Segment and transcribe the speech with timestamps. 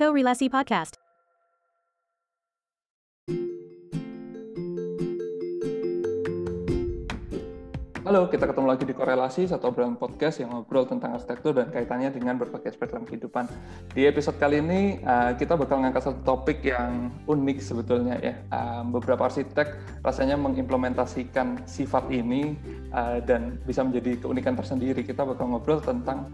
[0.00, 1.09] Korelasi Podcast.
[8.10, 12.10] Halo, kita ketemu lagi di Korelasi, satu obrolan podcast yang ngobrol tentang arsitektur dan kaitannya
[12.10, 13.46] dengan berbagai aspek dalam kehidupan.
[13.94, 18.34] Di episode kali ini, uh, kita bakal ngangkat satu topik yang unik sebetulnya ya.
[18.50, 22.58] Uh, beberapa arsitek rasanya mengimplementasikan sifat ini
[22.90, 25.06] uh, dan bisa menjadi keunikan tersendiri.
[25.06, 26.26] Kita bakal ngobrol tentang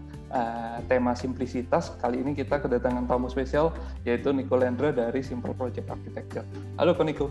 [0.89, 1.93] tema simplisitas.
[2.01, 3.69] Kali ini kita kedatangan tamu spesial,
[4.01, 6.43] yaitu Nico Lendra dari Simple Project Architecture.
[6.81, 7.29] Halo, Ko Nico.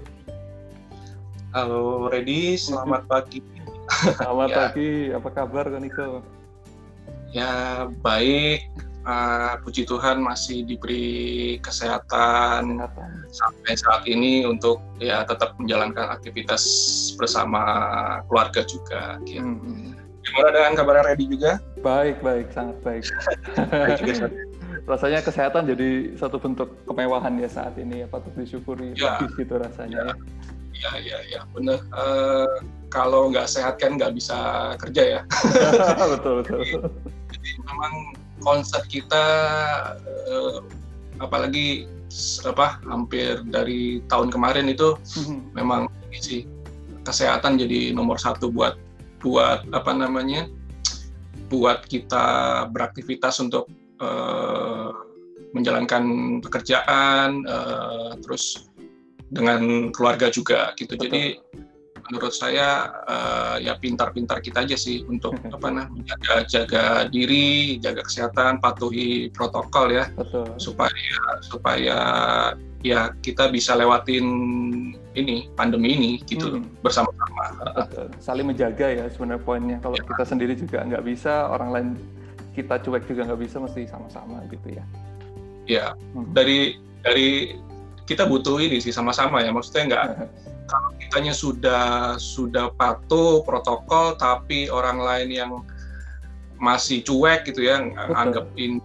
[1.50, 2.54] Halo, Redi.
[2.54, 3.42] Selamat pagi.
[3.88, 4.56] Selamat ya.
[4.68, 6.08] pagi, apa kabar Kak Niko?
[7.30, 8.70] Ya baik,
[9.06, 16.62] uh, puji Tuhan masih diberi kesehatan, kesehatan sampai saat ini untuk ya tetap menjalankan aktivitas
[17.14, 17.62] bersama
[18.26, 19.22] keluarga juga.
[19.24, 19.42] Gitu.
[19.42, 19.94] Hmm.
[20.26, 21.62] Gimana dengan kabar Redi juga?
[21.86, 23.04] Baik, baik, sangat baik.
[23.54, 24.26] baik juga,
[24.90, 30.10] rasanya kesehatan jadi satu bentuk kemewahan ya saat ini ya patut disyukuri ya, gitu rasanya
[30.10, 30.14] ya.
[30.80, 30.90] Ya.
[30.96, 31.80] Iya, iya, iya, benar.
[31.92, 32.60] Uh,
[32.92, 35.20] kalau nggak sehat kan nggak bisa kerja ya.
[36.12, 36.60] betul, betul.
[36.62, 36.74] Jadi,
[37.32, 37.94] jadi memang
[38.44, 39.24] konsep kita,
[40.30, 40.60] uh,
[41.20, 41.88] apalagi
[42.46, 45.40] apa hampir dari tahun kemarin itu mm-hmm.
[45.52, 46.48] memang sih
[47.04, 48.80] kesehatan jadi nomor satu buat
[49.20, 50.48] buat apa namanya
[51.52, 53.68] buat kita beraktivitas untuk
[54.00, 54.90] uh,
[55.52, 58.65] menjalankan pekerjaan uh, terus
[59.30, 60.94] dengan keluarga juga gitu.
[60.94, 61.04] Betul.
[61.08, 61.22] Jadi
[62.06, 68.06] menurut saya uh, ya pintar-pintar kita aja sih untuk apa nah jaga jaga diri, jaga
[68.06, 70.46] kesehatan, patuhi protokol ya Betul.
[70.58, 71.98] supaya supaya
[72.86, 74.26] ya kita bisa lewatin
[75.16, 76.84] ini pandemi ini gitu hmm.
[76.84, 77.44] bersama-sama.
[78.22, 79.78] Saling menjaga ya sebenarnya poinnya.
[79.82, 80.04] Kalau ya.
[80.06, 81.88] kita sendiri juga nggak bisa, orang lain
[82.54, 84.84] kita cuek juga nggak bisa, mesti sama-sama gitu ya.
[85.66, 86.30] Ya hmm.
[86.36, 87.58] dari dari
[88.06, 90.04] kita butuh ini sih sama-sama ya maksudnya nggak
[90.66, 95.50] kalau kitanya sudah sudah patuh protokol tapi orang lain yang
[96.56, 98.14] masih cuek gitu ya Betul.
[98.16, 98.80] anggap ini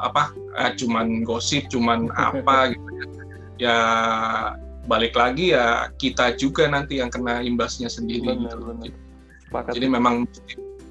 [0.00, 3.06] apa eh, cuman gosip cuman apa gitu ya
[3.58, 3.78] ya
[4.88, 8.90] balik lagi ya kita juga nanti yang kena imbasnya sendiri benar, gitu.
[9.52, 9.64] benar.
[9.74, 10.24] jadi memang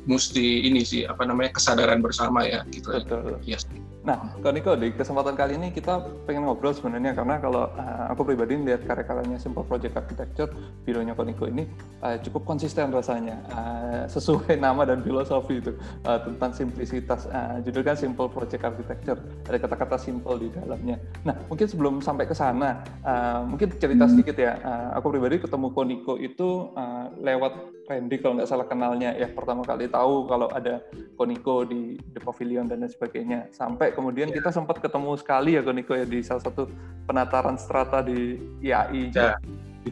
[0.07, 3.41] mesti ini sih apa namanya kesadaran bersama ya gitu Betul.
[3.43, 3.65] ya yes.
[4.07, 8.31] Nah, Kak Niko, di kesempatan kali ini kita pengen ngobrol sebenarnya karena kalau uh, aku
[8.31, 10.47] pribadi melihat karya-karyanya Simple Project Architecture,
[10.87, 11.67] videonya Kak Niko ini
[11.99, 15.75] uh, cukup konsisten rasanya, uh, sesuai nama dan filosofi itu
[16.07, 17.27] uh, tentang simplisitas.
[17.27, 20.95] Uh, judulnya Simple Project Architecture, ada kata-kata simple di dalamnya.
[21.27, 24.55] Nah, mungkin sebelum sampai ke sana, uh, mungkin cerita sedikit ya.
[24.63, 29.63] Uh, aku pribadi ketemu Koniko itu uh, lewat Randy kalau nggak salah kenalnya ya pertama
[29.63, 30.83] kali tahu kalau ada
[31.15, 35.97] Koniko di The Pavilion dan lain sebagainya sampai kemudian kita sempat ketemu sekali ya Koniko
[35.97, 36.69] ya di salah satu
[37.09, 39.09] penataran strata di IAI.
[39.09, 39.33] Ya,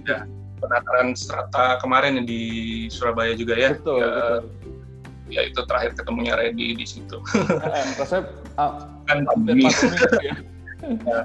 [0.05, 0.19] ya.
[0.61, 3.73] penataran strata kemarin di Surabaya juga ya.
[3.73, 4.41] Betul, ya, betul.
[5.25, 7.17] Ya itu terakhir ketemunya Reddy di situ.
[7.97, 8.29] rasanya
[8.61, 9.65] uh, kan pandemi.
[10.21, 10.35] ya.
[11.09, 11.21] ya.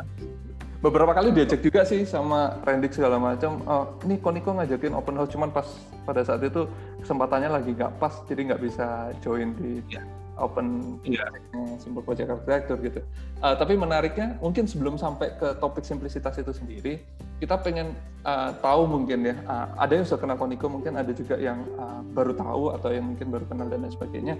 [0.80, 3.60] Beberapa kali diajak juga sih sama Randy segala macam.
[3.68, 5.68] Oh, ini Koniko ngajakin open house cuman pas
[6.08, 6.64] pada saat itu
[7.04, 10.00] kesempatannya lagi nggak pas, jadi nggak bisa join di ya
[10.40, 11.28] open yeah.
[11.76, 13.00] simple project architecture gitu.
[13.44, 17.00] Uh, tapi menariknya mungkin sebelum sampai ke topik simplisitas itu sendiri,
[17.40, 21.40] kita pengen uh, tahu mungkin ya, uh, ada yang sudah kenal Koniko, mungkin ada juga
[21.40, 24.34] yang uh, baru tahu atau yang mungkin baru kenal dan lain sebagainya.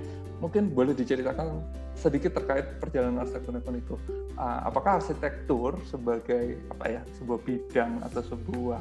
[0.44, 1.65] Mungkin boleh diceritakan
[1.97, 3.97] sedikit terkait perjalanan arsitektur Koniko.
[4.37, 8.81] Uh, apakah arsitektur sebagai apa ya sebuah bidang atau sebuah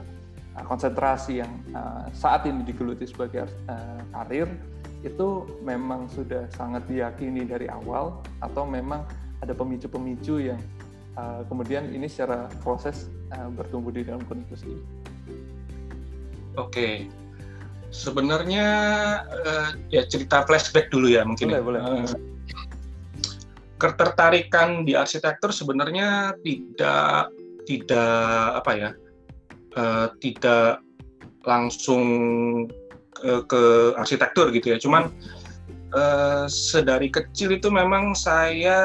[0.60, 4.52] uh, konsentrasi yang uh, saat ini digeluti sebagai uh, karir
[5.00, 9.08] itu memang sudah sangat diyakini dari awal atau memang
[9.40, 10.60] ada pemicu-pemicu yang
[11.16, 14.60] uh, kemudian ini secara proses uh, bertumbuh di dalam konflik
[16.58, 17.08] Oke,
[17.94, 18.68] sebenarnya
[19.24, 21.48] uh, ya cerita flashback dulu ya mungkin.
[21.56, 21.80] Boleh, boleh.
[21.80, 22.04] Uh,
[23.80, 27.32] ketertarikan di arsitektur sebenarnya tidak
[27.64, 28.90] tidak apa ya
[29.80, 30.84] uh, tidak
[31.48, 32.04] langsung
[33.20, 33.62] ke, ke
[34.00, 34.78] arsitektur gitu ya.
[34.80, 35.12] Cuman
[35.94, 38.80] uh, sedari kecil itu memang saya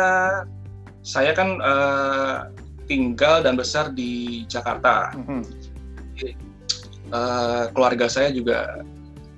[1.05, 2.49] saya kan uh,
[2.89, 5.13] tinggal dan besar di Jakarta.
[5.17, 5.43] Mm -hmm.
[7.13, 8.85] uh, keluarga saya juga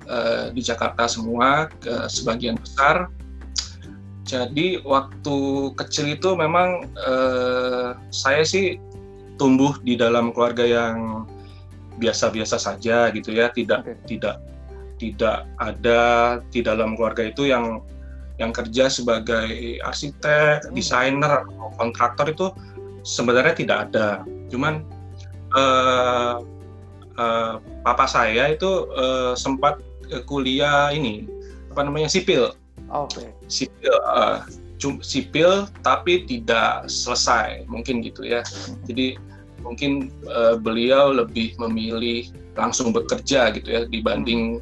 [0.07, 3.11] uh, di Jakarta semua, ke sebagian besar.
[4.27, 8.75] Jadi waktu kecil itu memang uh, saya sih
[9.39, 11.23] tumbuh di dalam keluarga yang
[11.95, 13.95] biasa-biasa saja gitu ya, tidak okay.
[14.03, 14.43] tidak
[14.97, 16.01] tidak ada
[16.49, 17.81] di dalam keluarga itu yang
[18.37, 20.73] yang kerja sebagai arsitek, hmm.
[20.77, 21.41] desainer,
[21.77, 22.53] kontraktor itu
[23.01, 24.21] sebenarnya tidak ada.
[24.53, 24.85] Cuman
[25.57, 26.45] uh,
[27.17, 29.81] uh, papa saya itu uh, sempat
[30.29, 31.25] kuliah ini
[31.73, 32.53] apa namanya sipil.
[32.93, 33.25] Oke.
[33.25, 33.29] Okay.
[33.49, 34.45] Sipil uh,
[35.01, 38.45] sipil tapi tidak selesai mungkin gitu ya.
[38.45, 38.77] Hmm.
[38.85, 39.17] Jadi
[39.65, 44.61] mungkin uh, beliau lebih memilih langsung bekerja gitu ya dibanding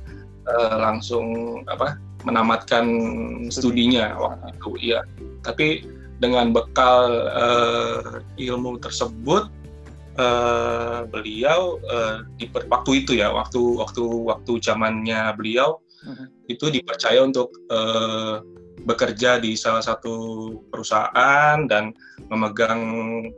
[0.49, 2.85] uh, langsung apa menamatkan
[3.53, 4.99] studinya waktu itu iya.
[5.45, 5.85] Tapi
[6.17, 9.51] dengan bekal uh, ilmu tersebut
[10.17, 16.27] uh, beliau uh, di waktu itu ya waktu waktu waktu zamannya beliau uh-huh.
[16.49, 18.41] itu dipercaya untuk uh,
[18.85, 20.13] bekerja di salah satu
[20.69, 21.93] perusahaan dan
[22.29, 22.81] memegang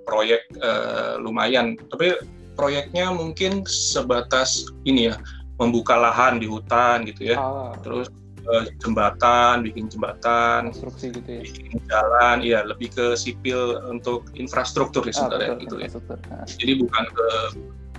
[0.04, 1.80] proyek uh, lumayan.
[1.92, 2.20] Tapi
[2.58, 5.16] proyeknya mungkin sebatas ini ya
[5.58, 7.74] membuka lahan di hutan gitu ya ah.
[7.82, 8.08] terus
[8.48, 15.04] uh, jembatan bikin jembatan konstruksi gitu ya bikin jalan iya lebih ke sipil untuk infrastruktur
[15.06, 15.90] ya ah, sebenarnya gitu ya
[16.30, 16.46] nah.
[16.46, 17.30] jadi bukan ke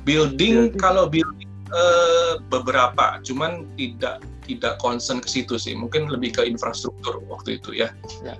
[0.06, 0.80] building, building.
[0.80, 7.20] kalau building uh, beberapa cuman tidak tidak concern ke situ sih mungkin lebih ke infrastruktur
[7.28, 7.92] waktu itu ya,
[8.24, 8.32] ya.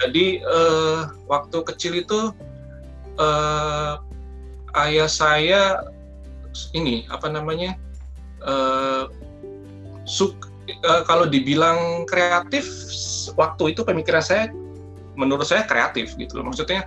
[0.00, 2.32] jadi uh, waktu kecil itu
[3.20, 4.00] uh,
[4.88, 5.84] ayah saya
[6.72, 7.76] ini apa namanya
[8.44, 9.10] uh,
[10.04, 10.48] suk
[10.84, 12.64] uh, kalau dibilang kreatif
[13.36, 14.52] waktu itu pemikiran saya
[15.14, 16.50] menurut saya kreatif gitu loh.
[16.52, 16.86] Maksudnya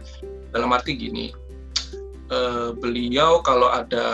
[0.52, 1.32] dalam arti gini
[2.32, 4.08] uh, beliau kalau ada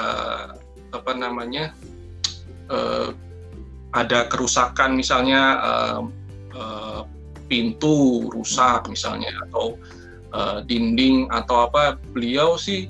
[0.94, 1.74] apa namanya
[2.70, 3.14] uh,
[3.94, 6.02] ada kerusakan misalnya uh,
[6.58, 7.02] uh,
[7.46, 9.78] pintu rusak misalnya atau
[10.34, 12.90] uh, dinding atau apa beliau sih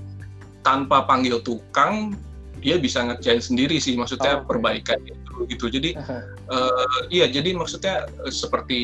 [0.63, 2.15] tanpa panggil tukang
[2.63, 5.99] dia bisa ngerjain sendiri sih maksudnya oh, perbaikan itu gitu jadi
[6.47, 8.81] uh, iya jadi maksudnya seperti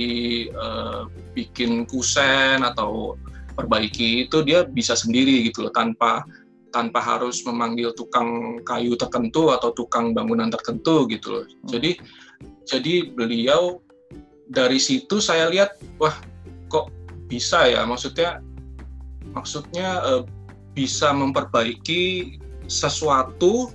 [0.52, 3.16] uh, bikin kusen atau
[3.56, 6.28] perbaiki itu dia bisa sendiri gitu loh tanpa
[6.70, 11.46] tanpa harus memanggil tukang kayu tertentu atau tukang bangunan tertentu gitu loh.
[11.46, 11.70] Hmm.
[11.76, 11.92] Jadi
[12.70, 13.82] jadi beliau
[14.50, 16.14] dari situ saya lihat wah
[16.70, 16.94] kok
[17.30, 18.42] bisa ya maksudnya
[19.34, 20.24] maksudnya uh,
[20.78, 22.38] bisa memperbaiki
[22.70, 23.74] sesuatu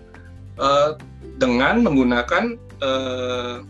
[0.57, 0.97] uh,
[1.37, 3.67] dengan menggunakan uh,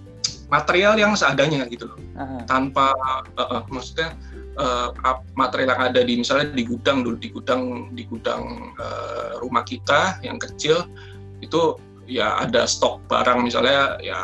[0.53, 1.99] material yang seadanya gitu loh.
[2.47, 2.95] Tanpa
[3.35, 4.15] uh, uh, maksudnya
[4.61, 4.95] uh,
[5.35, 10.21] material yang ada di misalnya di gudang dulu di gudang di gudang uh, rumah kita
[10.23, 10.87] yang kecil
[11.43, 11.75] itu
[12.05, 14.21] ya ada stok barang misalnya ya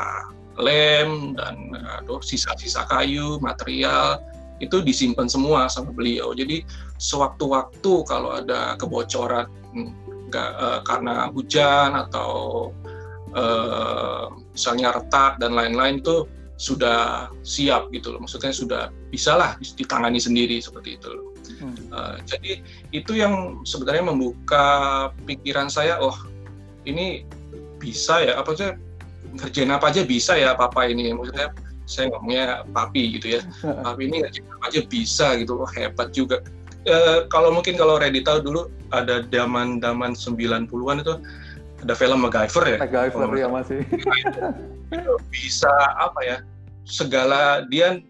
[0.60, 4.20] lem dan aduh sisa-sisa kayu material
[4.60, 6.60] itu disimpan semua sama beliau jadi
[7.00, 9.48] sewaktu-waktu kalau ada kebocoran
[10.30, 12.30] nggak uh, karena hujan atau
[13.34, 16.26] uh, misalnya retak dan lain-lain itu
[16.60, 18.20] sudah siap gitu loh.
[18.20, 21.26] Maksudnya sudah bisa lah ditangani sendiri seperti itu loh.
[21.60, 21.76] Hmm.
[21.90, 22.60] Uh, jadi
[22.92, 24.64] itu yang sebenarnya membuka
[25.24, 26.14] pikiran saya oh
[26.84, 27.24] ini
[27.80, 28.36] bisa ya?
[28.38, 28.70] Apa sih?
[29.30, 31.16] Ngerjain apa aja bisa ya papa ini?
[31.16, 31.48] Maksudnya
[31.88, 33.42] saya ngomongnya papi gitu ya.
[33.86, 35.64] Papi ini ngerjain apa aja bisa gitu.
[35.64, 36.44] Oh, hebat juga
[36.86, 36.96] e,
[37.28, 38.62] kalau mungkin kalau Reddy tahu dulu
[38.94, 41.14] ada zaman zaman 90-an itu
[41.80, 42.78] ada film MacGyver ya.
[42.80, 43.80] MacGyver ya masih.
[45.34, 46.36] bisa apa ya?
[46.84, 48.00] Segala dia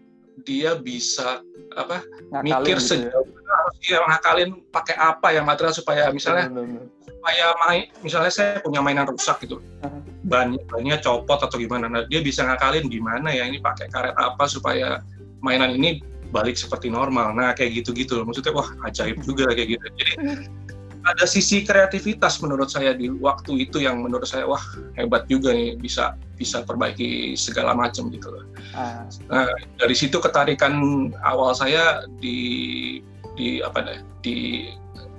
[0.43, 1.43] dia bisa
[1.77, 3.51] apa ngakalin mikir gitu sejauh ya.
[3.51, 6.85] harus dia ngakalin pakai apa ya material supaya misalnya benar, benar.
[7.07, 10.01] supaya main misalnya saya punya mainan rusak gitu uh-huh.
[10.27, 14.43] ban bannya copot atau gimana nah dia bisa ngakalin gimana ya ini pakai karet apa
[14.51, 14.99] supaya
[15.39, 20.13] mainan ini balik seperti normal nah kayak gitu-gitu maksudnya wah ajaib juga kayak gitu jadi
[21.01, 24.61] ada sisi kreativitas menurut saya di waktu itu yang menurut saya wah
[24.93, 28.45] hebat juga nih bisa bisa perbaiki segala macam gitu loh.
[28.77, 29.05] Ah.
[29.29, 29.49] Nah
[29.81, 30.77] dari situ ketarikan
[31.25, 33.01] awal saya di
[33.33, 34.69] di apa deh di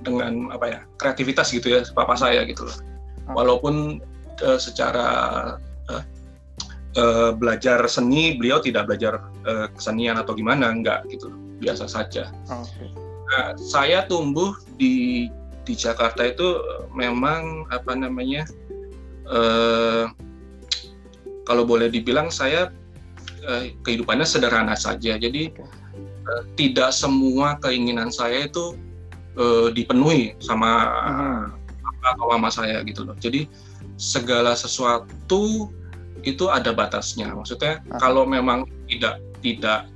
[0.03, 2.77] dengan apa ya kreativitas gitu ya papa saya gitu loh.
[3.35, 3.99] Walaupun
[4.43, 5.07] uh, secara
[6.95, 11.29] uh, uh, belajar seni beliau tidak belajar uh, kesenian atau gimana enggak gitu
[11.63, 12.29] biasa saja.
[12.45, 12.91] Okay.
[13.33, 15.27] Nah, saya tumbuh di
[15.63, 16.59] di Jakarta itu
[16.91, 18.43] memang apa namanya
[19.31, 20.05] eh,
[21.47, 22.71] kalau boleh dibilang saya
[23.47, 25.51] eh, kehidupannya sederhana saja jadi
[26.03, 28.75] eh, tidak semua keinginan saya itu
[29.39, 31.43] eh, dipenuhi sama hmm.
[32.03, 33.47] atau mama saya gitu loh jadi
[33.95, 35.71] segala sesuatu
[36.23, 37.99] itu ada batasnya maksudnya hmm.
[37.99, 39.87] kalau memang tidak tidak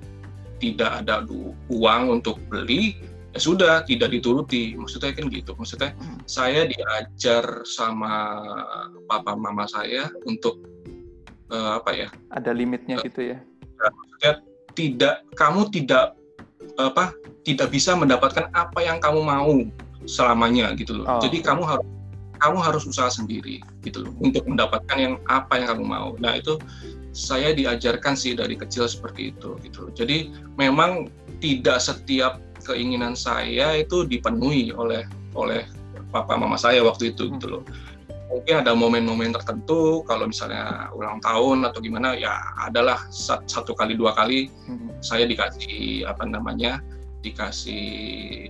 [0.58, 1.24] tidak ada
[1.72, 3.00] uang untuk beli
[3.32, 6.24] ya sudah tidak dituruti maksudnya kan gitu maksudnya hmm.
[6.28, 8.44] saya diajar sama
[9.08, 10.64] papa mama saya untuk
[11.52, 13.38] uh, apa ya ada limitnya uh, gitu ya
[13.80, 14.34] maksudnya
[14.78, 16.14] tidak kamu tidak
[16.78, 17.16] apa
[17.48, 19.56] tidak bisa mendapatkan apa yang kamu mau
[20.08, 21.06] selamanya gitu loh.
[21.08, 21.22] Oh.
[21.24, 21.88] Jadi kamu harus
[22.40, 26.10] kamu harus usaha sendiri gitu loh untuk mendapatkan yang apa yang kamu mau.
[26.18, 26.58] Nah itu
[27.12, 29.90] saya diajarkan sih dari kecil seperti itu gitu.
[29.98, 31.10] Jadi memang
[31.42, 35.66] tidak setiap keinginan saya itu dipenuhi oleh oleh
[36.14, 37.64] papa mama saya waktu itu gitu loh.
[38.28, 43.08] Mungkin ada momen-momen tertentu kalau misalnya ulang tahun atau gimana ya adalah
[43.48, 45.00] satu kali dua kali hmm.
[45.00, 46.84] saya dikasih apa namanya
[47.24, 47.86] dikasih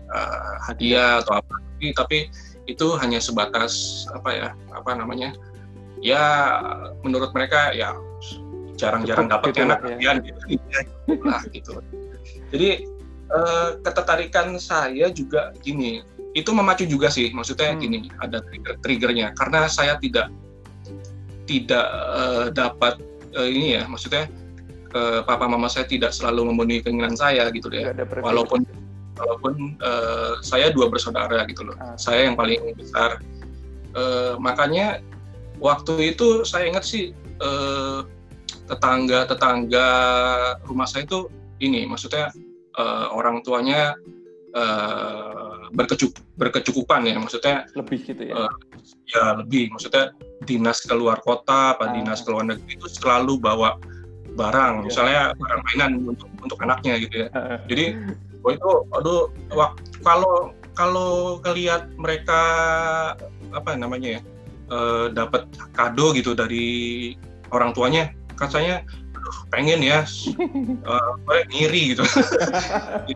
[0.10, 1.56] uh, hadiah atau apa
[1.94, 2.28] tapi
[2.68, 5.34] itu hanya sebatas apa ya apa namanya
[6.04, 6.24] ya
[7.02, 7.96] menurut mereka ya
[8.78, 10.14] jarang-jarang dapat gitu anak ya.
[10.22, 10.40] gitu,
[11.30, 11.82] lah gitu.
[12.54, 12.70] Jadi
[13.34, 16.06] eh, ketertarikan saya juga gini
[16.38, 17.82] itu memacu juga sih maksudnya hmm.
[17.82, 19.34] gini ada trigger triggernya.
[19.34, 20.30] Karena saya tidak
[21.48, 23.00] tidak uh, dapat
[23.34, 24.28] uh, ini ya maksudnya
[24.94, 28.68] uh, papa mama saya tidak selalu memenuhi keinginan saya gitu ya walaupun
[29.18, 31.76] walaupun uh, saya dua bersaudara gitu loh.
[31.82, 31.98] Ah.
[31.98, 33.22] saya yang paling besar.
[33.98, 35.02] Uh, makanya
[35.58, 38.06] waktu itu saya ingat sih uh,
[38.70, 39.88] tetangga tetangga
[40.68, 41.32] rumah saya itu
[41.64, 42.30] ini maksudnya
[42.78, 43.98] uh, orang tuanya
[44.54, 47.18] uh, berkecup berkecukupan ya.
[47.18, 48.34] Maksudnya lebih gitu ya?
[48.38, 48.54] uh,
[49.10, 49.74] ya lebih.
[49.74, 50.14] Maksudnya
[50.46, 51.94] dinas keluar kota apa ah.
[51.96, 53.82] dinas keluar negeri itu selalu bawa
[54.38, 54.74] barang.
[54.78, 54.86] Ya.
[54.86, 57.28] misalnya barang mainan untuk untuk anaknya gitu ya.
[57.66, 57.86] Jadi
[58.54, 59.32] itu aduh
[60.04, 62.42] kalau kalau kelihat mereka
[63.52, 64.22] apa namanya ya
[64.70, 67.14] uh, dapat kado gitu dari
[67.52, 68.84] orang tuanya katanya
[69.50, 70.06] pengen ya
[70.86, 71.12] uh,
[71.52, 72.04] ngiri gitu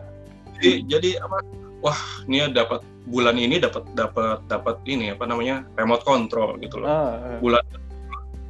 [0.58, 1.38] jadi jadi apa
[1.82, 6.88] wah ini dapat bulan ini dapat dapat dapat ini apa namanya remote control gitu loh
[6.88, 7.38] ah, ah.
[7.42, 7.64] bulan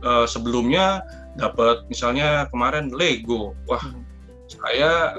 [0.05, 1.01] uh, sebelumnya
[1.41, 4.05] dapat misalnya kemarin Lego wah hmm.
[4.53, 5.17] saya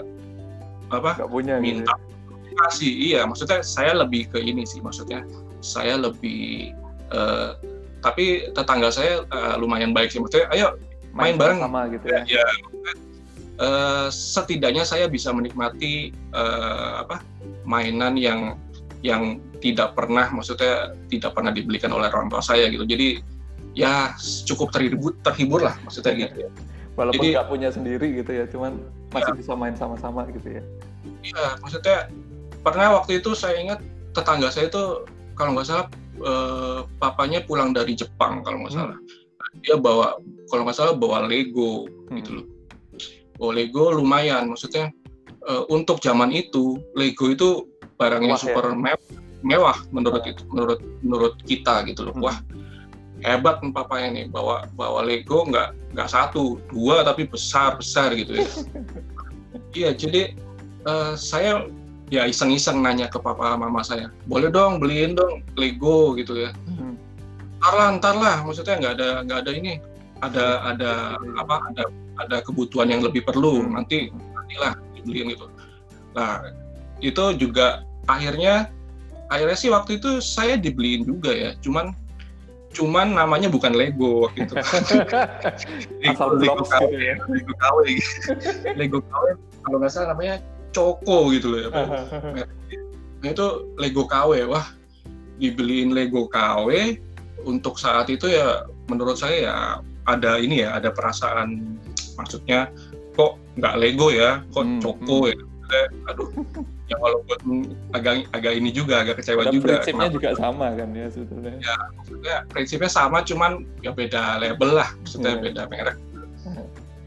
[0.93, 1.11] apa?
[1.17, 2.53] Gak punya gitu minta gitu.
[2.53, 5.25] kasih iya maksudnya saya lebih ke ini sih maksudnya
[5.63, 6.69] saya lebih
[7.09, 7.57] uh,
[8.03, 10.19] tapi tetangga saya uh, lumayan baik sih.
[10.19, 10.75] Maksudnya ayo
[11.15, 11.59] main, main bareng.
[11.63, 12.47] sama gitu ya, ya.
[13.63, 17.23] uh, setidaknya saya bisa menikmati uh, apa
[17.63, 18.59] mainan yang
[19.03, 22.83] yang tidak pernah maksudnya tidak pernah dibelikan oleh orang tua saya gitu.
[22.83, 23.23] Jadi
[23.73, 24.13] ya
[24.45, 26.51] cukup terhibur terhibur lah maksudnya gitu ya
[26.93, 28.77] walaupun nggak punya sendiri gitu ya cuman
[29.13, 29.37] masih ya.
[29.37, 30.63] bisa main sama-sama gitu ya
[31.25, 32.09] iya maksudnya
[32.61, 33.79] pernah waktu itu saya ingat
[34.13, 35.87] tetangga saya itu kalau nggak salah
[36.21, 38.81] eh, papanya pulang dari Jepang kalau nggak hmm.
[38.81, 38.97] salah
[39.61, 40.17] dia bawa
[40.49, 42.15] kalau nggak salah bawa Lego hmm.
[42.21, 42.47] gitu loh
[43.41, 44.93] bawa Lego lumayan maksudnya
[45.49, 47.49] eh, untuk zaman itu Lego itu
[47.97, 48.77] barang yang super ya?
[48.77, 49.09] mewah,
[49.45, 52.25] mewah menurut itu menurut menurut kita gitu loh hmm.
[52.25, 52.37] wah
[53.23, 58.43] hebat nih papanya nih bawa bawa Lego nggak nggak satu dua tapi besar besar gitu
[58.43, 58.47] ya
[59.79, 60.35] iya jadi
[60.85, 61.67] uh, saya
[62.11, 66.93] ya iseng-iseng nanya ke papa mama saya boleh dong beliin dong Lego gitu ya hmm.
[67.63, 69.73] ntar lah ntar lah maksudnya nggak ada nggak ada ini
[70.21, 70.91] ada ada
[71.39, 71.83] apa ada
[72.21, 73.73] ada kebutuhan yang lebih perlu hmm.
[73.79, 75.47] nanti nantilah dibeliin gitu
[76.13, 76.43] nah
[77.01, 78.69] itu juga akhirnya
[79.33, 81.97] akhirnya sih waktu itu saya dibeliin juga ya cuman
[82.73, 84.55] cuman namanya bukan Lego waktu itu.
[86.03, 87.15] Lego, Lego KW, gitu ya.
[87.29, 87.79] Lego KW,
[88.79, 89.25] Lego KW
[89.63, 90.35] kalau nggak salah namanya
[90.73, 91.69] Coko gitu loh ya.
[93.23, 93.47] nah itu
[93.79, 94.65] Lego KW, wah
[95.37, 96.97] dibeliin Lego KW
[97.45, 99.55] untuk saat itu ya menurut saya ya
[100.09, 101.79] ada ini ya ada perasaan
[102.19, 102.67] maksudnya
[103.15, 105.31] kok nggak Lego ya, kok hmm, Coko hmm.
[105.31, 106.29] ya aduh
[106.93, 111.07] ya walaupun agak agak ini juga agak kecewa Dan juga prinsipnya juga sama kan ya
[111.09, 111.53] sebetulnya.
[111.57, 115.43] Ya maksudnya prinsipnya sama cuman ya beda label lah maksudnya yeah.
[115.43, 115.97] beda merek.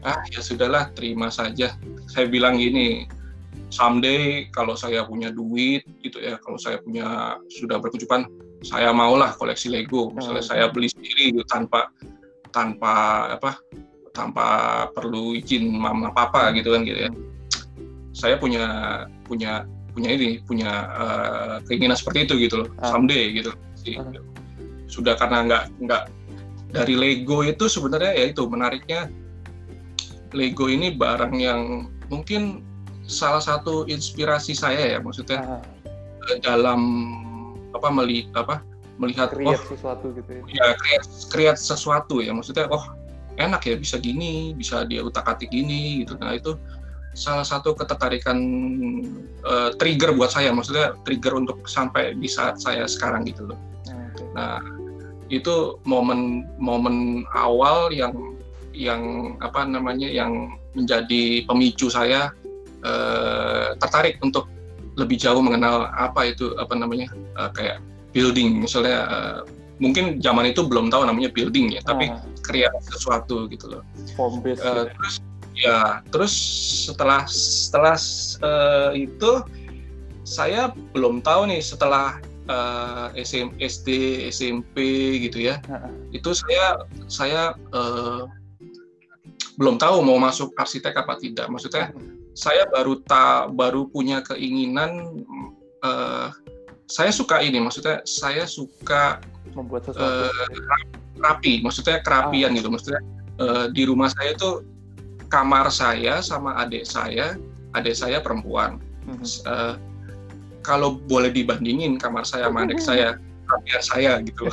[0.03, 1.79] Ah ya sudahlah terima saja.
[2.11, 3.07] Saya bilang gini
[3.71, 8.27] someday kalau saya punya duit gitu ya kalau saya punya sudah berkecukupan
[8.65, 10.09] saya maulah koleksi Lego.
[10.13, 10.51] Misalnya hmm.
[10.51, 11.91] saya beli sendiri gitu, tanpa
[12.49, 13.59] tanpa apa
[14.15, 14.47] tanpa
[14.97, 17.11] perlu izin mama papa gitu kan gitu ya.
[17.11, 17.25] Hmm.
[18.17, 18.65] Saya punya
[19.29, 19.67] punya
[19.97, 22.93] punya ini punya uh, keinginan seperti itu gitu loh ah.
[22.93, 24.05] someday gitu sih ah.
[24.85, 26.03] sudah karena nggak nggak
[26.69, 29.09] dari Lego itu sebenarnya ya itu menariknya
[30.37, 32.61] Lego ini barang yang mungkin
[33.09, 36.37] salah satu inspirasi saya ya maksudnya ah.
[36.45, 36.79] dalam
[37.73, 38.55] apa melihat apa
[39.01, 42.85] melihat create oh, sesuatu gitu ya, ya create, create sesuatu ya maksudnya oh
[43.37, 46.57] enak ya bisa gini bisa dia utak atik gini gitu nah itu
[47.17, 48.37] salah satu ketertarikan
[49.41, 53.59] uh, trigger buat saya, maksudnya trigger untuk sampai di saat saya sekarang gitu loh.
[53.89, 54.29] Okay.
[54.37, 54.61] Nah
[55.33, 58.13] itu momen-momen awal yang
[58.77, 62.29] yang apa namanya yang menjadi pemicu saya
[62.85, 64.45] uh, tertarik untuk
[64.97, 67.81] lebih jauh mengenal apa itu apa namanya uh, kayak
[68.13, 69.39] building misalnya uh,
[69.77, 72.21] mungkin zaman itu belum tahu namanya building ya tapi uh.
[72.45, 73.81] kreat sesuatu gitu loh
[74.61, 75.21] uh, terus
[75.57, 76.33] ya terus
[76.87, 77.97] setelah setelah
[78.45, 79.41] uh, itu
[80.21, 84.75] saya belum tahu nih setelah uh, SM, SD SMP
[85.27, 85.89] gitu ya uh.
[86.13, 87.41] itu saya saya
[87.73, 88.29] uh,
[89.57, 92.01] belum tahu mau masuk arsitek apa tidak maksudnya uh.
[92.37, 95.25] saya baru tak baru punya keinginan
[95.81, 96.29] uh,
[96.87, 99.19] saya suka ini maksudnya saya suka
[99.57, 100.47] membuat sesuatu uh,
[101.19, 102.55] rapi maksudnya kerapian oh.
[102.61, 103.01] gitu maksudnya
[103.41, 104.63] uh, di rumah saya itu
[105.27, 107.35] kamar saya sama adik saya
[107.75, 109.27] adik saya perempuan mm-hmm.
[109.47, 109.75] uh,
[110.63, 113.15] kalau boleh dibandingin kamar saya sama adik saya
[113.47, 114.43] kerapian saya gitu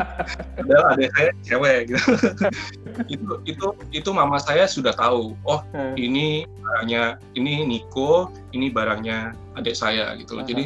[0.56, 2.10] padahal adik saya cewek gitu
[3.18, 5.98] itu itu itu mama saya sudah tahu oh hmm.
[5.98, 10.50] ini barangnya ini Niko ini barangnya adik saya gitu loh uh-huh.
[10.54, 10.64] jadi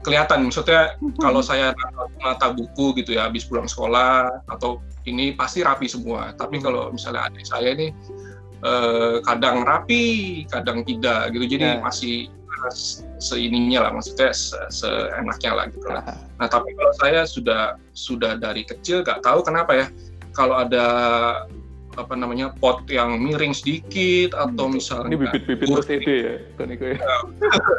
[0.00, 1.76] kelihatan maksudnya kalau saya
[2.24, 6.64] mata buku gitu ya habis pulang sekolah atau ini pasti rapi semua tapi hmm.
[6.64, 7.92] kalau misalnya adik saya ini
[8.64, 10.04] eh, kadang rapi
[10.48, 11.44] kadang tidak gitu.
[11.58, 11.82] Jadi yeah.
[11.82, 12.28] masih
[13.20, 16.02] seininya lah maksudnya se seenaknya lah gitu lah.
[16.36, 19.86] Nah tapi kalau saya sudah sudah dari kecil gak tahu kenapa ya
[20.36, 20.86] kalau ada
[21.98, 25.94] apa namanya pot yang miring sedikit atau misalnya ini bibit-bibit kursi.
[26.06, 26.98] ya Koniko ya.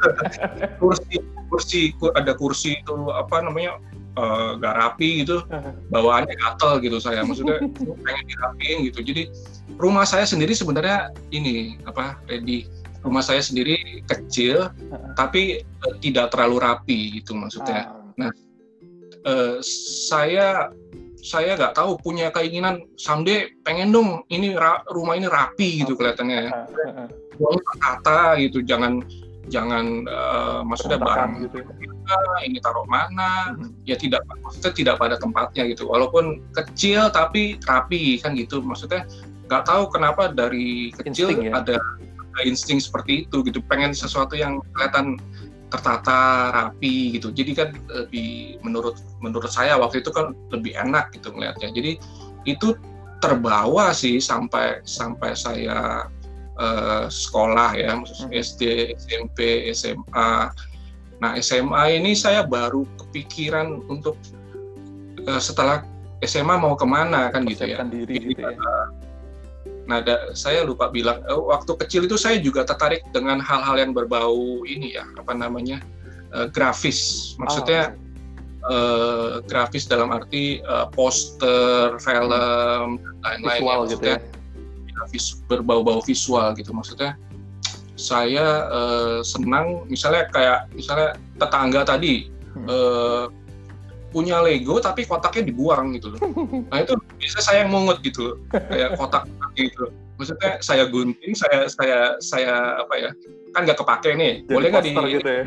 [0.82, 1.16] Kursi
[1.48, 1.82] kursi
[2.16, 3.80] ada kursi itu apa namanya
[4.20, 5.42] uh, gak rapi gitu
[5.90, 7.24] bawaannya gatel gitu saya.
[7.24, 7.64] Maksudnya
[8.06, 9.00] pengen dirapiin gitu.
[9.02, 9.24] Jadi
[9.82, 12.70] rumah saya sendiri sebenarnya ini apa ready
[13.02, 14.70] rumah saya sendiri kecil
[15.18, 18.06] tapi uh, tidak terlalu rapi gitu maksudnya ah.
[18.16, 18.32] nah
[19.26, 19.58] uh,
[20.10, 20.70] saya
[21.22, 26.50] saya nggak tahu punya keinginan someday pengen dong ini ra, rumah ini rapi gitu kelihatannya
[26.50, 26.54] ya.
[27.78, 29.06] kata gitu jangan
[29.50, 31.62] jangan uh, maksudnya barang gitu.
[32.46, 33.86] ini taruh mana hmm.
[33.86, 39.06] ya tidak maksudnya tidak pada tempatnya gitu walaupun kecil tapi rapi kan gitu maksudnya
[39.52, 41.60] nggak tahu kenapa dari kecil insting, ya?
[41.60, 45.20] ada, ada insting seperti itu gitu pengen sesuatu yang kelihatan
[45.68, 51.36] tertata rapi gitu jadi kan lebih menurut menurut saya waktu itu kan lebih enak gitu
[51.36, 51.92] melihatnya jadi
[52.48, 52.80] itu
[53.20, 56.08] terbawa sih sampai sampai saya
[56.60, 58.32] uh, sekolah ya hmm.
[58.32, 60.52] SD SMP SMA
[61.20, 64.16] nah SMA ini saya baru kepikiran untuk
[65.28, 65.84] uh, setelah
[66.24, 68.56] SMA mau ke mana kan gitu ya diri, gitu ya.
[69.92, 73.92] Nah, da, saya lupa bilang, eh, waktu kecil itu saya juga tertarik dengan hal-hal yang
[73.92, 75.84] berbau ini ya, apa namanya,
[76.32, 77.34] uh, grafis.
[77.36, 77.92] Maksudnya
[78.64, 83.60] oh, uh, grafis dalam arti uh, poster, film, lain-lain.
[83.60, 83.76] Ya.
[83.92, 84.18] gitu ya.
[84.96, 86.72] Grafis berbau-bau visual gitu.
[86.72, 87.20] Maksudnya
[88.00, 92.32] saya uh, senang, misalnya kayak misalnya tetangga tadi.
[92.56, 92.68] Hmm.
[92.68, 93.26] Uh,
[94.12, 96.20] punya Lego tapi kotaknya dibuang gitu loh.
[96.70, 98.38] Nah itu bisa saya mungut gitu loh.
[98.52, 99.24] Kayak kotak
[99.58, 99.90] gitu.
[100.20, 103.10] Maksudnya saya gunting, saya saya saya apa ya?
[103.56, 104.46] Kan nggak kepake nih.
[104.46, 105.44] Jadi boleh nggak di gitu ya?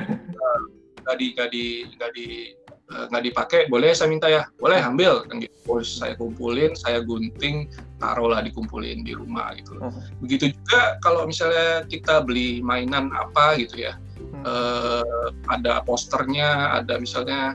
[1.05, 1.65] nggak di nggak di
[2.01, 2.27] nggak di
[2.65, 7.05] eh, nggak dipakai boleh saya minta ya boleh ambil kan gitu terus saya kumpulin saya
[7.05, 7.69] gunting
[8.01, 9.93] taruhlah dikumpulin di rumah gitu loh.
[9.93, 10.01] Hmm.
[10.25, 14.43] begitu juga kalau misalnya kita beli mainan apa gitu ya hmm.
[14.49, 17.53] uh, ada posternya ada misalnya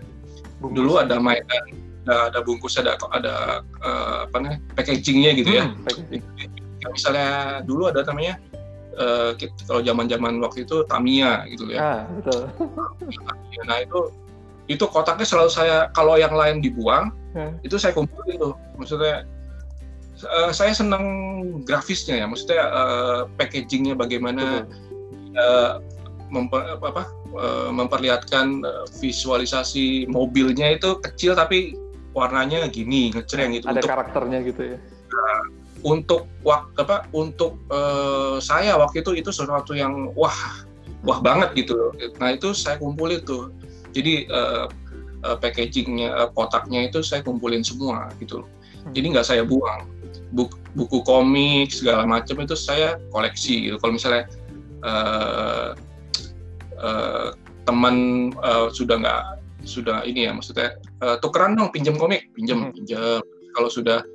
[0.60, 0.76] bungkus.
[0.76, 1.65] dulu ada mainan
[2.08, 5.65] ada, ada bungkus ada ada uh, apa nih packagingnya gitu ya.
[5.72, 6.19] hmm,
[6.80, 7.30] ya misalnya
[7.67, 8.39] dulu ada namanya
[9.00, 9.36] uh,
[9.67, 12.41] kalau zaman-zaman waktu itu Tamiya gitu ya ah, betul.
[13.69, 14.00] nah itu
[14.69, 17.58] itu kotaknya selalu saya kalau yang lain dibuang hmm.
[17.65, 19.26] itu saya kumpulin tuh maksudnya
[20.24, 21.06] uh, saya senang
[21.65, 24.69] grafisnya ya maksudnya uh, packagingnya bagaimana
[25.36, 25.82] uh,
[26.30, 31.76] memper, apa, uh, memperlihatkan uh, visualisasi mobilnya itu kecil tapi
[32.13, 33.65] warnanya gini ngecreng gitu.
[33.70, 34.78] Ada untuk, karakternya gitu ya?
[35.10, 35.44] Uh,
[35.86, 40.36] untuk waktu apa untuk uh, saya waktu itu itu sesuatu yang wah
[41.08, 43.52] wah banget gitu nah itu saya kumpulin tuh.
[43.89, 44.70] Jadi uh,
[45.26, 48.94] uh, packagingnya uh, kotaknya itu saya kumpulin semua gitu hmm.
[48.94, 49.88] jadi nggak saya buang.
[50.30, 53.82] Buku, buku komik segala macam itu saya koleksi gitu.
[53.82, 54.30] Kalau misalnya
[54.86, 55.74] uh,
[56.80, 57.36] uh,
[57.68, 59.24] teman uh, sudah nggak
[59.68, 62.76] sudah ini ya maksudnya uh, tukeran dong pinjam komik pinjam hmm.
[62.76, 63.20] pinjam.
[63.54, 64.06] Kalau sudah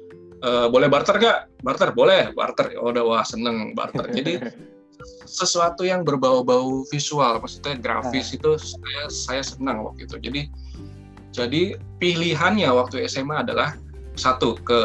[0.47, 2.73] uh, boleh barter gak barter boleh barter.
[2.81, 4.09] Oh, udah wah seneng barter.
[4.11, 4.41] Jadi
[5.29, 8.37] sesuatu yang berbau-bau visual maksudnya grafis nah.
[8.39, 10.17] itu saya saya senang waktu itu.
[10.23, 10.41] Jadi
[11.35, 11.63] jadi
[11.99, 13.75] pilihannya waktu SMA adalah
[14.15, 14.81] satu ke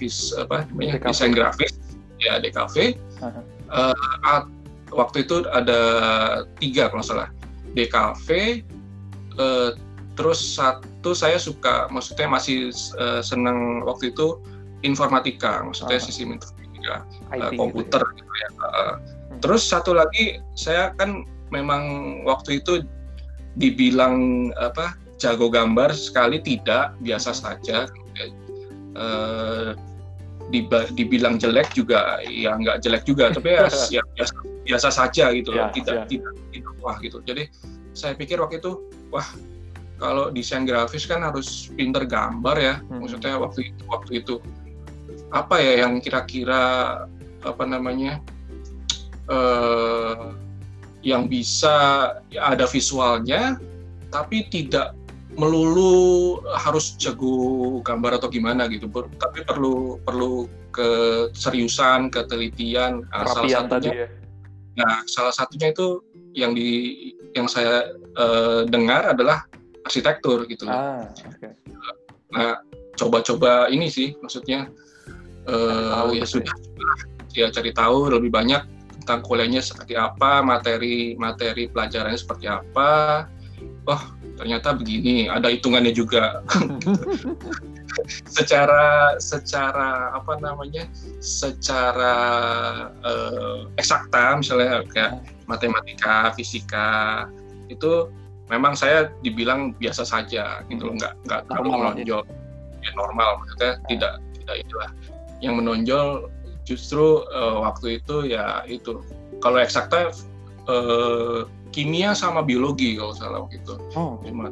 [0.00, 1.76] vis apa namanya desain grafis.
[2.18, 3.42] Ya DKV uh -huh.
[3.70, 4.42] uh,
[4.92, 5.80] waktu itu ada
[6.58, 7.28] tiga kalau salah
[7.76, 8.28] DKV
[9.38, 9.70] uh,
[10.18, 14.42] terus satu saya suka maksudnya masih uh, senang waktu itu
[14.82, 18.48] informatika maksudnya uh, sistem informatika uh, komputer gitu ya, gitu ya.
[18.58, 19.38] Uh, hmm.
[19.44, 21.22] terus satu lagi saya kan
[21.54, 21.82] memang
[22.26, 22.82] waktu itu
[23.56, 27.40] dibilang apa jago gambar sekali tidak biasa hmm.
[27.42, 27.78] saja
[28.98, 29.74] uh,
[30.96, 33.68] dibilang jelek juga ya nggak jelek juga tapi ya,
[34.00, 34.34] ya biasa,
[34.68, 36.04] biasa saja gitu loh ya, tidak ya.
[36.04, 37.48] tidak tidak wah gitu jadi
[37.96, 39.24] saya pikir waktu itu wah
[39.98, 43.00] kalau desain grafis kan harus pinter gambar ya hmm.
[43.00, 44.34] maksudnya waktu itu waktu itu
[45.32, 46.62] apa ya yang kira-kira
[47.42, 48.20] apa namanya
[49.32, 50.36] uh,
[51.02, 51.76] yang bisa
[52.28, 53.56] ya ada visualnya
[54.12, 54.92] tapi tidak
[55.38, 63.60] melulu harus jago gambar atau gimana gitu tapi perlu perlu keseriusan ketelitian nah, salah satunya
[63.70, 64.06] tadi ya.
[64.78, 66.00] Nah salah satunya itu
[66.38, 66.94] yang di
[67.34, 69.44] yang saya uh, dengar adalah
[69.82, 70.68] arsitektur gitu.
[70.68, 71.52] Ah, okay.
[72.30, 72.60] Nah,
[72.94, 74.68] coba-coba ini sih maksudnya
[75.48, 76.54] uh, ya gitu sudah
[77.34, 77.46] ya.
[77.46, 78.62] ya cari tahu lebih banyak
[79.02, 83.24] tentang kuliahnya seperti apa, materi materi pelajarannya seperti apa.
[83.88, 84.02] Oh,
[84.36, 86.44] ternyata begini, ada hitungannya juga.
[88.28, 90.86] secara secara apa namanya?
[91.18, 92.16] secara
[93.02, 97.26] uh, eksakta misalnya kayak matematika, fisika
[97.68, 98.08] itu
[98.48, 102.22] memang saya dibilang biasa saja gitu loh nggak nggak terlalu menonjol
[102.80, 103.86] ya normal maksudnya nah.
[103.88, 104.90] tidak tidak itulah
[105.44, 106.32] yang menonjol
[106.64, 109.04] justru uh, waktu itu ya itu
[109.44, 110.12] kalau eksakta
[110.68, 114.16] uh, kimia sama biologi kalau salah gitu oh.
[114.24, 114.48] cuma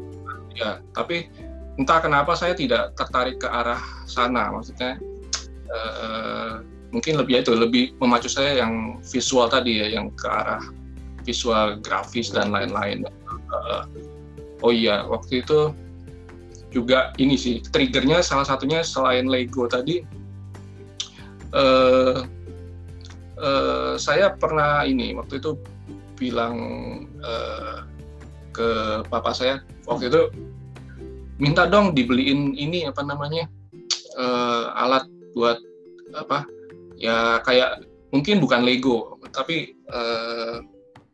[0.57, 1.29] ya tapi
[1.77, 4.97] entah kenapa saya tidak tertarik ke arah sana maksudnya
[5.69, 10.63] uh, mungkin lebih itu lebih memacu saya yang visual tadi ya yang ke arah
[11.27, 13.03] visual grafis dan lain-lain.
[13.51, 13.83] Uh,
[14.63, 15.75] oh iya waktu itu
[16.71, 20.05] juga ini sih triggernya salah satunya selain Lego tadi
[21.57, 22.25] uh,
[23.41, 25.57] uh, saya pernah ini waktu itu
[26.17, 26.57] bilang
[27.21, 27.85] uh,
[28.53, 28.69] ke
[29.09, 30.23] papa saya waktu itu
[31.37, 33.49] minta dong dibeliin ini apa namanya
[34.17, 35.05] uh, alat
[35.37, 35.61] buat
[36.17, 36.49] apa
[36.97, 40.65] ya kayak mungkin bukan Lego tapi uh,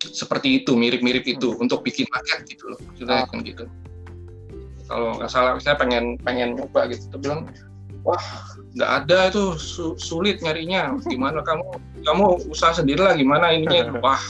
[0.02, 1.62] seperti itu mirip-mirip itu hmm.
[1.62, 3.26] untuk bikin market gitu loh sudah oh.
[3.30, 3.64] kan gitu
[4.90, 7.40] kalau nggak salah saya pengen pengen nyoba gitu Dia bilang
[8.02, 8.22] wah
[8.74, 11.66] nggak ada itu su sulit nyarinya gimana kamu
[12.02, 14.22] kamu usaha sendiri lah gimana ininya wah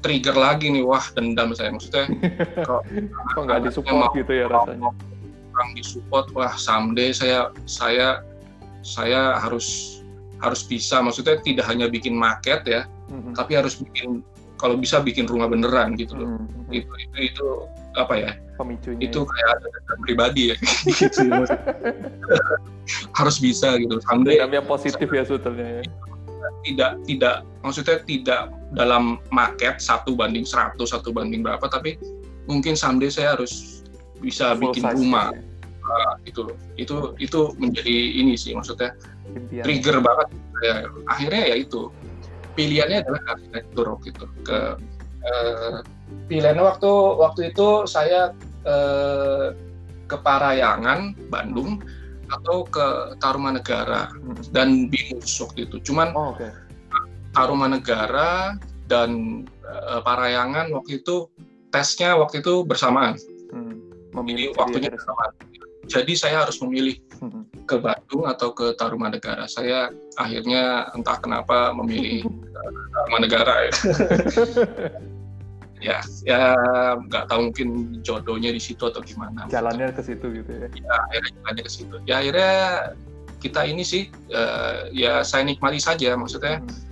[0.00, 2.06] trigger lagi nih wah dendam saya maksudnya
[2.68, 2.82] kok
[3.34, 4.90] kok nggak disupport gitu ya rasanya
[5.52, 8.22] kurang disupport wah someday saya saya
[8.86, 10.00] saya harus
[10.38, 13.32] harus bisa maksudnya tidak hanya bikin market ya mm -hmm.
[13.34, 14.22] tapi harus bikin
[14.58, 16.28] kalau bisa bikin rumah beneran gitu loh.
[16.36, 16.50] Hmm.
[16.68, 16.74] hmm.
[16.74, 17.46] Itu itu itu
[17.94, 18.30] apa ya?
[18.58, 19.06] Pemicunya.
[19.06, 20.56] Itu kayak ada pribadi ya.
[20.90, 21.22] gitu,
[23.18, 24.02] Harus bisa gitu.
[24.04, 25.82] Sampai yang positif ya sebetulnya ya.
[26.66, 31.96] Tidak tidak maksudnya tidak dalam market satu banding seratus satu banding berapa tapi
[32.48, 33.84] mungkin someday saya harus
[34.18, 35.32] bisa Full bikin rumah.
[35.32, 35.40] Ya.
[35.88, 36.56] Uh, loh.
[36.76, 38.92] Itu itu menjadi ini sih maksudnya
[39.32, 39.64] Impian.
[39.64, 40.28] trigger banget
[40.60, 40.74] ya.
[41.08, 41.88] Akhirnya ya itu
[42.58, 44.58] pilihannya adalah arsitektur gitu ke
[45.24, 45.80] uh,
[46.26, 48.34] pilihannya waktu waktu itu saya
[48.66, 49.54] uh,
[50.08, 51.80] ke Parayangan Bandung
[52.28, 54.52] atau ke Tarumanegara hmm.
[54.52, 56.52] dan Binus waktu itu cuman oh, okay.
[57.32, 58.56] Tarumanegara
[58.88, 61.28] dan uh, Parayangan waktu itu
[61.68, 63.20] tesnya waktu itu bersamaan
[63.52, 63.74] hmm.
[64.16, 65.36] memilih waktunya bersamaan
[65.88, 67.64] jadi saya harus memilih hmm.
[67.64, 69.48] ke Bandung atau ke Tarumanegara.
[69.48, 69.88] Saya
[70.20, 72.28] akhirnya entah kenapa memilih
[72.92, 73.72] Tarumanegara ya.
[75.88, 76.40] ya, ya
[77.08, 77.68] nggak tahu mungkin
[78.04, 79.48] jodohnya di situ atau gimana.
[79.48, 80.68] Jalannya ke situ gitu ya.
[80.76, 81.96] Ya, akhirnya jalannya ke situ.
[82.04, 82.52] Ya akhirnya
[83.40, 86.60] kita ini sih uh, ya saya nikmati saja maksudnya.
[86.60, 86.86] Hmm.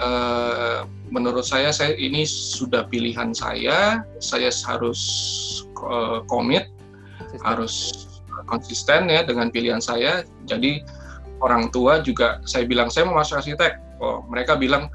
[0.00, 5.00] Uh, menurut saya saya ini sudah pilihan saya, saya harus
[5.84, 6.72] uh, komit,
[7.28, 7.44] Sistem.
[7.44, 7.74] harus
[8.48, 10.24] konsisten ya dengan pilihan saya.
[10.48, 10.82] Jadi
[11.44, 13.76] orang tua juga saya bilang saya mau masuk arsitek.
[14.02, 14.88] Oh, mereka bilang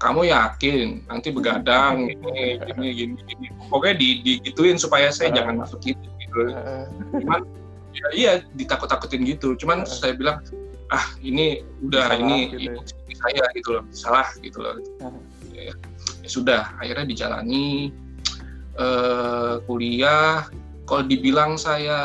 [0.00, 3.46] kamu yakin nanti begadang ini gini gini gini.
[3.74, 6.40] Oke di digituin supaya saya jangan masuk itu gitu.
[7.20, 7.42] Cuman
[7.92, 9.58] ya, iya ditakut-takutin gitu.
[9.58, 10.40] Cuman saya bilang
[10.90, 12.58] ah ini udah salah, ini, gitu.
[12.74, 12.78] ini
[13.20, 14.76] saya gitu loh salah gitu loh.
[15.52, 15.74] Ya,
[16.24, 17.92] ya sudah akhirnya dijalani
[18.80, 20.48] uh, kuliah.
[20.88, 21.98] Kalau dibilang saya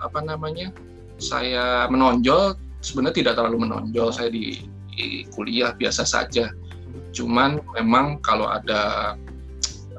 [0.00, 0.72] apa namanya
[1.20, 4.08] saya menonjol sebenarnya tidak terlalu menonjol.
[4.14, 6.48] Saya di, di kuliah biasa saja.
[7.12, 9.14] Cuman memang kalau ada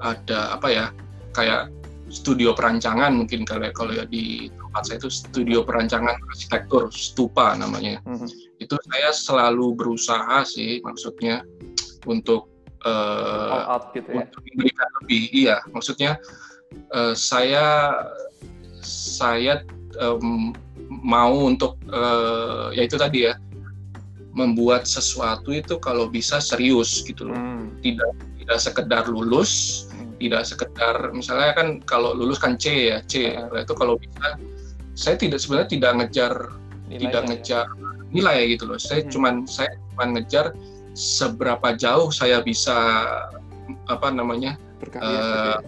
[0.01, 0.85] ada apa ya
[1.33, 1.73] kayak
[2.09, 7.97] studio perancangan mungkin kalau kalau ya di tempat saya itu studio perancangan arsitektur stupa namanya
[8.05, 8.29] mm-hmm.
[8.61, 11.41] itu saya selalu berusaha sih maksudnya
[12.05, 12.45] untuk
[12.85, 14.29] uh, out gitu ya?
[14.29, 16.21] untuk memberikan lebih iya maksudnya
[16.93, 17.89] uh, saya
[18.85, 19.65] saya
[19.97, 20.53] um,
[20.93, 23.33] mau untuk uh, ya itu tadi ya
[24.37, 27.81] membuat sesuatu itu kalau bisa serius gitu loh hmm.
[27.81, 30.13] tidak tidak sekedar lulus hmm.
[30.21, 33.57] tidak sekedar misalnya kan kalau lulus kan C ya C hmm.
[33.57, 34.37] itu kalau bisa
[34.97, 36.33] saya tidak sebenarnya tidak ngejar
[36.89, 37.27] nilai tidak ya.
[37.29, 37.65] ngejar
[38.09, 39.11] nilai gitu loh saya hmm.
[39.13, 40.45] cuman saya cuma ngejar
[40.97, 42.73] seberapa jauh saya bisa
[43.85, 44.57] apa namanya
[44.97, 45.61] uh,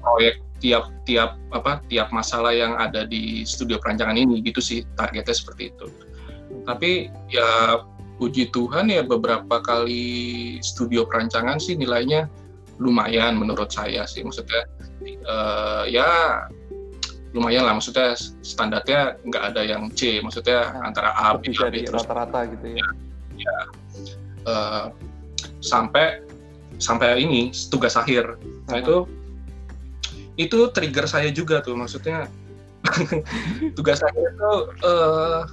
[0.00, 5.36] proyek tiap tiap apa tiap masalah yang ada di studio perancangan ini gitu sih targetnya
[5.36, 6.64] seperti itu hmm.
[6.64, 7.84] tapi ya
[8.16, 12.28] puji Tuhan ya beberapa kali studio perancangan sih nilainya
[12.80, 14.64] lumayan menurut saya sih maksudnya
[15.28, 16.08] uh, ya
[17.30, 21.86] lumayan lah maksudnya standarnya nggak ada yang C maksudnya nah, antara A B A B
[21.86, 22.86] terus rata-rata gitu ya,
[23.38, 23.58] ya
[24.50, 24.84] uh,
[25.62, 26.26] sampai
[26.82, 28.34] sampai ini tugas akhir
[28.66, 28.82] nah uh -huh.
[28.82, 28.96] itu
[30.40, 32.26] itu trigger saya juga tuh maksudnya
[33.76, 35.44] tugas akhir itu uh,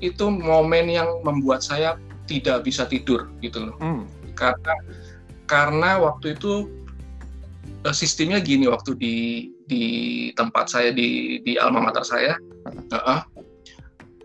[0.00, 3.76] itu momen yang membuat saya tidak bisa tidur gitu loh.
[3.82, 4.08] Hmm.
[4.38, 4.74] Karena
[5.50, 6.70] karena waktu itu
[7.84, 9.16] uh, sistemnya gini waktu di
[9.70, 9.84] di
[10.34, 12.34] tempat saya di di alma mater saya
[12.90, 13.22] uh, uh,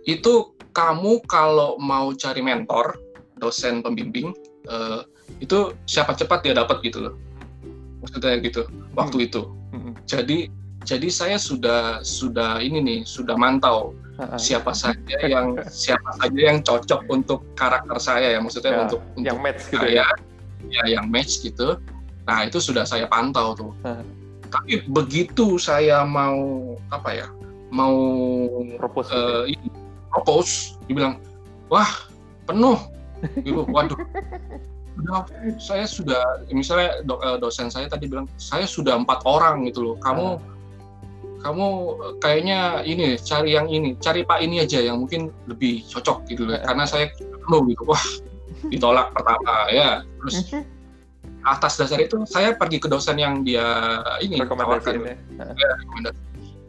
[0.10, 2.98] itu kamu kalau mau cari mentor
[3.38, 4.34] dosen pembimbing
[4.68, 5.06] uh,
[5.40, 7.16] itu siapa cepat dia dapat gitu loh.
[8.04, 9.28] Maksudnya gitu waktu hmm.
[9.28, 9.42] itu.
[9.76, 9.94] Hmm.
[10.08, 10.48] jadi
[10.86, 13.92] jadi saya sudah sudah ini nih sudah mantau
[14.40, 18.40] siapa saja yang siapa saja yang cocok untuk karakter saya ya.
[18.40, 20.08] Maksudnya ya, untuk yang untuk match gitu ya.
[20.70, 21.80] ya yang match gitu.
[22.30, 23.72] Nah itu sudah saya pantau tuh
[24.56, 27.28] tapi begitu saya mau apa ya
[27.76, 27.96] mau
[28.80, 29.68] propose uh, ini
[30.16, 31.20] propose dibilang
[31.68, 31.90] wah
[32.48, 32.80] penuh.
[33.42, 33.98] Gitu waduh.
[34.96, 35.28] Udah
[35.60, 39.96] saya sudah misalnya eh, dosen saya tadi bilang saya sudah empat orang gitu loh.
[40.00, 40.54] Kamu uh
[41.46, 41.68] kamu
[42.02, 46.48] eh, kayaknya ini cari yang ini cari pak ini aja yang mungkin lebih cocok gitu
[46.48, 46.58] loh.
[46.64, 47.12] Karena saya
[47.46, 47.84] belum gitu.
[47.86, 48.06] Wah
[48.72, 50.02] ditolak pertama ya.
[50.24, 50.38] Terus.
[51.46, 55.14] atas dasar itu saya pergi ke dosen yang dia ini tawarkan.
[55.38, 55.72] ya,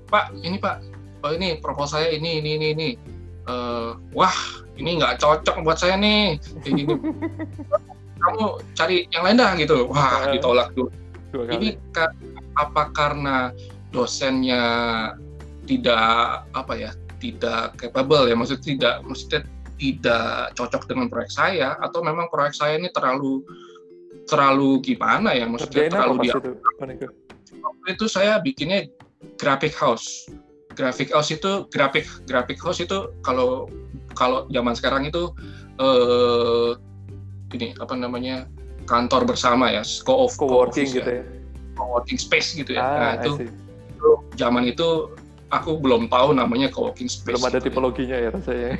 [0.06, 0.84] pak ini pak
[1.24, 2.90] oh ini proposal saya ini ini ini ini.
[3.46, 4.34] Uh, wah
[4.74, 6.36] ini nggak cocok buat saya nih.
[6.66, 6.94] Ini, ini.
[8.22, 9.86] kamu cari yang lain dah gitu.
[9.90, 10.90] Wah ditolak tuh.
[11.34, 11.78] Ini
[12.56, 13.52] apa karena
[13.94, 14.62] dosennya
[15.68, 16.90] tidak apa ya
[17.22, 18.34] tidak capable ya?
[18.34, 19.40] Maksudnya tidak maksudnya
[19.76, 23.44] tidak cocok dengan proyek saya atau memang proyek saya ini terlalu
[24.26, 27.08] terlalu gimana ya maksudnya Kerjain terlalu dia itu?
[27.86, 28.90] itu saya bikinnya
[29.38, 30.26] graphic house
[30.74, 33.70] graphic house itu graphic graphic house itu kalau
[34.18, 35.30] kalau zaman sekarang itu
[35.78, 36.70] eh,
[37.54, 38.50] ini apa namanya
[38.90, 41.24] kantor bersama ya co co-working co gitu ya
[41.78, 43.46] co-working space gitu ya ah, nah itu
[43.96, 45.14] itu zaman itu
[45.50, 47.38] aku belum tahu namanya co-working space.
[47.38, 47.64] Belum ada gitu ya.
[47.70, 48.70] tipologinya ya rasanya.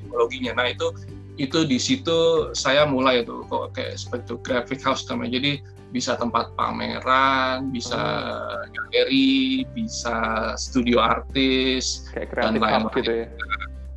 [0.00, 0.52] tipologinya.
[0.56, 0.86] Nah itu
[1.34, 5.40] itu di situ saya mulai tuh kok kayak seperti itu graphic house namanya.
[5.42, 5.52] Jadi
[5.94, 8.70] bisa tempat pameran, bisa hmm.
[8.74, 10.16] galeri, bisa
[10.58, 12.90] studio artis dan lain-lain.
[12.94, 13.26] Gitu ya.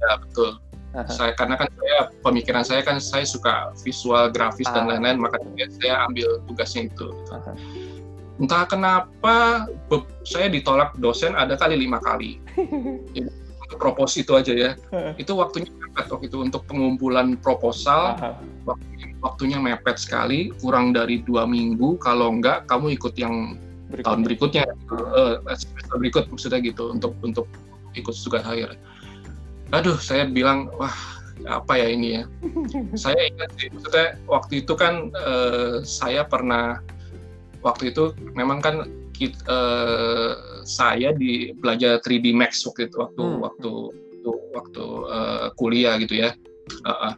[0.02, 0.62] ya betul.
[0.98, 1.10] Aha.
[1.14, 4.82] Saya karena kan saya pemikiran saya kan saya suka visual, grafis ah.
[4.82, 7.14] dan lain-lain, makanya saya ambil tugasnya itu.
[7.14, 7.86] Gitu
[8.38, 9.66] entah kenapa
[10.22, 12.38] saya ditolak dosen ada kali lima kali
[13.18, 13.30] Jadi,
[13.82, 14.72] propos itu aja ya
[15.18, 15.70] itu waktunya
[16.06, 18.14] waktu itu untuk pengumpulan proposal.
[19.18, 21.98] Waktunya mepet sekali kurang dari dua minggu.
[21.98, 23.58] Kalau enggak kamu ikut yang
[23.88, 24.06] berikutnya.
[24.06, 27.48] tahun berikutnya uh, semester berikut maksudnya gitu untuk untuk
[27.96, 28.76] ikut tugas akhir
[29.72, 30.94] aduh saya bilang wah
[31.46, 32.24] apa ya ini ya?
[33.06, 36.82] Saya ingat sih maksudnya waktu itu kan uh, saya pernah
[37.62, 40.34] waktu itu memang kan kita, uh,
[40.66, 43.38] saya di belajar 3D Max waktu itu waktu hmm.
[43.46, 43.72] waktu
[44.28, 46.36] waktu, waktu uh, kuliah gitu ya.
[46.84, 47.14] Uh, uh.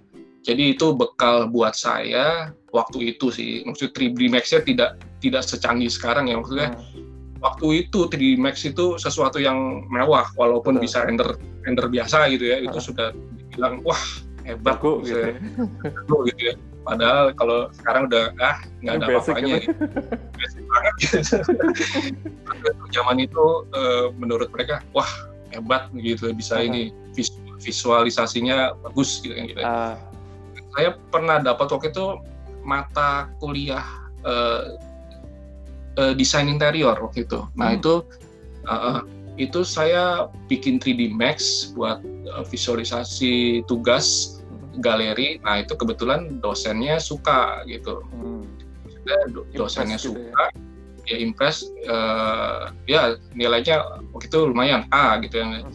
[0.46, 3.66] Jadi itu bekal buat saya waktu itu sih.
[3.68, 6.70] Maksud 3D Max-nya tidak tidak secanggih sekarang ya maksudnya.
[6.74, 7.06] Hmm.
[7.40, 10.84] Waktu itu 3D Max itu sesuatu yang mewah walaupun Betul.
[10.88, 11.30] bisa render
[11.64, 12.58] render biasa gitu ya.
[12.64, 14.00] Itu sudah dibilang wah
[14.48, 15.36] hebat Aku, gitu, ya.
[16.26, 16.56] gitu ya
[16.90, 19.74] padahal kalau sekarang udah ah nggak ada apa-apanya gitu.
[20.34, 21.22] basic banget gitu.
[22.96, 23.46] zaman itu
[23.78, 25.10] uh, menurut mereka wah
[25.54, 26.68] hebat gitu bisa uh -huh.
[26.68, 26.82] ini
[27.60, 29.62] visualisasinya bagus gitu kan gitu.
[29.62, 29.96] Uh.
[30.78, 32.22] Saya pernah dapat waktu itu
[32.64, 33.84] mata kuliah
[34.24, 34.78] uh,
[36.00, 37.44] uh, desain interior waktu itu.
[37.60, 37.80] Nah hmm.
[37.82, 37.94] itu
[38.70, 39.04] uh,
[39.40, 44.80] itu saya bikin 3D Max buat uh, visualisasi tugas hmm.
[44.80, 45.42] galeri.
[45.44, 48.04] Nah itu kebetulan dosennya suka gitu.
[48.16, 48.46] Hmm.
[49.58, 50.69] dosennya impress gitu suka, ya,
[51.10, 51.66] ya impress.
[51.90, 53.82] Uh, ya nilainya
[54.14, 55.66] waktu itu lumayan A gitu ya.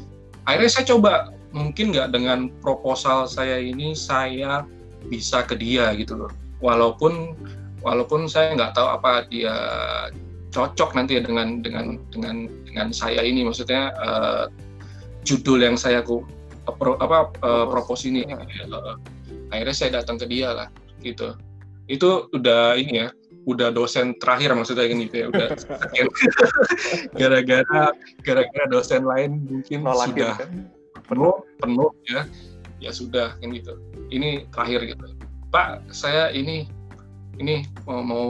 [0.46, 1.12] Akhirnya saya coba
[1.50, 4.62] mungkin nggak dengan proposal saya ini saya
[5.10, 6.32] bisa ke dia gitu loh.
[6.62, 7.34] Walaupun
[7.84, 9.54] walaupun saya nggak tahu apa dia
[10.54, 14.46] cocok nanti ya dengan dengan dengan dengan saya ini maksudnya uh,
[15.26, 16.22] judul yang saya ku
[16.78, 18.96] pro, apa uh, propose ini uh,
[19.50, 20.68] akhirnya saya datang ke dia lah
[21.02, 21.34] gitu
[21.90, 23.08] itu udah ini ya
[23.44, 25.48] udah dosen terakhir maksudnya gini gitu ya udah
[27.20, 27.82] gara-gara
[28.24, 30.50] gara-gara dosen lain mungkin Nolakin, sudah kan?
[31.04, 32.24] penuh penuh ya
[32.80, 33.76] ya sudah kan gitu
[34.08, 35.06] ini terakhir gitu
[35.52, 36.66] Pak saya ini
[37.38, 38.26] ini mau, mau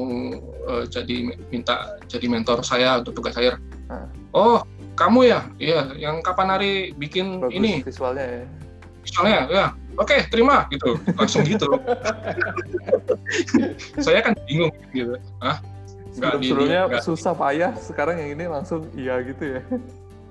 [0.69, 3.61] uh, jadi minta jadi mentor saya untuk tugas akhir.
[3.93, 4.09] Hmm.
[4.33, 4.65] Oh,
[4.97, 5.41] kamu ya?
[5.61, 7.73] Iya, yang kapan hari bikin Bagus ini?
[7.85, 8.45] Visualnya ya.
[9.05, 9.67] Visualnya, ya.
[9.95, 10.99] Oke, terima gitu.
[11.15, 11.71] Langsung gitu.
[14.05, 15.15] saya kan bingung gitu.
[15.39, 15.63] Ah,
[16.19, 19.61] nggak di, Sebelumnya susah payah, sekarang yang ini langsung iya gitu ya.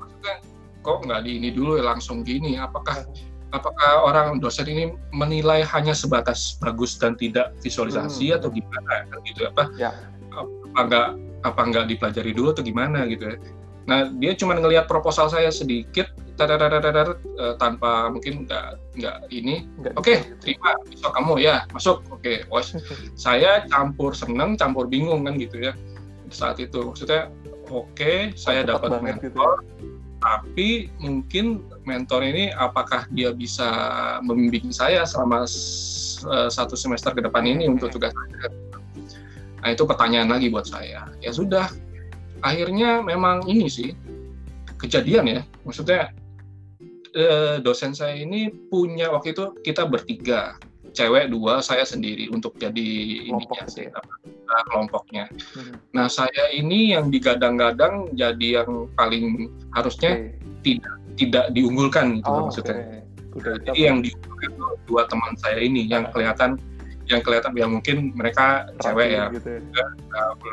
[0.01, 0.35] Maksudnya,
[0.83, 2.59] kok nggak di ini dulu ya langsung gini?
[2.59, 8.37] Apakah hmm apakah orang dosen ini menilai hanya sebatas bagus dan tidak visualisasi hmm.
[8.41, 9.93] atau gimana kan gitu apa ya.
[10.33, 11.07] apa nggak
[11.45, 13.37] apa nggak dipelajari dulu atau gimana gitu ya
[13.83, 19.69] nah dia cuma ngelihat proposal saya sedikit tadadadadadad, uh, tanpa mungkin nggak nggak ini.
[19.93, 20.73] Oke okay, terima.
[20.89, 22.01] Besok kamu ya masuk.
[22.09, 22.73] Oke okay, was
[23.13, 25.73] saya campur seneng campur bingung kan gitu ya
[26.33, 26.81] saat itu.
[26.81, 27.29] Maksudnya
[27.69, 29.53] oke okay, saya dapat mentor gitu ya.
[30.23, 33.67] tapi mungkin mentor ini apakah dia bisa
[34.23, 38.47] membimbing saya selama uh, satu semester ke depan ini untuk tugas saya
[39.63, 41.07] nah itu pertanyaan lagi buat saya.
[41.23, 41.71] Ya sudah
[42.43, 43.89] akhirnya memang ini sih
[44.77, 46.11] kejadian ya maksudnya
[47.15, 50.59] uh, dosen saya ini punya waktu itu kita bertiga
[50.93, 52.87] cewek dua saya sendiri untuk jadi
[53.25, 53.99] ininya sih ya.
[54.69, 55.25] kelompoknya.
[55.57, 55.73] Hmm.
[55.97, 60.37] Nah saya ini yang digadang-gadang jadi yang paling harusnya okay.
[60.61, 63.01] tidak tidak diunggulkan gitu oh, maksudnya.
[63.33, 63.57] Okay.
[63.65, 66.61] jadi yang diunggulkan itu dua teman saya ini yang kelihatan
[67.11, 69.85] yang kelihatan ya mungkin mereka rajin cewek ya, gitu ya.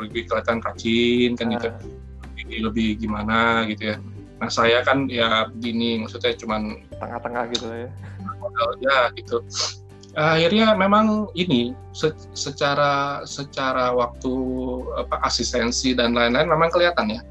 [0.03, 1.67] lebih kelihatan rajin kan gitu.
[1.67, 1.75] ah.
[1.79, 1.87] gitu,
[2.35, 3.97] lebih, lebih gimana gitu ya.
[4.41, 7.89] Nah saya kan ya begini maksudnya cuman tengah-tengah gitu ya.
[8.81, 9.45] Ya gitu
[10.15, 14.33] akhirnya memang ini se secara secara waktu
[14.99, 17.21] apa asistensi dan lain-lain memang kelihatan ya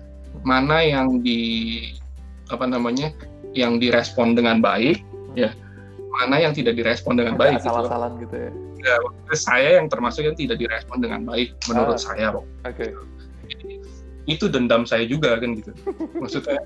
[0.49, 1.85] mana yang di
[2.49, 3.13] apa namanya
[3.53, 5.05] yang direspon dengan baik
[5.37, 5.53] ya
[6.11, 8.25] mana yang tidak direspon dengan Ada baik salah gitu.
[8.27, 8.51] gitu ya.
[8.83, 12.45] ya saya yang termasuk yang tidak direspon dengan baik menurut ah, saya Oke.
[12.67, 12.91] Okay.
[14.29, 15.71] itu dendam saya juga kan gitu.
[16.19, 16.61] Maksudnya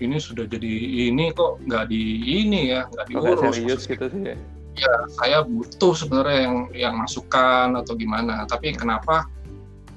[0.00, 0.72] ini sudah jadi
[1.12, 3.54] ini kok nggak di ini ya nggak diurus.
[3.54, 4.36] serius gitu sih ya
[4.80, 9.28] ya saya butuh sebenarnya yang yang masukan atau gimana tapi kenapa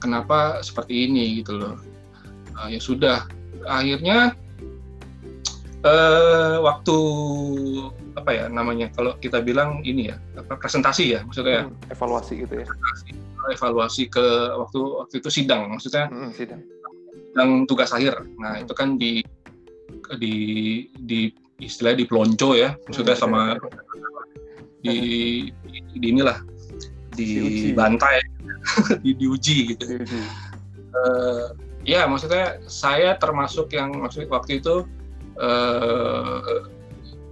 [0.04, 1.76] kenapa seperti ini gitu loh
[2.60, 3.24] uh, ya sudah
[3.64, 4.36] akhirnya
[5.88, 6.98] uh, waktu
[8.14, 11.70] apa ya namanya kalau kita bilang ini ya apa presentasi ya maksudnya.
[11.70, 12.66] Hmm, evaluasi gitu ya.
[12.66, 13.10] Evaluasi,
[13.54, 14.26] evaluasi ke
[14.58, 16.08] waktu waktu itu sidang maksudnya.
[16.10, 16.62] Hmm, sidang.
[17.34, 18.22] Sidang tugas akhir.
[18.38, 18.64] Nah hmm.
[18.68, 19.26] itu kan di
[20.18, 20.36] di
[20.94, 21.20] di
[21.62, 23.42] istilah di pelonco ya maksudnya hmm, sama
[24.84, 24.98] ya di,
[25.96, 26.44] di, inilah
[27.16, 28.20] dibantai
[29.04, 29.84] di, diuji gitu.
[30.04, 30.20] Di
[30.94, 34.88] uh, ya maksudnya saya termasuk yang maksud waktu itu
[35.40, 36.68] uh,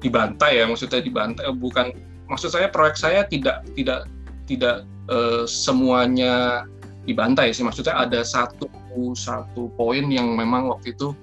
[0.02, 1.94] dibantai ya maksudnya dibantai bukan
[2.28, 4.10] maksud saya proyek saya tidak tidak
[4.50, 6.66] tidak uh, semuanya
[7.06, 8.70] dibantai sih maksudnya ada satu
[9.16, 11.16] satu poin yang memang waktu itu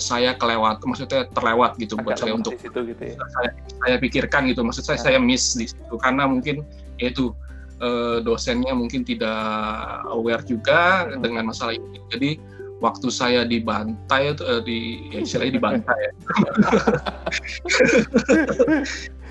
[0.00, 3.16] saya kelewat, maksudnya terlewat gitu Agak buat saya untuk situ gitu ya.
[3.20, 3.50] saya,
[3.84, 5.04] saya pikirkan gitu, maksud saya ya.
[5.04, 6.64] saya miss di situ karena mungkin
[6.96, 7.36] yaitu
[7.82, 9.36] eh, dosennya mungkin tidak
[10.08, 11.20] aware juga hmm.
[11.20, 12.00] dengan masalah ini.
[12.08, 12.30] Jadi
[12.82, 14.78] waktu saya dibantai itu eh, di
[15.14, 16.12] ya istilahnya dibantai ya.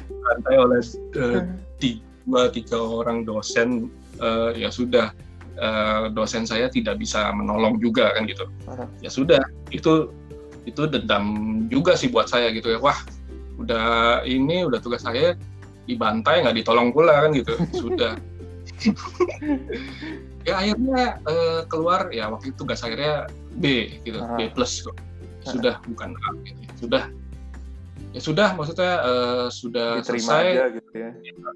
[0.07, 0.81] dibantai oleh
[1.19, 1.41] eh,
[2.23, 3.91] dua tiga orang dosen
[4.23, 5.11] eh, ya sudah
[5.59, 8.47] eh, dosen saya tidak bisa menolong juga kan gitu.
[9.03, 9.43] Ya sudah
[9.75, 10.15] itu
[10.63, 11.25] itu dendam
[11.67, 12.97] juga sih buat saya gitu ya wah
[13.57, 15.33] udah ini udah tugas saya
[15.89, 18.13] dibantai nggak ditolong pula kan gitu sudah
[20.45, 24.37] ya akhirnya uh, keluar ya waktu itu tugas akhirnya B gitu ah.
[24.37, 24.97] B plus kok
[25.41, 26.59] sudah bukan A gitu.
[26.61, 26.71] Ya.
[26.77, 27.03] sudah
[28.11, 31.09] ya sudah maksudnya uh, sudah Diterima selesai aja gitu ya.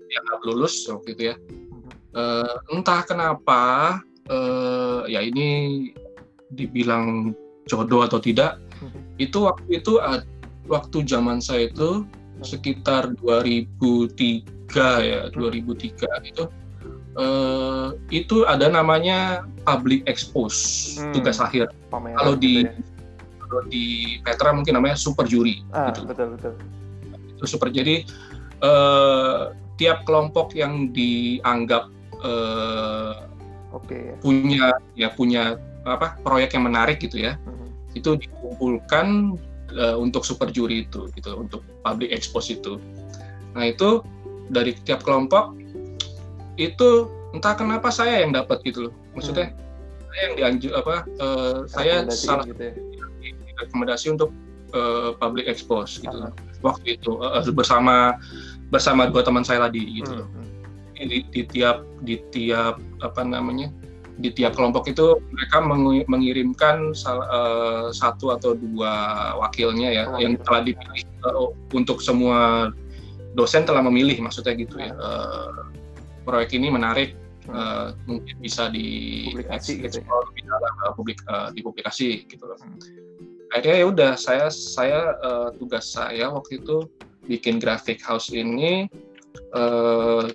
[0.09, 1.35] ya lulus waktu itu ya
[2.15, 3.61] uh, entah kenapa
[4.31, 5.89] uh, ya ini
[6.53, 7.35] dibilang
[7.67, 9.19] jodoh atau tidak hmm.
[9.19, 9.99] itu waktu itu
[10.69, 12.05] waktu zaman saya itu
[12.41, 14.43] sekitar 2003
[15.01, 16.43] ya 2003 itu
[17.19, 21.13] uh, itu ada namanya public expose hmm.
[21.15, 22.73] tugas akhir kalau di gitu ya.
[23.45, 23.85] kalau di
[24.21, 26.05] Petra mungkin namanya super juri ah, gitu.
[26.07, 26.53] betul betul
[27.35, 28.05] itu super jadi
[28.63, 31.91] uh, tiap kelompok yang dianggap
[32.23, 33.27] uh,
[33.75, 34.15] okay.
[34.23, 37.67] punya ya punya apa proyek yang menarik gitu ya hmm.
[37.93, 39.37] itu dikumpulkan
[39.75, 42.79] uh, untuk super juri itu gitu untuk public expose itu
[43.55, 44.03] nah itu
[44.49, 45.57] dari tiap kelompok
[46.55, 50.07] itu entah kenapa saya yang dapat gitu loh maksudnya hmm.
[50.07, 52.73] saya yang dianjur apa uh, saya salah gitu ya?
[53.55, 54.31] rekomendasi untuk
[54.75, 56.33] uh, public expose gitu uh -huh.
[56.63, 58.19] waktu itu uh, bersama
[58.71, 60.31] bersama dua teman saya tadi gitu hmm.
[60.31, 61.07] hmm.
[61.11, 63.71] di, di tiap di tiap apa namanya
[64.15, 65.59] di tiap kelompok itu mereka
[66.07, 68.91] mengirimkan salah, uh, satu atau dua
[69.43, 72.71] wakilnya ya oh, yang telah dipilih uh, untuk semua
[73.35, 75.67] dosen telah memilih maksudnya gitu ya uh,
[76.25, 77.13] proyek ini menarik
[77.53, 80.17] uh, mungkin bisa di publikasi gitu ya?
[80.33, 82.57] di dalam uh, publik uh, dipublikasi gitu loh.
[82.57, 82.77] Hmm.
[83.53, 86.89] Akhirnya ya udah saya saya uh, tugas saya waktu itu
[87.29, 88.89] bikin graphic house ini
[89.53, 90.27] uh,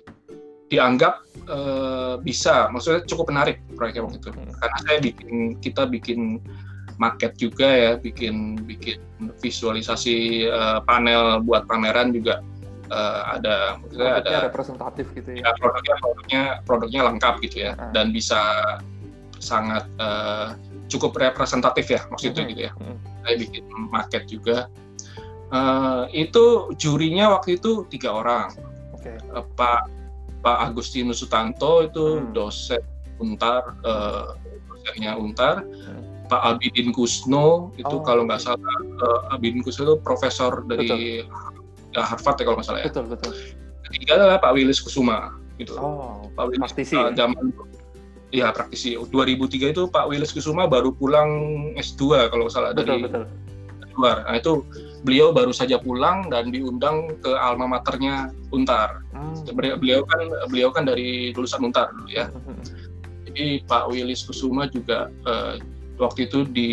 [0.71, 4.29] dianggap uh, bisa, maksudnya cukup menarik proyeknya waktu itu.
[4.31, 4.51] Hmm.
[4.55, 6.39] Karena saya bikin, kita bikin
[6.95, 9.01] market juga ya, bikin bikin
[9.43, 12.39] visualisasi uh, panel buat pameran juga
[12.91, 15.47] uh, ada, maksudnya ada representatif gitu ya.
[15.47, 15.51] ya.
[15.57, 17.91] Produknya produknya produknya lengkap gitu ya, hmm.
[17.95, 18.41] dan bisa
[19.41, 20.53] sangat uh,
[20.91, 22.51] cukup representatif ya maksudnya hmm.
[22.51, 22.71] gitu ya.
[22.75, 22.97] Hmm.
[23.23, 24.67] Saya bikin market juga.
[25.51, 28.55] Uh, itu jurinya waktu itu tiga orang.
[28.99, 29.19] Okay.
[29.31, 29.87] Uh, Pak
[30.41, 32.31] Pak Agustinus Sutanto itu hmm.
[32.35, 32.83] dosen
[33.21, 34.35] Untar, uh,
[34.67, 35.63] dosennya Untar.
[35.63, 36.11] Hmm.
[36.31, 38.03] Pak Abidin Kusno itu oh.
[38.07, 41.27] kalau nggak salah uh, Abidin Kusno itu profesor dari betul.
[41.99, 42.87] Harvard ya kalau nggak salah ya.
[42.87, 43.31] Betul betul.
[43.91, 45.75] Ketiga adalah Pak Willis Kusuma gitu.
[45.75, 46.95] Oh, Pak Willis praktisi.
[46.95, 47.51] Uh, zaman
[48.31, 51.29] ya praktisi 2003 itu Pak Willis Kusuma baru pulang
[51.75, 53.23] S2 kalau nggak salah betul, dari betul.
[53.99, 54.23] luar.
[54.23, 54.63] Nah itu
[55.03, 59.03] beliau baru saja pulang dan diundang ke alma maternya Untar.
[59.11, 59.35] Hmm.
[59.79, 62.31] Beliau kan beliau kan dari lulusan Untar dulu ya.
[62.31, 62.63] Hmm.
[63.27, 65.59] Jadi Pak Willis Kusuma juga uh,
[65.99, 66.71] waktu itu di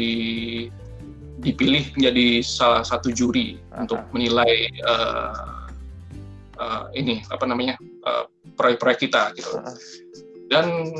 [1.39, 5.71] dipilih menjadi salah satu juri uh untuk menilai uh,
[6.59, 7.79] uh, ini apa namanya
[8.59, 9.53] proyek-proyek uh, kita gitu.
[10.49, 10.91] Dan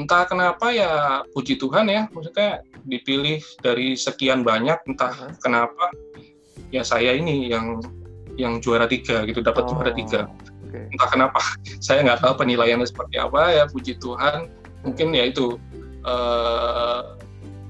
[0.00, 5.92] entah kenapa ya puji Tuhan ya, maksudnya dipilih dari sekian banyak entah uh kenapa
[6.74, 7.78] ya saya ini yang
[8.34, 10.26] yang juara tiga gitu dapat oh, juara tiga.
[10.66, 10.90] okay.
[10.90, 11.38] entah kenapa
[11.86, 14.50] saya nggak tahu penilaiannya seperti apa ya puji Tuhan.
[14.84, 15.56] Mungkin ya itu
[16.04, 17.16] uh,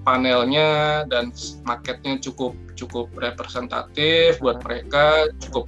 [0.04, 1.32] panelnya dan
[1.64, 5.66] marketnya cukup cukup representatif buat mereka cukup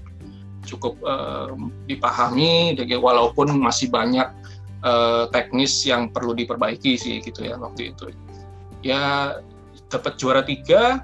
[0.66, 1.54] cukup uh,
[1.88, 4.28] dipahami walaupun masih banyak
[4.84, 8.12] uh, teknis yang perlu diperbaiki sih gitu ya waktu itu
[8.84, 9.34] ya
[9.88, 11.00] dapat juara tiga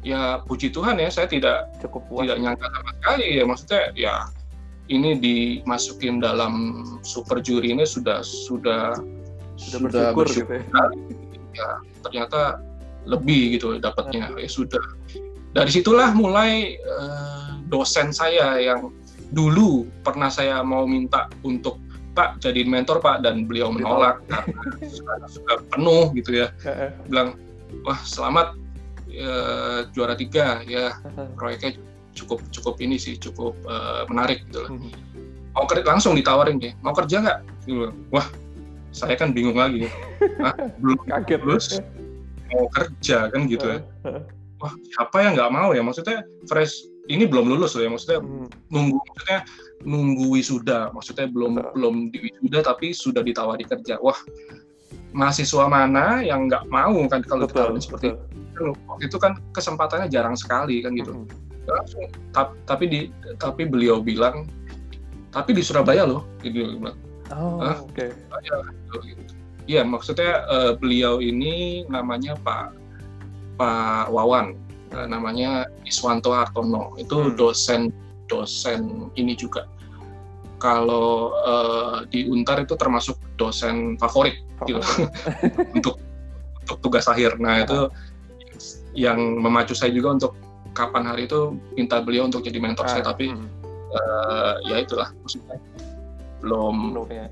[0.00, 2.24] ya puji Tuhan ya saya tidak cukup puas.
[2.28, 4.14] tidak nyangka sama sekali ya maksudnya ya
[4.90, 8.96] ini dimasukin dalam super juri ini sudah sudah
[9.60, 10.64] sudah, sudah bersyukur, gitu ya.
[11.54, 11.68] Ya
[12.04, 12.60] ternyata
[13.08, 14.82] lebih gitu dapatnya ya sudah
[15.56, 18.92] dari situlah mulai uh, dosen saya yang
[19.30, 21.78] dulu pernah saya mau minta untuk
[22.10, 26.48] Pak jadi mentor Pak dan beliau menolak karena sudah penuh gitu ya
[27.06, 27.38] bilang
[27.86, 28.58] wah selamat
[29.14, 30.98] uh, juara tiga ya
[31.38, 31.78] proyeknya
[32.14, 34.70] cukup cukup ini sih cukup uh, menarik gitu loh.
[34.74, 34.90] Hmm.
[35.54, 37.38] Mau kerja langsung ditawarin deh, mau kerja nggak?
[37.66, 37.90] Gitu.
[38.14, 38.26] Wah,
[38.90, 39.86] saya kan bingung lagi.
[40.82, 41.66] belum kaget terus
[42.50, 43.80] mau kerja kan gitu ya.
[44.60, 45.80] Wah, siapa yang nggak mau ya?
[45.80, 48.46] Maksudnya fresh ini belum lulus loh ya maksudnya hmm.
[48.70, 49.40] nunggu maksudnya
[49.82, 51.70] nunggu wisuda maksudnya belum Betul.
[51.74, 54.14] belum di wisuda tapi sudah ditawari kerja wah
[55.10, 60.36] mahasiswa mana yang nggak mau kan kalau ditawarin seperti itu waktu itu kan kesempatannya jarang
[60.38, 61.26] sekali kan gitu.
[61.70, 62.08] Langsung,
[62.66, 63.00] tapi di
[63.38, 64.46] tapi beliau bilang
[65.30, 66.98] tapi di Surabaya loh gitu bilang.
[67.34, 67.94] Oh, oke.
[67.94, 68.10] Okay.
[69.06, 69.22] Gitu.
[69.70, 72.74] Iya, maksudnya uh, beliau ini namanya Pak
[73.54, 74.58] Pak Wawan,
[74.90, 76.98] uh, namanya Iswanto Hartono.
[76.98, 77.38] Itu hmm.
[77.38, 77.94] dosen
[78.26, 79.70] dosen ini juga.
[80.58, 84.82] Kalau uh, di Untar itu termasuk dosen favorit, gitu
[85.76, 85.96] untuk
[86.66, 87.38] untuk tugas akhir.
[87.38, 87.88] Nah, itu
[88.92, 90.32] yang memacu saya juga untuk
[90.74, 93.46] kapan hari itu minta beliau untuk jadi mentor ah, saya tapi hmm.
[93.90, 95.58] uh, ya itulah maksudnya
[96.40, 97.26] belum belum ya.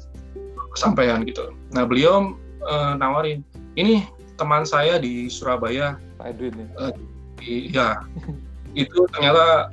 [0.77, 1.53] kesampaian gitu.
[1.73, 2.37] Nah beliau
[2.69, 3.41] uh, nawarin
[3.75, 4.05] ini
[4.39, 5.99] teman saya di Surabaya.
[6.19, 6.69] Pak Edwin ya?
[6.79, 6.93] Uh,
[7.43, 7.89] iya
[8.83, 9.71] itu ternyata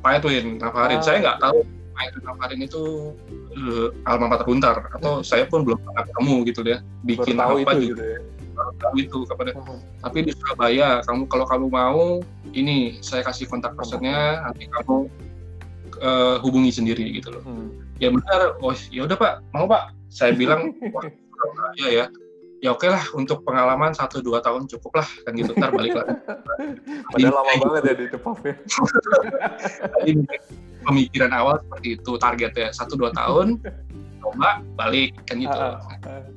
[0.00, 1.04] Pak Edwin Nafarin ah.
[1.04, 1.58] saya nggak tahu
[1.94, 2.82] Pak Edwin Nafarin itu
[3.58, 6.78] uh, alma mater atau saya pun belum pernah ketemu gitu ya.
[7.04, 8.20] Bikin Baru tahu apa itu, juga gitu ya.
[8.76, 12.02] tahu itu kepada Oh, tapi di Surabaya kamu kalau kamu mau
[12.52, 15.08] ini saya kasih kontak personnya nanti kamu
[16.00, 17.42] eh, hubungi sendiri gitu loh.
[17.46, 17.89] Hmm.
[18.00, 18.58] Ya benar.
[18.64, 19.32] Oh ya udah pak.
[19.52, 19.94] Mau pak?
[20.10, 22.06] Saya bilang wah Surabaya ya.
[22.60, 25.08] Ya oke lah untuk pengalaman satu dua tahun cukup lah.
[25.24, 26.12] Kan gitu ntar balik lagi.
[27.16, 28.54] Padahal lama banget ya di Depok ya.
[29.96, 30.12] Tadi
[30.84, 33.60] pemikiran awal seperti itu targetnya satu dua tahun
[34.20, 35.56] coba balik kan gitu.
[35.56, 36.28] Ah, ah,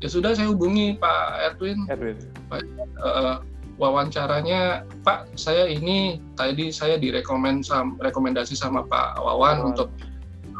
[0.00, 2.16] ya sudah saya hubungi Pak Edwin Edwin.
[2.56, 3.36] eh,
[3.76, 9.76] wawancaranya Pak saya ini tadi saya direkomend sam, rekomendasi sama Pak Wawan Wawan.
[9.76, 9.88] untuk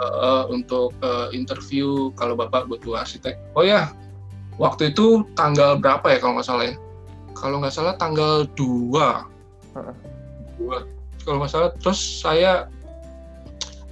[0.03, 3.39] eh, untuk eh, interview kalau Bapak butuh arsitek.
[3.55, 3.91] Oh ya,
[4.59, 6.77] waktu itu tanggal berapa ya kalau nggak salah ya?
[7.33, 8.59] Kalau nggak salah tanggal 2.
[9.79, 9.95] Heeh.
[10.61, 10.77] Dua.
[11.23, 12.67] Kalau nggak salah terus saya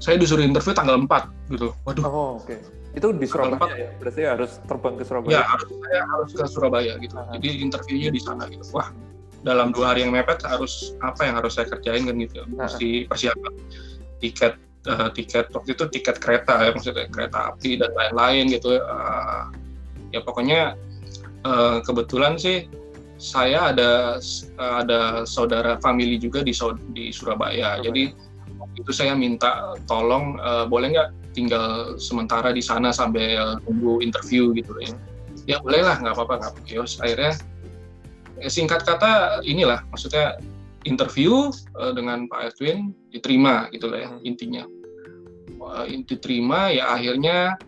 [0.00, 1.68] saya disuruh interview tanggal 4 gitu.
[1.84, 2.04] Waduh.
[2.08, 2.56] Oh, oke.
[2.90, 3.88] Itu di Surabaya ya?
[4.02, 5.32] Berarti harus terbang ke Surabaya.
[5.38, 7.14] Ya, harus saya harus ke Surabaya gitu.
[7.14, 7.38] Aha.
[7.38, 8.64] Jadi interviewnya di sana gitu.
[8.74, 8.90] Wah,
[9.46, 12.42] dalam dua hari yang mepet harus apa yang harus saya kerjain kan gitu.
[12.50, 13.52] Mesti persiapan
[14.18, 18.78] tiket eh, tiket waktu itu tiket kereta ya maksudnya kereta api dan lain-lain gitu.
[18.78, 19.42] Eh,
[20.14, 20.78] ya pokoknya
[21.44, 22.68] eh, kebetulan sih
[23.20, 24.16] saya ada
[24.56, 26.56] ada saudara family juga di
[26.96, 27.12] di Surabaya.
[27.12, 27.84] Surabaya.
[27.84, 28.02] Jadi
[28.56, 34.50] waktu itu saya minta tolong eh, boleh nggak tinggal sementara di sana sambil tunggu interview
[34.56, 34.94] gitu ya.
[35.48, 36.72] Ya boleh lah, nggak apa-apa, nggak apa-apa.
[36.74, 37.38] Yos, akhirnya
[38.40, 40.40] eh, singkat kata inilah, maksudnya
[40.84, 44.24] interview eh, dengan Pak Edwin diterima gitu lah ya Hmm.
[44.24, 44.64] intinya.
[45.56, 47.58] Wah, diterima ya akhirnya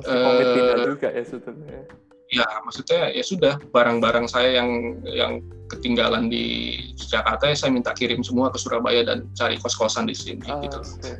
[0.00, 1.86] Eh, pindah juga ya sebetulnya.
[2.32, 4.70] ya maksudnya ya sudah barang-barang saya yang
[5.06, 5.32] yang
[5.70, 10.42] ketinggalan di Jakarta ya saya minta kirim semua ke Surabaya dan cari kos-kosan di sini
[10.46, 10.78] Ah, gitu.
[10.82, 11.12] oke.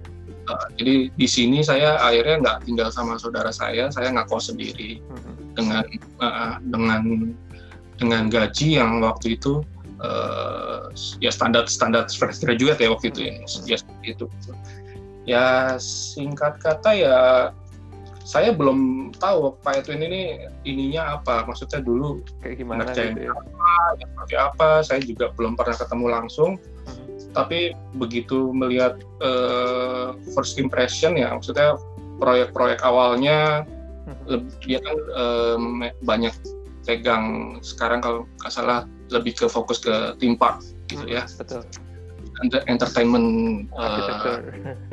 [0.45, 5.33] Uh, jadi di sini saya akhirnya nggak tinggal sama saudara saya, saya ngekos sendiri Mhm.
[5.55, 5.85] dengan
[6.21, 7.03] uh, dengan
[7.97, 9.63] dengan gaji yang waktu itu
[10.05, 13.33] uh, ya standar standar fresh graduate ya waktu itu ya,
[13.65, 14.27] ya seperti itu.
[15.25, 15.47] Ya
[15.81, 17.17] singkat kata ya
[18.25, 20.23] saya belum tahu Pak Edwin ini
[20.65, 23.33] ininya apa, maksudnya dulu Kayak gimana gitu ya.
[24.01, 26.53] ya, seperti apa, saya juga belum pernah ketemu langsung
[26.85, 27.33] Mhm.
[27.33, 31.81] tapi begitu melihat eh, first impression ya maksudnya
[32.21, 33.65] proyek-proyek awalnya
[34.29, 36.33] leb- dia kan eh, me- banyak
[36.85, 41.65] pegang sekarang kalau nggak salah lebih ke fokus ke theme park gitu ya Betul.
[42.43, 43.29] Enter- entertainment
[43.71, 44.37] eh, Arsitektur.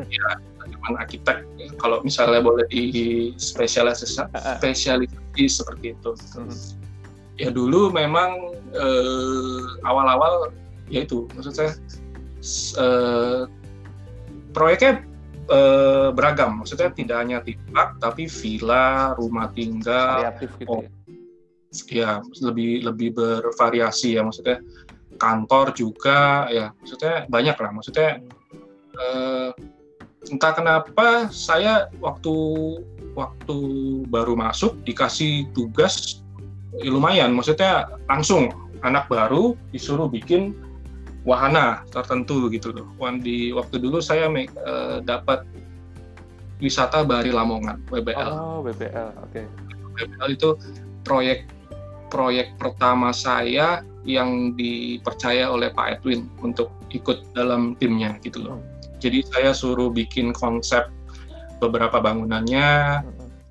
[0.61, 1.37] entertainment arsitek
[1.77, 2.85] kalau misalnya boleh di
[3.35, 4.55] spesialisasi Ah, ah.
[4.57, 6.55] spesialisasi seperti itu Mhm.
[7.37, 8.37] ya dulu memang
[8.71, 10.53] eh, awal-awal
[10.87, 11.71] ya itu maksud saya
[12.77, 13.43] eh,
[14.51, 15.01] proyeknya
[15.49, 20.89] eh, beragam maksudnya tidak hanya tipak tapi villa rumah tinggal Variatif gitu ya.
[21.87, 24.59] Ya lebih lebih bervariasi ya maksudnya
[25.15, 28.09] kantor juga ya maksudnya banyak lah maksudnya
[28.99, 29.51] eh,
[30.29, 32.35] entah kenapa saya waktu
[33.15, 33.57] waktu
[34.07, 36.23] baru masuk dikasih tugas
[36.79, 38.51] ya lumayan maksudnya langsung
[38.83, 40.55] anak baru disuruh bikin
[41.21, 42.89] wahana tertentu gitu loh.
[43.21, 45.45] Di waktu dulu saya eh, dapat
[46.61, 48.29] wisata Bahari Lamongan WBL.
[48.37, 49.09] Oh, BBL.
[49.25, 49.45] Oke.
[49.97, 50.49] WBL itu
[51.05, 51.49] proyek
[52.11, 58.59] proyek pertama saya yang dipercaya oleh Pak Edwin untuk ikut dalam timnya gitu loh.
[58.99, 60.91] Jadi saya suruh bikin konsep
[61.63, 63.01] beberapa bangunannya,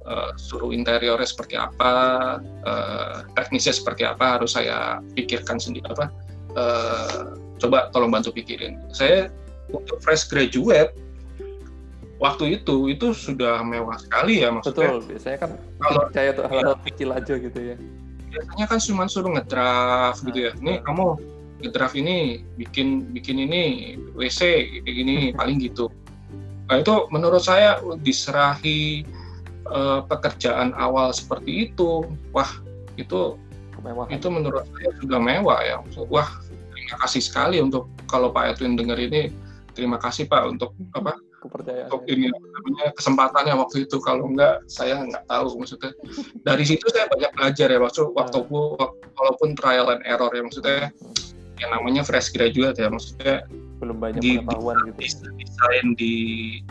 [0.05, 1.95] eh, suruh interiornya seperti apa,
[2.45, 6.13] eh, teknisnya seperti apa harus saya pikirkan sendiri apa.
[6.51, 7.31] eh,
[7.63, 8.75] coba tolong bantu pikirin.
[8.91, 9.31] Saya
[9.71, 10.91] untuk fresh graduate
[12.19, 14.99] waktu itu itu sudah mewah sekali ya maksudnya.
[14.99, 15.15] Betul.
[15.15, 17.77] Biasanya kan Kalau- percaya tuh hal-hal kecil aja gitu ya.
[18.31, 20.53] Biasanya kan cuma suruh ngedraft gitu ya.
[20.63, 20.85] Nih Nah.
[20.87, 21.07] kamu
[21.61, 23.63] ngedraft ini bikin bikin ini
[24.17, 24.41] WC
[24.87, 25.91] kayak gini paling gitu.
[26.71, 29.03] Nah itu menurut saya diserahi
[29.67, 32.49] eh, pekerjaan awal seperti itu, wah
[32.95, 33.35] itu
[33.75, 34.11] Kemewahan.
[34.15, 35.77] itu menurut saya sudah mewah ya.
[36.09, 36.31] Wah
[36.75, 39.31] terima kasih sekali untuk kalau Pak Edwin dengar ini
[39.75, 41.89] terima kasih Pak untuk apa Kepercayaan.
[41.89, 43.97] untuk ini namanya kesempatannya waktu itu.
[44.05, 45.91] Kalau enggak saya nggak tahu maksudnya.
[46.45, 48.39] Dari situ saya banyak belajar ya waktu waktu
[49.17, 50.93] walaupun trial and error ya maksudnya
[51.57, 53.45] yang namanya fresh graduate ya maksudnya
[53.81, 54.97] Belum banyak di- pengetahuan gitu.
[55.01, 56.15] des- desain di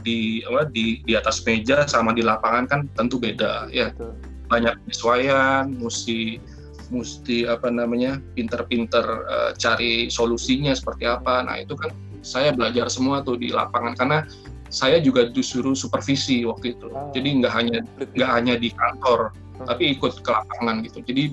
[0.06, 3.90] di apa di di atas meja sama di lapangan kan tentu beda ya.
[3.94, 4.14] Betul.
[4.50, 6.42] banyak penyesuaian mesti
[6.90, 11.46] mesti apa namanya pinter-pinter uh, cari solusinya seperti apa.
[11.46, 11.94] Nah itu kan
[12.26, 13.94] saya belajar semua tuh di lapangan.
[13.94, 14.26] Karena
[14.70, 16.88] saya juga disuruh supervisi waktu itu.
[16.94, 17.10] Oh.
[17.14, 17.80] jadi nggak hanya
[18.14, 19.66] nggak hanya di kantor hmm.
[19.66, 21.02] tapi ikut ke lapangan gitu.
[21.04, 21.24] Jadi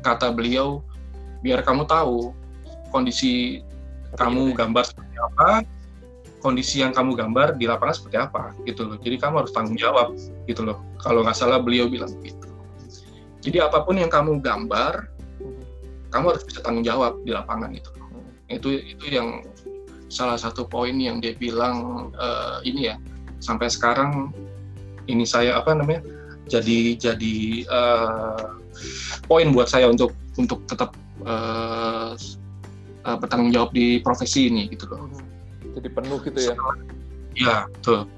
[0.00, 0.80] kata beliau
[1.44, 2.32] biar kamu tahu
[2.90, 3.62] kondisi
[4.16, 5.62] kamu gambar seperti apa
[6.40, 8.96] kondisi yang kamu gambar di lapangan seperti apa gitu loh.
[8.98, 10.14] Jadi kamu harus tanggung jawab
[10.46, 10.78] gitu loh.
[11.02, 12.46] Kalau nggak salah beliau bilang gitu.
[13.42, 15.06] Jadi apa pun yang kamu gambar,
[16.10, 17.90] kamu harus bisa tanggung jawab di lapangan itu.
[18.48, 19.44] Itu itu yang
[20.08, 22.96] salah satu poin yang dia bilang uh, ini ya
[23.38, 24.32] sampai sekarang
[25.08, 26.04] ini saya apa namanya
[26.48, 27.36] jadi jadi
[27.68, 28.56] uh,
[29.28, 30.96] poin buat saya untuk untuk tetap
[31.28, 32.16] uh,
[33.04, 35.12] uh, bertanggung jawab di profesi ini gitu loh.
[35.76, 36.54] Jadi penuh gitu ya?
[37.36, 38.08] ya, tuh.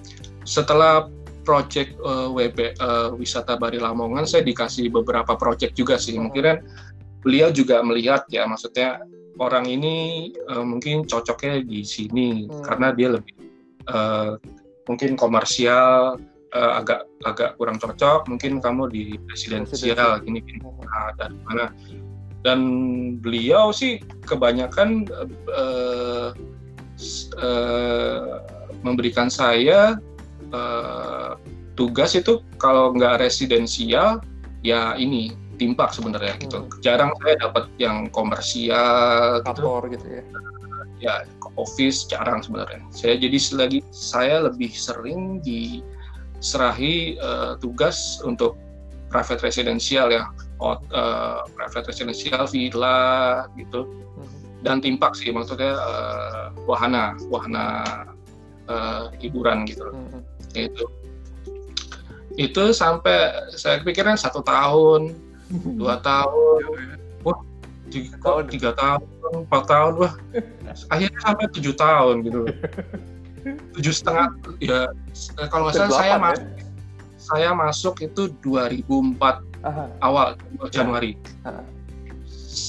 [0.47, 1.11] Setelah
[1.43, 6.23] project uh, WB uh, wisata Bari Lamongan saya dikasih beberapa project juga sih hmm.
[6.29, 6.59] mungkin kan
[7.25, 9.01] beliau juga melihat ya maksudnya
[9.41, 12.63] orang ini uh, mungkin cocoknya di sini hmm.
[12.63, 13.35] karena dia lebih
[13.89, 14.37] uh,
[14.85, 16.21] mungkin komersial
[16.53, 21.73] uh, agak agak kurang cocok mungkin kamu di presidensial gini gini nah, dari mana
[22.45, 22.61] dan
[23.21, 25.09] beliau sih kebanyakan
[25.49, 26.33] uh,
[27.41, 28.45] uh,
[28.85, 30.01] memberikan saya
[30.53, 31.37] uh,
[31.77, 34.21] tugas itu kalau nggak residensial
[34.61, 36.65] ya ini timpak sebenarnya gitu.
[36.65, 36.73] Hmm.
[36.81, 40.01] Jarang saya dapat yang komersial Kantor gitu.
[40.01, 40.25] gitu ya.
[41.01, 41.15] Ya,
[41.57, 42.81] office jarang sebenarnya.
[42.93, 48.57] Saya jadi selagi saya lebih sering diserahi uh, tugas untuk
[49.09, 50.29] private residential ya,
[50.61, 53.85] uh, private residential villa gitu.
[53.85, 54.29] Hmm.
[54.61, 57.85] Dan timpak sih maksudnya uh, wahana, wahana
[58.69, 59.89] uh, hiburan gitu.
[59.89, 60.85] Hmm itu
[62.39, 65.13] itu sampai saya pikirkan satu tahun
[65.51, 66.63] dua tahun.
[67.27, 67.39] Wah
[67.91, 69.03] tiga, kok tiga tahun
[69.47, 70.15] empat tahun wah.
[70.95, 72.41] Akhirnya sampai tujuh tahun gitu.
[73.79, 74.93] Tujuh setengah ya
[75.49, 76.19] kalau nggak salah saya ya?
[76.21, 76.47] masuk
[77.21, 79.21] saya masuk itu 2004
[79.65, 79.85] Aha.
[80.01, 80.37] awal
[80.73, 81.19] Januari.
[81.45, 81.63] Aha.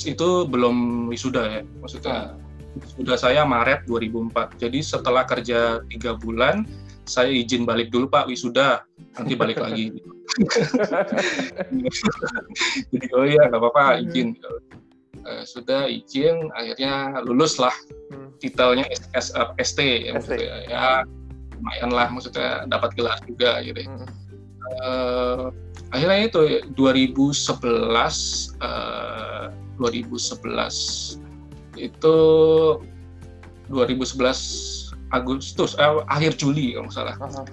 [0.05, 1.61] itu belum wisuda ya.
[1.81, 2.37] Maksudnya
[2.95, 6.63] sudah saya Maret 2004 jadi setelah kerja tiga bulan
[7.03, 8.87] saya izin balik dulu Pak wisuda
[9.17, 9.91] nanti balik lagi
[12.91, 14.03] jadi oh iya nggak apa-apa hmm.
[14.07, 14.29] izin
[15.27, 17.73] uh, sudah izin akhirnya lulus lah
[18.11, 18.31] hmm.
[18.39, 20.83] titelnya S, uh, ST ya maksudnya ya
[21.59, 24.07] lumayan lah maksudnya dapat gelar juga gitu hmm.
[24.79, 25.51] uh,
[25.91, 26.41] akhirnya itu
[26.79, 27.67] 2011
[28.63, 31.19] uh, 2011
[31.79, 32.17] itu
[33.71, 37.45] 2011 Agustus eh, akhir Juli kalau nggak salah uh -huh.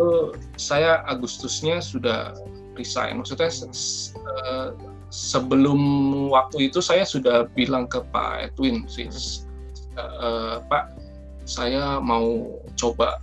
[0.00, 2.32] Itu saya Agustusnya sudah
[2.72, 3.20] resign.
[3.20, 4.72] Maksudnya uh,
[5.12, 5.80] sebelum
[6.32, 9.12] waktu itu saya sudah bilang ke Pak Edwin sih
[10.00, 10.96] uh, Pak
[11.44, 13.20] saya mau coba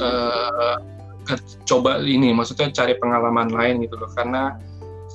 [0.00, 0.80] uh,
[1.68, 4.08] coba ini maksudnya cari pengalaman lain gitu loh.
[4.16, 4.56] Karena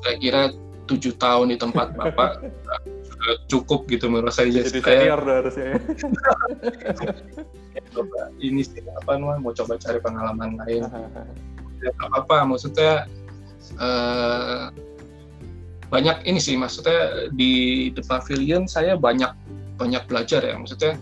[0.05, 0.41] saya kira
[0.85, 2.45] tujuh tahun di tempat bapak
[3.49, 4.53] cukup gitu menurut saya.
[4.53, 5.77] Jadi senior harusnya ya.
[7.91, 10.85] coba ini sih apa namanya mau coba cari pengalaman lain
[11.83, 13.09] ya, apa maksudnya
[13.81, 14.69] uh,
[15.91, 19.33] banyak ini sih maksudnya di The Pavilion saya banyak
[19.75, 20.95] banyak belajar ya maksudnya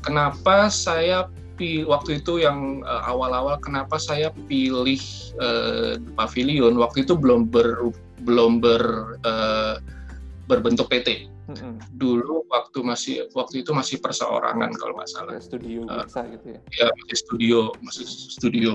[0.00, 1.28] kenapa saya
[1.84, 5.00] waktu itu yang uh, awal-awal kenapa saya pilih
[5.36, 7.92] uh, The Pavilion waktu itu belum ber
[8.24, 8.82] belum ber
[9.24, 9.76] uh,
[10.50, 11.30] berbentuk PT.
[11.96, 15.32] Dulu waktu masih waktu itu masih perseorangan kalau nggak salah.
[15.36, 16.60] Ya, studio uh, gitu ya.
[16.76, 18.72] Ya masih studio, masih studio.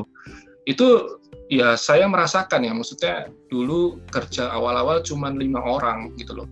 [0.66, 6.50] Itu ya saya merasakan ya, maksudnya dulu kerja awal-awal cuma lima orang gitu loh.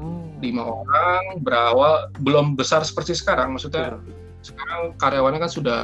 [0.00, 0.40] Hmm.
[0.40, 4.00] Lima orang berawal belum besar seperti sekarang, maksudnya yeah.
[4.40, 5.82] sekarang karyawannya kan sudah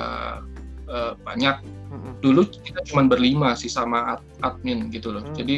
[0.88, 1.60] uh, banyak.
[2.24, 5.20] Dulu kita cuma berlima sih sama admin gitu loh.
[5.20, 5.36] Mm.
[5.36, 5.56] Jadi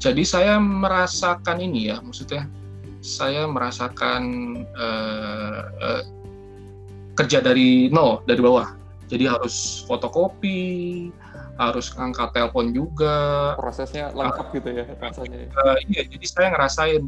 [0.00, 2.46] jadi saya merasakan ini ya, maksudnya
[3.00, 4.22] saya merasakan
[4.76, 6.02] uh, uh,
[7.16, 8.76] kerja dari nol, dari bawah.
[9.10, 11.10] Jadi harus fotokopi,
[11.58, 13.52] harus angkat telepon juga.
[13.58, 15.38] Prosesnya lengkap uh, gitu ya rasanya.
[15.58, 17.02] Uh, iya, jadi saya ngerasain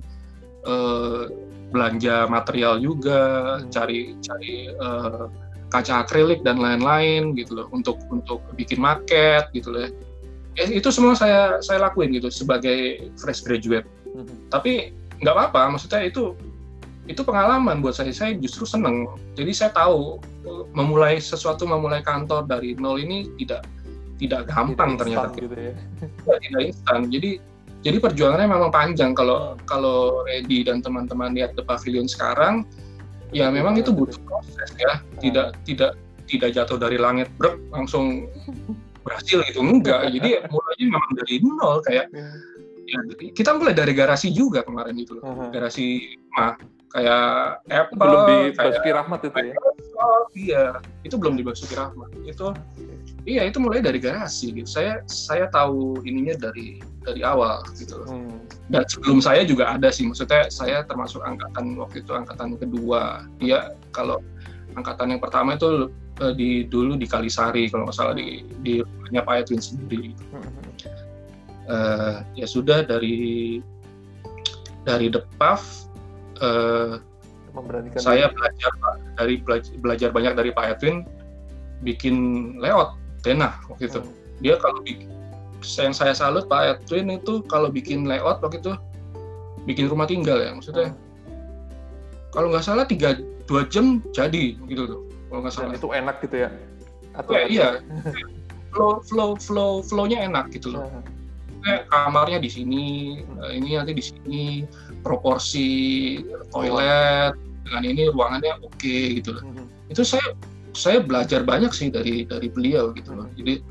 [0.67, 1.31] uh,
[1.71, 3.21] belanja material juga,
[3.63, 3.71] hmm.
[3.71, 5.31] cari cari uh,
[5.73, 9.89] kaca akrilik dan lain-lain gitu loh untuk untuk bikin market gitu loh.
[9.89, 14.53] Ya eh, itu semua saya saya lakuin gitu sebagai fresh graduate mm-hmm.
[14.53, 14.93] tapi
[15.23, 16.35] nggak apa-apa maksudnya itu
[17.11, 18.15] itu pengalaman buat saya.
[18.15, 19.11] Saya justru seneng.
[19.35, 20.23] Jadi saya tahu
[20.75, 23.67] memulai sesuatu memulai kantor dari nol ini tidak
[24.23, 25.27] tidak gampang tidak ternyata.
[25.35, 25.75] gitu ya.
[25.99, 27.01] tidak, tidak instan.
[27.11, 27.31] Jadi
[27.83, 29.11] jadi perjuangannya memang panjang.
[29.19, 29.67] Kalau hmm.
[29.67, 32.63] kalau Reddy dan teman-teman lihat The Pavilion sekarang
[33.35, 35.03] ya memang itu butuh proses ya.
[35.03, 35.19] Hmm.
[35.19, 35.93] tidak tidak
[36.31, 38.31] tidak jatuh dari langit brek langsung
[39.05, 39.59] berhasil gitu.
[39.59, 40.07] Enggak.
[40.15, 42.23] Jadi mulainya memang dari nol kayak ya,
[43.33, 45.25] kita mulai dari garasi juga kemarin itu loh.
[45.25, 45.49] Uh-huh.
[45.53, 46.57] garasi mah
[46.93, 48.23] kayak Apple belum
[48.53, 49.55] dibasuki rahmat itu ya?
[50.33, 50.65] Iya.
[51.05, 52.09] Itu belum dibasuki rahmat.
[52.29, 52.53] Itu
[53.25, 54.69] iya itu mulai dari garasi gitu.
[54.69, 58.09] Saya saya tahu ininya dari dari awal gitu loh.
[58.13, 58.39] Hmm.
[58.71, 60.05] dan sebelum saya juga ada sih.
[60.05, 63.25] Maksudnya saya termasuk angkatan waktu itu angkatan kedua.
[63.41, 64.21] Dia kalau
[64.77, 69.21] angkatan yang pertama itu uh, di dulu di Kalisari kalau nggak salah di di rumahnya
[69.25, 70.13] Pak Edwin sendiri.
[71.71, 73.63] Uh, ya sudah dari
[74.83, 75.87] dari Depaf
[76.43, 76.99] uh,
[78.01, 78.73] saya belajar
[79.15, 81.05] dari belajar, belajar banyak dari Pak Edwin
[81.85, 82.17] bikin
[82.59, 84.01] layout denah waktu itu.
[84.01, 84.13] Hmm.
[84.43, 85.13] Dia kalau bikin
[85.79, 88.73] yang saya salut Pak Edwin itu kalau bikin layout waktu itu
[89.69, 90.91] bikin rumah tinggal ya maksudnya.
[90.91, 90.99] Hmm.
[92.33, 95.75] Kalau nggak salah tiga dua jam jadi gitu tuh kalau nggak salah.
[95.77, 96.51] itu enak gitu ya?
[97.13, 97.69] Atau ya, iya.
[98.73, 100.89] flow flow flow flownya enak gitu loh.
[100.89, 101.22] Kayak
[101.89, 102.87] kamarnya di sini,
[103.23, 104.45] eh, ini nanti di sini,
[105.03, 105.69] proporsi
[106.51, 107.35] toilet
[107.67, 109.45] dengan ini ruangannya oke okay, gitu loh.
[109.47, 109.67] Hmm.
[109.89, 110.35] Itu saya
[110.73, 113.29] saya belajar banyak sih dari dari beliau gitu loh.
[113.39, 113.63] Jadi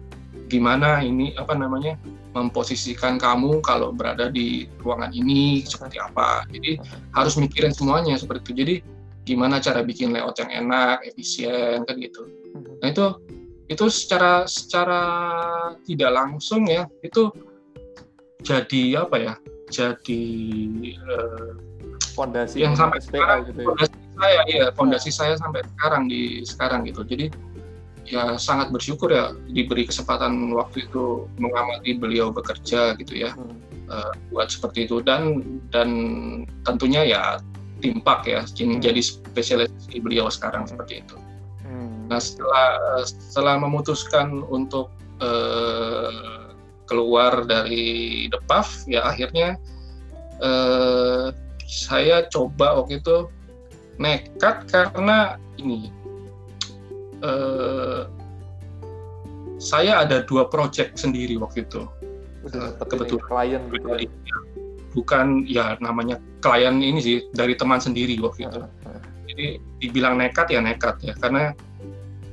[0.52, 1.96] gimana ini apa namanya
[2.36, 6.48] memposisikan kamu kalau berada di ruangan ini seperti apa.
[6.52, 6.80] Jadi
[7.16, 8.54] harus mikirin semuanya seperti itu.
[8.64, 8.76] Jadi
[9.28, 12.28] gimana cara bikin layout yang enak, efisien kan gitu.
[12.80, 13.06] Nah itu
[13.72, 15.02] itu secara secara
[15.88, 17.32] tidak langsung ya itu
[18.42, 19.34] jadi apa ya?
[19.72, 20.24] Jadi
[21.00, 21.56] uh,
[22.14, 23.68] fondasi yang sampai sekarang gitu ya.
[23.72, 25.16] Fondasi saya ya, fondasi ya.
[25.16, 27.02] saya sampai sekarang di sekarang gitu.
[27.08, 27.26] Jadi
[28.10, 33.32] ya sangat bersyukur ya diberi kesempatan waktu itu mengamati beliau bekerja gitu ya.
[33.34, 33.58] Hmm.
[33.92, 35.90] Uh, buat seperti itu dan dan
[36.64, 37.24] tentunya ya
[37.84, 38.80] timpak ya hmm.
[38.80, 41.18] jadi spesialis beliau sekarang seperti itu.
[41.66, 42.08] Hmm.
[42.08, 42.68] Nah setelah
[43.04, 46.41] setelah memutuskan untuk uh,
[46.92, 49.56] keluar dari Depaf ya akhirnya
[50.44, 51.32] uh,
[51.64, 53.32] saya coba waktu itu
[53.96, 55.88] nekat karena ini
[57.24, 58.12] uh,
[59.62, 61.88] saya ada dua project sendiri waktu itu.
[62.44, 64.38] Udah kebetulan klien gitu ya
[64.92, 68.60] bukan ya namanya klien ini sih dari teman sendiri waktu itu.
[69.32, 69.48] Jadi
[69.80, 71.56] dibilang nekat ya nekat ya karena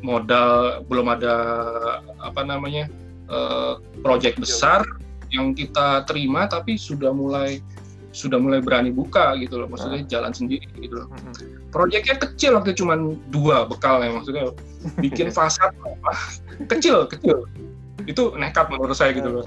[0.03, 1.35] modal belum ada
[2.19, 2.91] apa namanya
[3.29, 4.85] uh, project besar
[5.29, 7.61] yang kita terima tapi sudah mulai
[8.09, 9.69] sudah mulai berani buka gitu loh.
[9.69, 11.09] Maksudnya jalan sendiri gitu loh.
[11.71, 12.97] Proyeknya kecil waktu cuma
[13.29, 14.51] dua bekal ya maksudnya
[14.99, 15.71] bikin fasad
[16.67, 17.45] kecil kecil.
[18.09, 19.47] Itu nekat menurut saya gitu loh.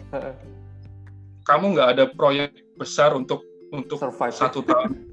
[1.50, 3.42] Kamu nggak ada proyek besar untuk
[3.74, 4.36] untuk survive.
[4.36, 5.10] satu tahun.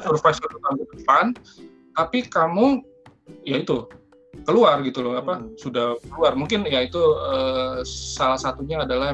[0.00, 1.24] Survive satu tahun ke depan
[1.96, 2.84] tapi kamu
[3.48, 3.88] ya itu
[4.46, 5.58] keluar gitu loh apa hmm.
[5.58, 9.12] sudah keluar mungkin ya itu uh, salah satunya adalah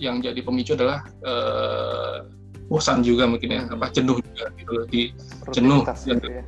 [0.00, 2.24] yang, jadi pemicu adalah uh,
[2.72, 5.12] bosan juga mungkin ya apa jenuh juga gitu loh di
[5.52, 6.42] jenuh ya, ya.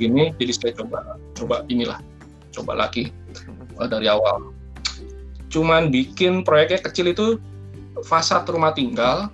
[0.00, 2.00] gini jadi saya coba coba inilah
[2.50, 3.12] coba lagi
[3.76, 4.50] uh, dari awal
[5.52, 7.26] cuman bikin proyeknya kecil itu
[8.08, 9.28] fasad rumah tinggal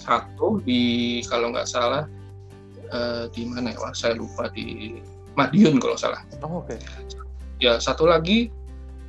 [0.00, 2.08] satu di kalau nggak salah
[2.90, 4.98] uh, di mana ya saya lupa di
[5.32, 6.20] Madiun kalau salah.
[6.44, 6.76] Oh, Oke.
[6.76, 7.21] Okay.
[7.62, 8.50] Ya satu lagi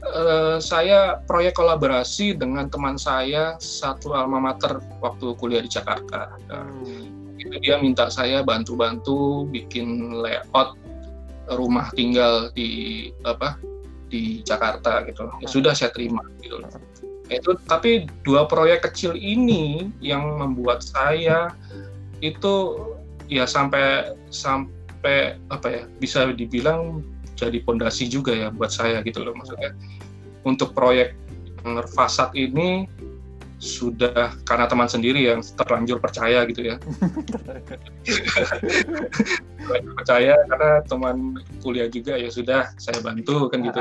[0.05, 6.37] uh, saya proyek kolaborasi dengan teman saya satu alma mater waktu kuliah di Jakarta.
[6.53, 7.41] hmm.
[7.41, 10.77] Itu dia minta saya bantu-bantu bikin layout
[11.57, 13.57] rumah tinggal di apa
[14.13, 15.25] di Jakarta gitu.
[15.41, 16.69] Ya sudah saya terima gitu loh
[17.31, 21.55] itu tapi dua proyek kecil ini yang membuat saya
[22.19, 22.79] itu
[23.31, 29.33] ya sampai sampai apa ya bisa dibilang jadi pondasi juga ya buat saya gitu loh
[29.37, 29.73] maksudnya.
[30.43, 31.15] Untuk proyek
[31.95, 32.83] fasad ini
[33.63, 36.75] sudah karena teman sendiri yang terlanjur percaya gitu ya.
[40.03, 43.79] Percaya karena teman kuliah juga ya sudah saya bantu kan gitu.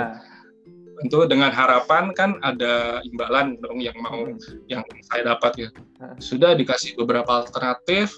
[1.03, 4.39] Tentu dengan harapan kan ada imbalan dong yang mau hmm.
[4.71, 5.69] yang saya dapat ya.
[6.23, 8.15] Sudah dikasih beberapa alternatif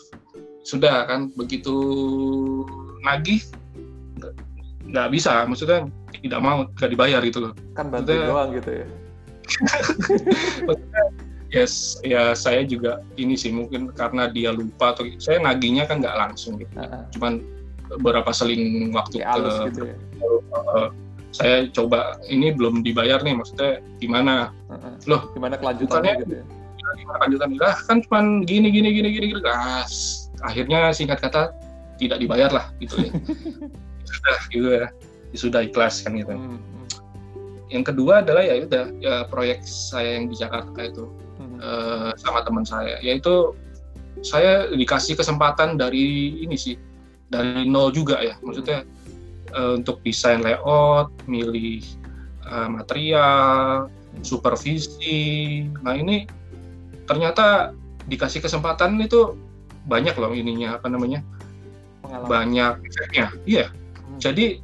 [0.68, 1.32] sudah kan.
[1.32, 1.72] Begitu
[3.08, 3.40] nagih
[4.94, 5.90] nggak bisa maksudnya
[6.22, 7.52] tidak mau nggak dibayar gitu loh.
[7.74, 8.86] Kan bantu maksudnya, doang gitu ya.
[11.54, 16.18] Yes ya saya juga ini sih mungkin karena dia lupa atau saya nagihnya kan nggak
[16.18, 16.70] langsung gitu.
[16.74, 17.02] Uh -huh.
[17.14, 17.32] cuman
[18.02, 19.96] beberapa seling waktu ke gitu ya.
[20.50, 20.90] uh,
[21.30, 24.50] saya coba ini belum dibayar nih maksudnya gimana?
[25.06, 26.44] Loh gimana kelanjutannya gitu ya?
[26.94, 27.26] gimana
[27.58, 29.42] lah kan cuma gini gini gini gini gini.
[29.42, 31.54] Gas akhirnya singkat kata
[31.98, 33.10] tidak dibayar lah gitu ya
[34.14, 34.86] sudah gitu ya
[35.34, 36.58] sudah ikhlas kan gitu hmm.
[37.70, 41.10] yang kedua adalah ya udah ya proyek saya yang di Jakarta itu
[41.42, 41.58] hmm.
[41.58, 43.52] uh, sama teman saya yaitu
[44.22, 46.78] saya dikasih kesempatan dari ini sih
[47.28, 48.86] dari nol juga ya maksudnya
[49.52, 51.82] uh, untuk desain layout milih
[52.46, 53.90] uh, material
[54.22, 56.30] supervisi nah ini
[57.10, 57.74] ternyata
[58.06, 59.34] dikasih kesempatan itu
[59.84, 61.20] banyak loh ininya apa namanya
[62.00, 62.28] Pengalaman.
[62.30, 63.83] banyak efeknya iya hmm.
[64.20, 64.60] Jadi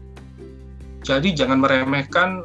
[1.01, 2.45] jadi jangan meremehkan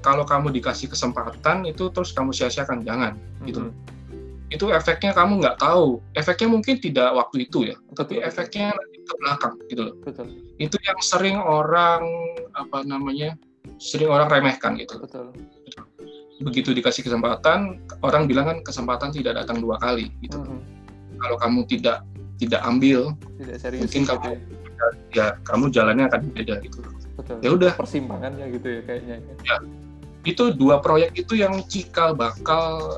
[0.00, 3.68] kalau kamu dikasih kesempatan itu terus kamu sia-siakan jangan gitu.
[3.68, 3.72] hmm.
[3.72, 3.90] gitu
[4.50, 6.02] itu efeknya kamu nggak tahu.
[6.18, 8.28] Efeknya mungkin tidak waktu itu ya, betul, tapi betul.
[8.28, 8.68] efeknya
[9.06, 9.94] ke belakang gitu loh.
[10.02, 10.26] Betul.
[10.58, 12.02] Itu yang sering orang
[12.58, 13.38] apa namanya
[13.78, 14.98] sering orang remehkan gitu.
[14.98, 15.30] Betul.
[16.42, 20.42] Begitu dikasih kesempatan, orang bilang kan kesempatan tidak datang dua kali gitu.
[20.42, 20.60] Mm -hmm.
[21.20, 22.02] Kalau kamu tidak
[22.40, 24.38] tidak ambil, tidak serius, mungkin kamu ya.
[25.12, 26.80] Ya kamu jalannya akan beda gitu.
[27.18, 27.36] Betul.
[27.44, 27.72] Ya udah.
[27.76, 29.16] Persimpangannya gitu ya kayaknya.
[29.44, 29.56] Ya
[30.28, 32.92] itu dua proyek itu yang cikal bakal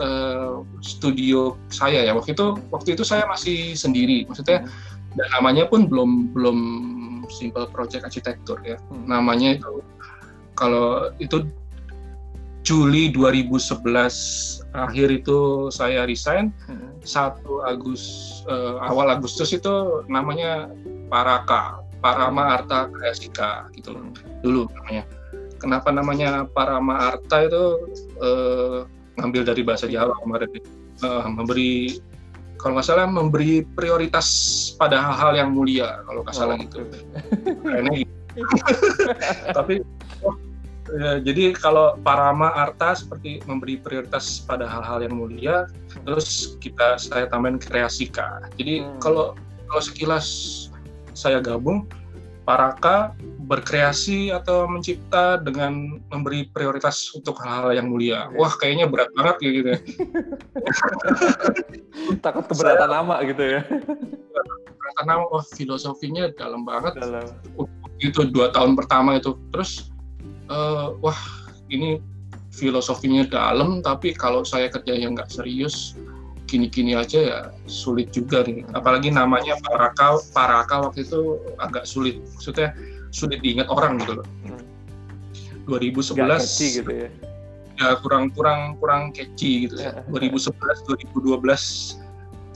[0.00, 5.20] uh, studio saya ya waktu itu waktu itu saya masih sendiri maksudnya hmm.
[5.20, 6.58] dan namanya pun belum belum
[7.28, 9.04] simple project arsitektur ya hmm.
[9.04, 9.84] namanya itu
[10.56, 11.44] kalau itu
[12.66, 13.84] Juli 2011
[14.74, 17.04] akhir itu saya resign hmm.
[17.04, 18.02] 1 Agus
[18.48, 20.72] uh, awal Agustus itu namanya
[21.06, 24.04] Paraka Parama Arta Kreasika gitu loh
[24.44, 25.04] dulu namanya
[25.58, 27.64] kenapa namanya Parama Arta itu
[28.20, 28.84] uh,
[29.16, 30.50] ngambil dari bahasa Jawa kemarin
[31.02, 31.98] uh, memberi
[32.56, 34.28] kalau nggak salah memberi prioritas
[34.80, 36.80] pada hal-hal yang mulia kalau nggak salah oh, gitu.
[37.68, 38.02] Ini
[39.56, 39.80] tapi
[40.24, 40.36] oh,
[40.96, 45.68] ya, jadi kalau Parama Arta seperti memberi prioritas pada hal-hal yang mulia,
[46.04, 48.44] terus kita saya tambahin kreasika.
[48.56, 49.00] Jadi hmm.
[49.00, 49.36] kalau
[49.68, 50.26] kalau sekilas
[51.16, 51.88] saya gabung
[52.46, 53.10] Paraka
[53.50, 58.30] berkreasi atau mencipta dengan memberi prioritas untuk hal-hal yang mulia.
[58.38, 59.68] Wah, kayaknya berat banget ya gitu.
[59.74, 59.80] Ya.
[62.24, 63.60] Takut keberatan Saya, nama gitu ya.
[64.62, 66.94] Keberatan nama, wah filosofinya dalam banget.
[67.02, 67.26] Dalam.
[67.98, 69.34] Itu dua tahun pertama itu.
[69.50, 69.90] Terus,
[70.46, 71.18] uh, wah
[71.66, 71.98] ini
[72.54, 75.98] filosofinya dalam, tapi kalau saya kerja yang nggak serius,
[76.46, 78.62] gini-gini aja ya sulit juga nih.
[78.72, 82.22] Apalagi namanya Paraka, Paraka waktu itu agak sulit.
[82.38, 82.72] Maksudnya
[83.10, 84.26] sulit diingat orang gitu loh.
[84.46, 84.62] Hmm.
[85.66, 87.08] 2011 gitu ya.
[87.76, 90.00] Ya kurang kurang kurang catchy gitu ya.
[90.08, 90.54] 2011,
[91.12, 92.00] 2012,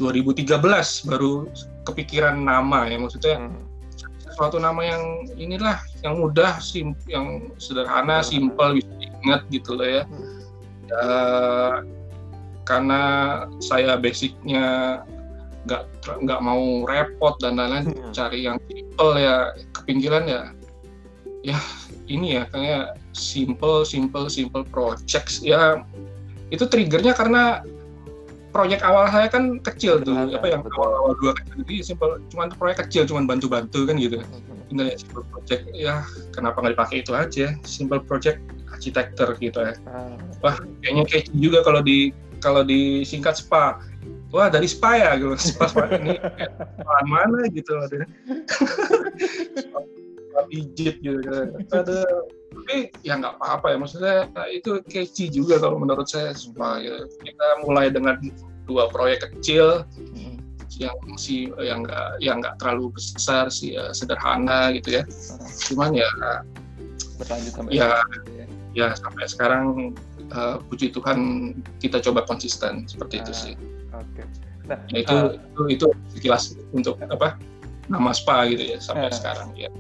[0.01, 1.45] 2013 baru
[1.85, 3.61] kepikiran nama ya maksudnya hmm.
[4.33, 10.03] suatu nama yang inilah yang mudah, sim, yang sederhana, simple bisa diingat gitu loh ya.
[10.09, 10.41] Hmm.
[10.89, 11.05] ya
[12.69, 13.01] karena
[13.59, 15.01] saya basicnya
[15.69, 15.83] nggak
[16.25, 18.13] nggak mau repot dan lain-lain hmm.
[18.17, 20.43] cari yang simple ya kepinggiran ya
[21.45, 21.59] ya
[22.09, 25.85] ini ya kayak simple simple simple projects ya
[26.49, 27.61] itu triggernya karena
[28.51, 32.49] proyek awal saya kan kecil tuh Betul, apa yang awal-awal dua kecil jadi simple cuman
[32.57, 34.73] proyek kecil cuman bantu-bantu kan gitu hmm.
[34.75, 35.95] ini ya simple project ya
[36.35, 38.43] kenapa nggak dipakai itu aja simple project
[38.73, 40.17] arsitektur gitu ya ah.
[40.41, 43.79] wah kayaknya kayak juga kalau di kalau disingkat spa
[44.35, 45.11] wah dari spa ya?
[45.19, 45.55] Gitu.
[45.55, 46.17] Spa spa ini
[46.81, 48.01] spa mana gitu ada.
[50.31, 51.21] Spa pijit gitu
[51.75, 52.07] ada.
[52.51, 54.17] Tapi ya nggak apa-apa ya maksudnya
[54.51, 57.07] itu catchy juga kalau menurut saya spa ya.
[57.23, 58.19] kita mulai dengan
[58.67, 59.83] dua proyek kecil
[60.81, 65.03] yang masih yang nggak yang nggak terlalu besar sih ya, sederhana gitu ya.
[65.69, 66.09] Cuman ya
[67.21, 68.01] berlanjut sampai ya,
[68.33, 68.47] ya.
[68.73, 69.93] ya sampai sekarang
[70.35, 71.53] uh, puji Tuhan
[71.83, 73.55] kita coba konsisten seperti itu sih.
[73.95, 74.23] Oke.
[74.23, 74.27] Okay.
[74.71, 77.35] Nah, nah itu, uh, itu itu sekilas untuk apa
[77.91, 79.71] nama spa gitu ya sampai uh, sekarang ya.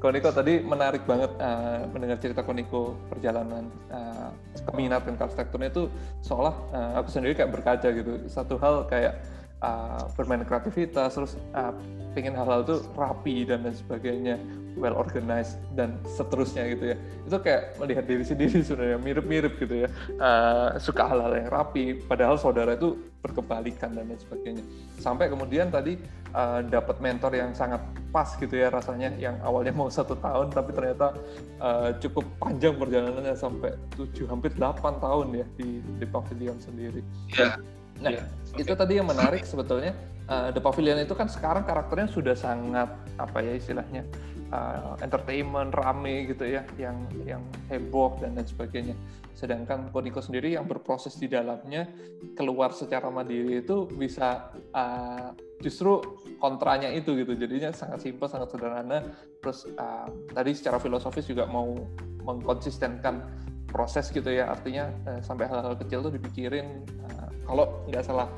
[0.00, 4.32] Koniko tadi menarik banget uh, mendengar cerita Koniko perjalanan uh,
[4.72, 5.92] keminatan arsitekturnya itu
[6.24, 8.24] seolah uh, aku sendiri kayak berkaca gitu.
[8.32, 9.20] Satu hal kayak
[9.60, 11.72] uh, bermain kreativitas, terus uh,
[12.16, 14.34] pengen hal-hal itu rapi dan lain sebagainya,
[14.74, 16.96] well organized dan seterusnya gitu ya.
[17.28, 19.88] Itu kayak melihat diri sendiri sebenarnya mirip-mirip gitu ya.
[20.18, 24.64] Uh, suka hal-hal yang rapi, padahal saudara itu berkebalikan dan lain sebagainya.
[24.96, 26.00] Sampai kemudian tadi
[26.32, 30.72] uh, dapat mentor yang sangat pas gitu ya rasanya, yang awalnya mau satu tahun tapi
[30.72, 31.12] ternyata
[31.60, 37.04] uh, cukup panjang perjalanannya sampai tujuh hampir delapan tahun ya di di pavilion sendiri.
[37.36, 37.60] Yeah
[38.00, 38.24] Nah, yeah.
[38.52, 38.64] okay.
[38.64, 39.92] itu tadi yang menarik sebetulnya.
[40.30, 42.86] Uh, The Pavilion itu kan sekarang karakternya sudah sangat
[43.18, 44.06] apa ya istilahnya
[44.54, 48.94] uh, entertainment rame gitu ya yang yang heboh dan lain sebagainya
[49.34, 51.88] sedangkan Koniko sendiri yang berproses di dalamnya
[52.36, 55.32] keluar secara mandiri itu bisa uh,
[55.64, 56.02] justru
[56.36, 59.00] kontranya itu gitu jadinya sangat simpel sangat sederhana
[59.40, 61.72] terus uh, tadi secara filosofis juga mau
[62.20, 63.24] mengkonsistenkan
[63.70, 68.30] proses gitu ya artinya uh, sampai hal-hal kecil tuh dipikirin uh, kalau nggak salah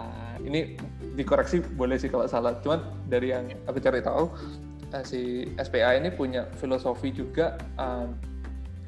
[0.00, 0.80] uh, ini
[1.14, 2.80] dikoreksi boleh sih kalau salah cuman
[3.12, 4.32] dari yang aku cari tahu
[4.90, 8.08] uh, si SPA ini punya filosofi juga uh,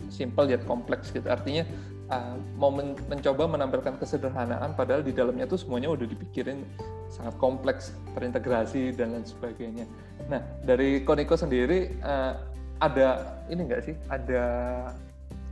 [0.08, 1.26] simple yet kompleks gitu.
[1.26, 1.66] Artinya
[2.10, 6.62] uh, mau men mencoba menampilkan kesederhanaan padahal di dalamnya tuh semuanya udah dipikirin
[7.10, 9.86] sangat kompleks, terintegrasi dan lain sebagainya.
[10.26, 12.34] Nah, dari Koniko sendiri uh,
[12.82, 13.94] ada ini enggak sih?
[14.10, 14.44] Ada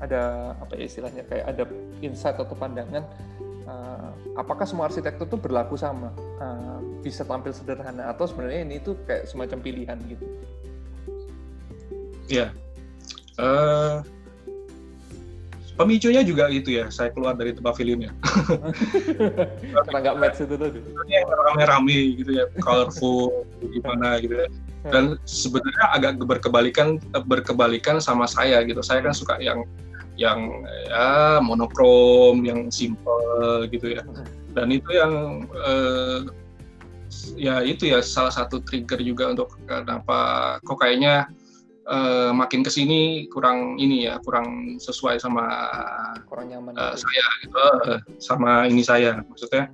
[0.03, 1.65] ada apa ya istilahnya kayak ada
[2.03, 3.07] insight atau pandangan
[3.75, 6.15] uh, apakah semua arsitektur itu berlaku sama?
[6.39, 10.25] Uh, bisa tampil sederhana atau sebenarnya ini tuh kayak semacam pilihan gitu?
[12.31, 12.55] Ya.
[13.35, 14.01] Uh,
[15.75, 18.15] pemicunya juga itu ya saya keluar dari tempat filmnya
[19.75, 20.79] karena nggak match itu tadi.
[21.11, 24.49] Yang rame-rame gitu ya colorful gimana gitu ya.
[24.85, 28.85] Dan sebenarnya agak berkebalikan berkebalikan sama saya gitu.
[28.85, 29.67] Saya kan suka yang
[30.15, 34.03] yang ya monokrom yang simple gitu ya.
[34.55, 36.19] Dan itu yang eh,
[37.35, 41.31] ya itu ya salah satu trigger juga untuk kenapa kok kayaknya
[41.87, 45.47] uh, makin ke sini kurang ini ya kurang sesuai sama
[46.27, 49.71] kurang nyaman uh, saya gitu uh, sama ini saya maksudnya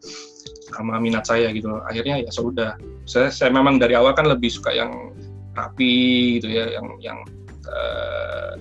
[0.70, 1.68] sama minat saya gitu.
[1.86, 2.78] Akhirnya ya sudah.
[3.04, 5.12] Saya saya memang dari awal kan lebih suka yang
[5.58, 7.18] rapi gitu ya yang yang
[7.66, 8.54] uh,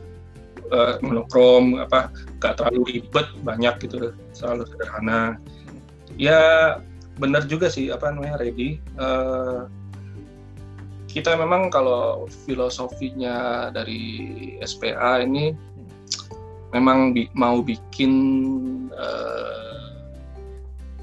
[0.72, 5.38] uh, monokrom apa gak terlalu ribet banyak gitu selalu sederhana
[6.15, 6.39] ya
[7.20, 9.67] benar juga sih apa namanya ready uh,
[11.09, 15.51] kita memang kalau filosofinya dari SPA ini
[16.70, 18.13] memang bi mau bikin
[18.93, 19.89] uh,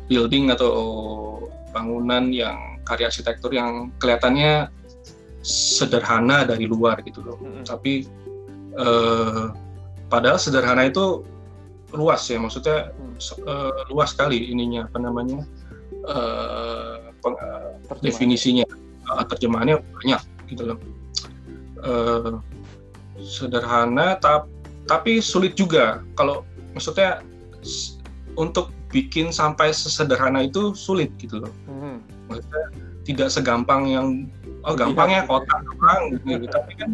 [0.07, 0.73] building atau
[1.75, 4.71] bangunan yang karya arsitektur yang kelihatannya
[5.43, 7.39] sederhana dari luar gitu loh.
[7.43, 7.67] -hmm.
[7.67, 8.07] Tapi
[8.77, 9.53] uh,
[10.09, 11.24] padahal sederhana itu
[11.95, 12.93] luas ya, maksudnya
[13.47, 15.41] uh, luas sekali ininya apa namanya
[16.07, 17.01] uh,
[18.01, 18.64] definisinya.
[19.07, 20.20] Uh, terjemahannya banyak
[20.51, 20.79] gitu loh.
[21.79, 22.43] Uh,
[23.22, 24.51] sederhana tap,
[24.91, 26.03] tapi sulit juga.
[26.18, 26.43] Kalau
[26.74, 27.22] maksudnya
[28.35, 31.53] untuk bikin sampai sesederhana itu sulit gitu loh.
[31.66, 31.99] Hmm.
[32.27, 32.64] maksudnya
[33.07, 34.07] tidak segampang yang
[34.66, 35.62] oh gampangnya kotak
[36.11, 36.47] gitu, gitu.
[36.51, 36.91] tapi kan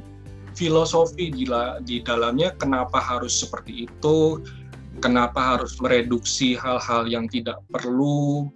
[0.53, 1.45] filosofi di,
[1.85, 4.41] di dalamnya kenapa harus seperti itu
[5.01, 8.49] kenapa harus mereduksi hal-hal yang tidak perlu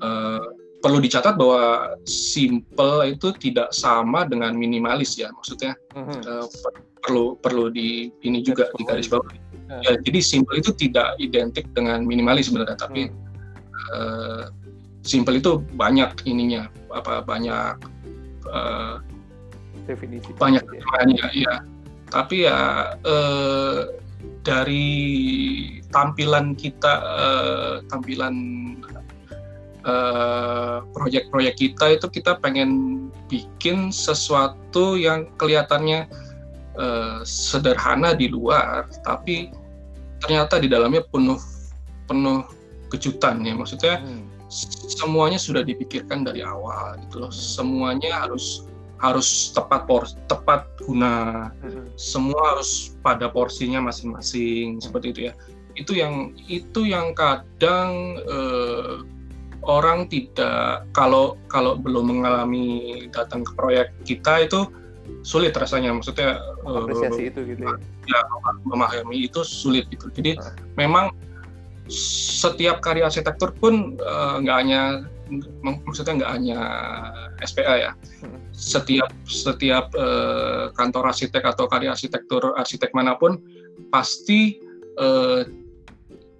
[0.00, 0.44] uh,
[0.80, 6.20] perlu dicatat bahwa simple itu tidak sama dengan minimalis ya maksudnya mm-hmm.
[6.24, 6.46] uh,
[7.04, 9.28] perlu perlu di ini juga di garis bawah
[9.68, 9.92] yeah.
[9.96, 13.12] ya, jadi simple itu tidak identik dengan minimalis sebenarnya tapi
[13.92, 14.48] uh,
[15.04, 17.76] simple itu banyak ininya apa banyak
[18.48, 19.04] uh,
[19.90, 21.28] definisi banyak ya.
[21.34, 21.54] ya
[22.10, 23.90] tapi ya uh,
[24.46, 24.88] dari
[25.90, 28.34] tampilan kita uh, tampilan
[29.80, 36.04] Eh, proyek-proyek uh, kita itu kita pengen bikin sesuatu yang kelihatannya
[36.76, 39.48] uh, sederhana di luar, tapi
[40.20, 41.40] ternyata di dalamnya penuh
[42.04, 42.44] penuh
[42.92, 43.56] kejutan ya.
[43.56, 44.52] Maksudnya hmm.
[45.00, 47.32] semuanya sudah dipikirkan dari awal gitu loh.
[47.32, 48.68] Semuanya harus
[49.00, 51.48] harus tepat porsi, tepat guna.
[51.64, 51.88] Hmm.
[51.96, 55.34] Semua harus pada porsinya masing-masing seperti itu ya.
[55.74, 59.00] Itu yang itu yang kadang uh,
[59.64, 64.68] orang tidak kalau kalau belum mengalami datang ke proyek kita itu
[65.20, 67.76] sulit rasanya maksudnya apresiasi uh, itu gitu ya.
[68.08, 68.20] ya
[68.64, 70.54] memahami itu sulit gitu jadi nah.
[70.78, 71.06] memang
[71.90, 74.82] setiap karya arsitektur pun eh, nggak uh, hanya
[75.62, 76.60] maksudnya nggak hanya
[77.46, 78.50] SPA ya hmm.
[78.50, 83.38] setiap setiap uh, kantor arsitek atau karya arsitektur arsitek mana pun
[83.94, 84.58] pasti
[84.98, 85.46] uh,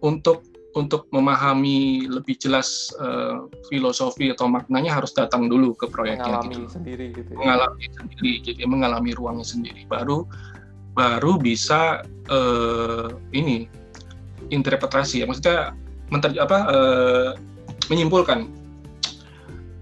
[0.03, 6.55] untuk untuk memahami lebih jelas uh, filosofi atau maknanya harus datang dulu ke proyeknya mengalami
[6.55, 6.71] gitu.
[6.71, 7.39] sendiri gitu ya.
[7.43, 10.23] mengalami sendiri jadi mengalami ruangnya sendiri baru
[10.95, 13.67] baru bisa uh, ini
[14.51, 15.75] interpretasi ya maksudnya
[16.11, 17.31] menter, apa uh,
[17.91, 18.47] menyimpulkan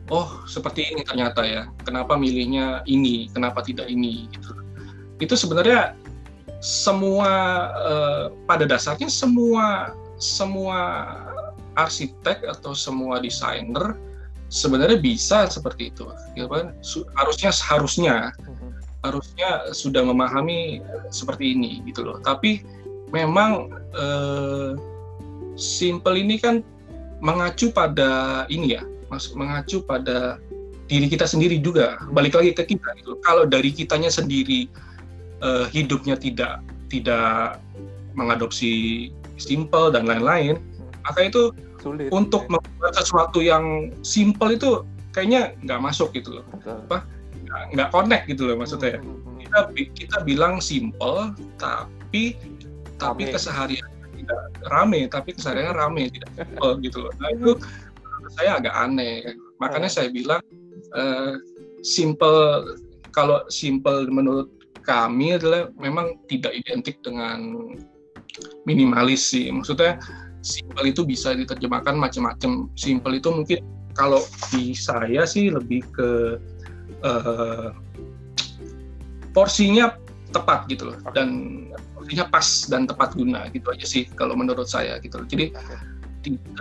[0.09, 4.53] oh seperti ini ternyata ya kenapa milihnya ini kenapa tidak ini gitu
[5.19, 5.95] itu sebenarnya
[6.59, 7.33] semua
[7.79, 10.79] uh, pada dasarnya semua semua
[11.79, 13.95] arsitek atau semua desainer
[14.49, 16.75] sebenarnya bisa seperti itu, gitu kan?
[17.17, 18.33] Harusnya seharusnya.
[18.43, 18.67] Mm-hmm.
[19.07, 20.83] harusnya sudah memahami
[21.15, 22.19] seperti ini gitu loh.
[22.19, 22.67] Tapi
[23.15, 24.75] memang eh,
[25.55, 26.67] simple ini kan
[27.23, 30.39] mengacu pada ini ya, mengacu pada
[30.89, 32.01] diri kita sendiri juga.
[32.13, 33.21] Balik lagi ke kita gitu.
[33.25, 34.69] Kalau dari kitanya sendiri
[35.45, 37.61] eh, hidupnya tidak tidak
[38.17, 40.59] mengadopsi simple dan lain-lain,
[41.05, 42.59] maka itu Sulit, untuk ya.
[42.59, 44.83] membuat sesuatu yang simple itu
[45.15, 46.45] kayaknya nggak masuk gitu loh.
[46.67, 47.07] Apa?
[47.73, 48.99] Nggak connect gitu loh maksudnya.
[48.99, 49.39] Hmm, hmm, hmm.
[49.47, 49.59] Kita
[49.95, 52.99] kita bilang simple tapi rame.
[52.99, 53.89] tapi keseharian
[54.19, 57.13] tidak rame, tapi keseharian rame tidak simple gitu loh.
[57.23, 57.51] Nah itu
[58.37, 59.37] saya agak aneh.
[59.63, 59.97] Makanya hmm.
[59.97, 60.43] saya bilang
[60.95, 61.37] uh,
[61.81, 62.77] simple
[63.13, 64.49] kalau simple menurut
[64.85, 67.69] kami adalah memang tidak identik dengan
[68.65, 69.53] minimalis sih.
[69.53, 70.01] Maksudnya
[70.41, 72.73] simple itu bisa diterjemahkan macam-macam.
[72.79, 73.61] Simple itu mungkin
[73.93, 74.23] kalau
[74.55, 76.39] di saya sih lebih ke
[77.05, 77.75] uh,
[79.35, 79.99] porsinya
[80.29, 81.29] tepat gitu loh dan
[81.97, 85.29] porsinya pas dan tepat guna gitu aja sih kalau menurut saya gitu loh.
[85.29, 85.53] Jadi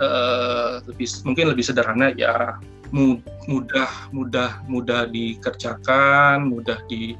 [0.00, 2.56] uh, lebih mungkin lebih sederhana ya
[2.92, 7.16] mudah mudah mudah dikerjakan, mudah di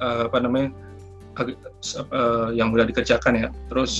[0.00, 0.70] uh, apa namanya
[2.12, 3.48] uh, yang mudah dikerjakan ya.
[3.72, 3.94] Terus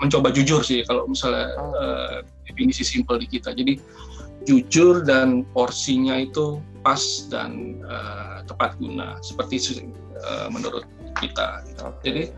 [0.00, 2.16] mencoba jujur sih kalau misalnya uh,
[2.48, 3.52] definisi simple di kita.
[3.52, 3.80] Jadi
[4.48, 9.20] jujur dan porsinya itu pas dan uh, tepat guna.
[9.20, 9.84] Seperti
[10.24, 10.84] uh, menurut
[11.20, 11.64] kita.
[12.04, 12.32] Jadi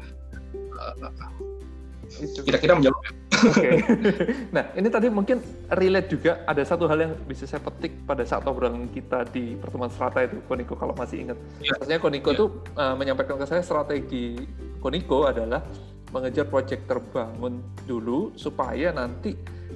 [2.45, 3.01] kira-kira menjawab?
[3.43, 3.83] Okay.
[4.57, 5.43] nah, ini tadi mungkin
[5.75, 9.91] relate juga ada satu hal yang bisa saya petik pada saat obrolan kita di pertemuan
[9.91, 11.39] Strata itu, Koniko kalau masih ingat.
[11.59, 11.75] Yeah.
[11.79, 12.47] Maksudnya Koniko yeah.
[12.79, 14.39] uh, menyampaikan ke saya strategi
[14.79, 15.65] Koniko adalah
[16.13, 19.33] mengejar proyek terbangun dulu supaya nanti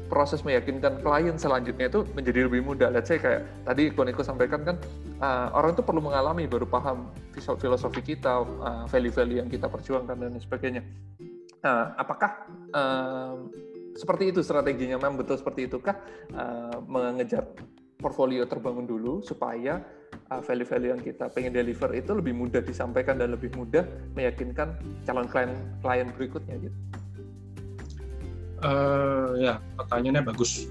[0.07, 2.95] proses meyakinkan klien selanjutnya itu menjadi lebih mudah.
[2.95, 4.76] Let's say kayak tadi Koniko sampaikan kan
[5.18, 10.39] uh, orang itu perlu mengalami baru paham filosofi kita, uh, value-value yang kita perjuangkan dan
[10.39, 10.82] sebagainya.
[11.67, 13.43] Nah, apakah uh,
[13.99, 15.03] seperti itu strateginya?
[15.03, 15.99] Memang betul seperti itukah
[16.31, 17.43] uh, mengejar
[17.99, 19.83] portfolio terbangun dulu supaya
[20.31, 23.83] uh, value-value yang kita pengen deliver itu lebih mudah disampaikan dan lebih mudah
[24.14, 26.79] meyakinkan calon klien klien berikutnya gitu.
[28.62, 30.71] Uh, ya, pertanyaannya bagus.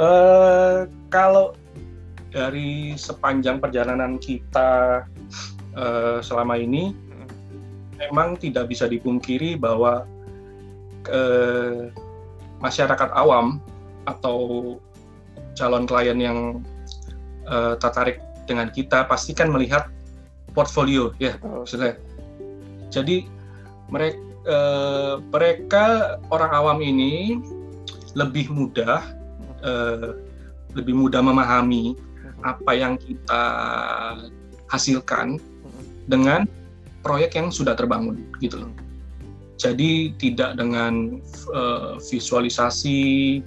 [0.00, 1.52] uh, kalau
[2.32, 5.04] dari sepanjang perjalanan kita
[5.76, 7.09] uh, selama ini
[8.00, 10.08] memang tidak bisa dipungkiri bahwa
[11.12, 11.92] eh,
[12.60, 13.60] masyarakat awam
[14.08, 14.76] atau
[15.52, 16.38] calon klien yang
[17.44, 19.92] eh, tertarik dengan kita pasti kan melihat
[20.56, 22.00] portfolio ya maksudnya.
[22.90, 23.28] Jadi
[23.92, 25.84] mereka eh, mereka
[26.32, 27.38] orang awam ini
[28.16, 29.04] lebih mudah
[29.60, 30.16] eh,
[30.74, 31.94] lebih mudah memahami
[32.40, 33.42] apa yang kita
[34.72, 35.36] hasilkan
[36.08, 36.48] dengan
[37.00, 38.72] proyek yang sudah terbangun gitu loh.
[39.60, 41.20] Jadi tidak dengan
[41.52, 43.40] uh, visualisasi,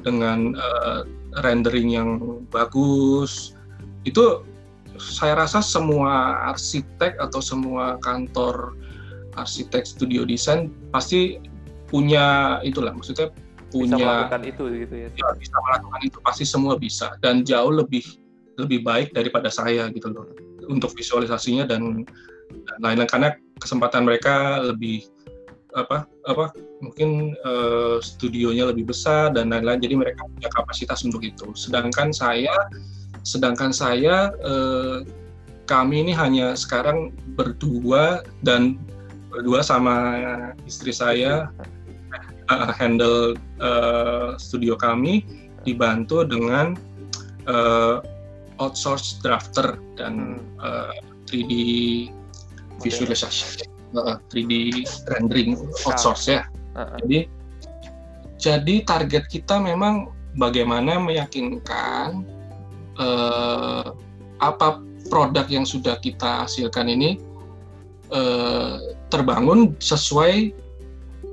[0.00, 1.04] dengan uh,
[1.44, 3.52] rendering yang bagus,
[4.08, 4.40] itu
[4.96, 8.74] saya rasa semua arsitek atau semua kantor
[9.38, 11.38] arsitek studio desain pasti
[11.86, 13.30] punya itulah maksudnya
[13.70, 15.08] punya bisa melakukan itu gitu ya.
[15.14, 18.02] ya bisa melakukan itu pasti semua bisa dan jauh lebih
[18.58, 20.26] lebih baik daripada saya gitu loh
[20.66, 22.02] untuk visualisasinya dan
[22.78, 25.06] lain-lain karena kesempatan mereka lebih
[25.76, 26.50] apa apa
[26.80, 31.52] mungkin uh, studionya lebih besar dan lain-lain jadi mereka punya kapasitas untuk itu.
[31.52, 32.54] Sedangkan saya
[33.26, 35.04] sedangkan saya uh,
[35.68, 38.80] kami ini hanya sekarang berdua dan
[39.28, 39.96] berdua sama
[40.64, 41.52] istri saya
[42.48, 45.28] uh, handle uh, studio kami
[45.68, 46.72] dibantu dengan
[47.44, 48.00] uh,
[48.58, 50.96] outsource drafter dan uh,
[51.28, 51.52] 3D
[52.82, 56.42] visualisasi uh, 3D rendering outsource ya.
[57.02, 57.26] Jadi
[58.38, 62.22] jadi target kita memang bagaimana meyakinkan
[63.02, 63.90] uh,
[64.38, 64.78] apa
[65.10, 67.18] produk yang sudah kita hasilkan ini
[68.14, 68.78] uh,
[69.10, 70.54] terbangun sesuai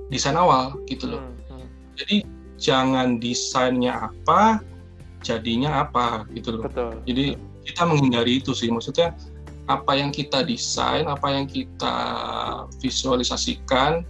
[0.10, 1.22] desain awal gitu loh.
[1.22, 1.68] Hmm, hmm.
[2.02, 2.18] Jadi
[2.58, 4.64] jangan desainnya apa,
[5.22, 6.66] jadinya apa gitu loh.
[6.66, 6.98] Betul.
[7.06, 7.26] Jadi
[7.70, 8.70] kita menghindari itu sih.
[8.74, 9.14] Maksudnya
[9.66, 11.96] apa yang kita desain, apa yang kita
[12.82, 14.06] visualisasikan,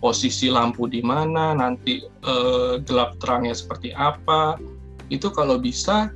[0.00, 4.56] posisi lampu di mana, nanti eh, gelap terangnya seperti apa,
[5.12, 6.10] itu kalau bisa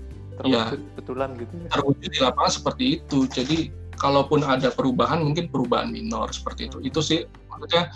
[0.49, 1.69] ya betulan gitu ya.
[1.77, 3.19] terwujud di lapangan seperti itu.
[3.29, 3.59] Jadi
[4.01, 6.81] kalaupun ada perubahan mungkin perubahan minor seperti itu.
[6.81, 7.93] Itu sih maksudnya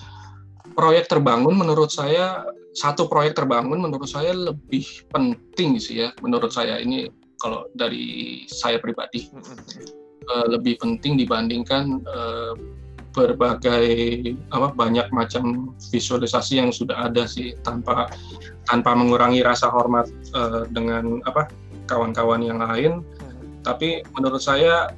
[0.77, 2.45] proyek terbangun menurut saya
[2.75, 4.85] satu proyek terbangun menurut saya lebih
[5.15, 7.07] penting sih ya menurut saya ini
[7.39, 9.31] kalau dari saya pribadi
[10.31, 12.55] uh, lebih penting dibandingkan uh,
[13.15, 13.87] berbagai
[14.51, 18.11] apa banyak macam visualisasi yang sudah ada sih tanpa
[18.67, 21.47] tanpa mengurangi rasa hormat uh, dengan apa
[21.87, 23.63] kawan-kawan yang lain hmm.
[23.63, 24.91] tapi menurut saya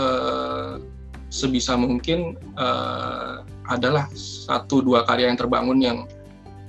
[0.00, 0.80] uh,
[1.28, 5.98] sebisa mungkin uh, adalah satu dua karya yang terbangun yang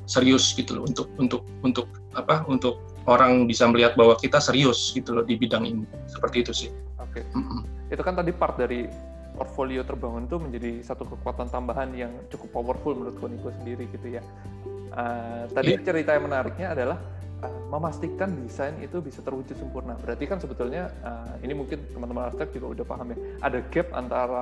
[0.04, 1.88] serius gitu loh untuk untuk untuk
[2.18, 6.52] apa untuk orang bisa melihat bahwa kita serius gitu loh di bidang ini seperti itu
[6.66, 6.70] sih.
[7.00, 7.24] Oke.
[7.24, 7.24] Okay.
[7.32, 7.79] Mm -mm.
[7.90, 8.86] Itu kan tadi part dari
[9.34, 14.24] portfolio terbangun itu menjadi satu kekuatan tambahan yang cukup powerful menurut Koniko sendiri gitu ya.
[14.90, 15.86] Uh, tadi yeah.
[15.86, 16.98] cerita yang menariknya adalah
[17.46, 19.96] uh, memastikan desain itu bisa terwujud sempurna.
[20.02, 23.18] Berarti kan sebetulnya uh, ini mungkin teman-teman arsitek juga udah paham ya.
[23.46, 24.42] Ada gap antara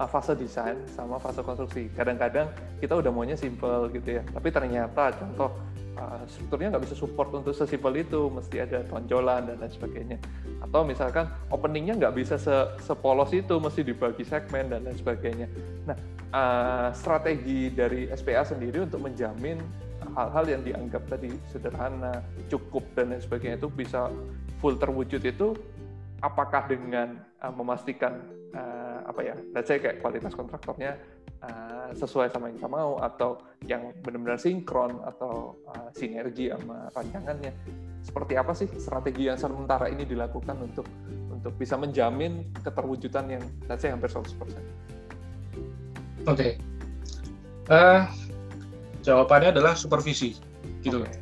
[0.00, 1.92] uh, fase desain sama fase konstruksi.
[1.92, 2.48] Kadang-kadang
[2.80, 5.50] kita udah maunya simple gitu ya, tapi ternyata contoh
[5.98, 10.18] uh, strukturnya nggak bisa support untuk sesimpel itu, mesti ada tonjolan dan lain sebagainya.
[10.64, 15.46] Atau misalkan openingnya nggak bisa se sepolos itu, mesti dibagi segmen dan lain sebagainya.
[15.84, 15.96] Nah,
[16.32, 19.60] uh, strategi dari SPA sendiri untuk menjamin
[20.12, 22.20] hal-hal yang dianggap tadi sederhana,
[22.52, 24.12] cukup dan lain sebagainya itu bisa
[24.60, 25.56] full terwujud itu
[26.22, 28.22] apakah dengan uh, memastikan
[28.54, 30.94] uh, apa ya, let's say kayak kualitas kontraktornya
[31.42, 37.52] uh, sesuai sama yang kita mau atau yang benar-benar sinkron atau uh, sinergi sama rancangannya.
[38.02, 40.86] Seperti apa sih strategi yang sementara ini dilakukan untuk
[41.30, 44.22] untuk bisa menjamin keterwujudan yang let's say hampir 100%?
[44.22, 44.58] Oke.
[46.26, 46.52] Okay.
[47.70, 48.06] Uh,
[49.02, 50.38] jawabannya adalah supervisi
[50.82, 51.18] gitu okay.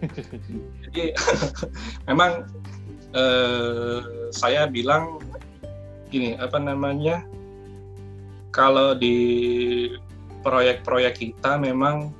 [0.88, 1.04] Jadi
[2.08, 2.48] memang
[3.12, 4.00] eh,
[4.32, 5.20] saya bilang
[6.08, 7.22] gini apa namanya
[8.50, 9.16] kalau di
[10.42, 12.10] proyek-proyek kita memang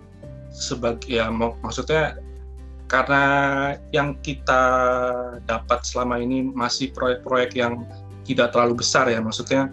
[0.50, 2.18] sebagai ya maksudnya
[2.90, 3.24] karena
[3.94, 4.64] yang kita
[5.46, 7.86] dapat selama ini masih proyek-proyek yang
[8.26, 9.70] tidak terlalu besar ya maksudnya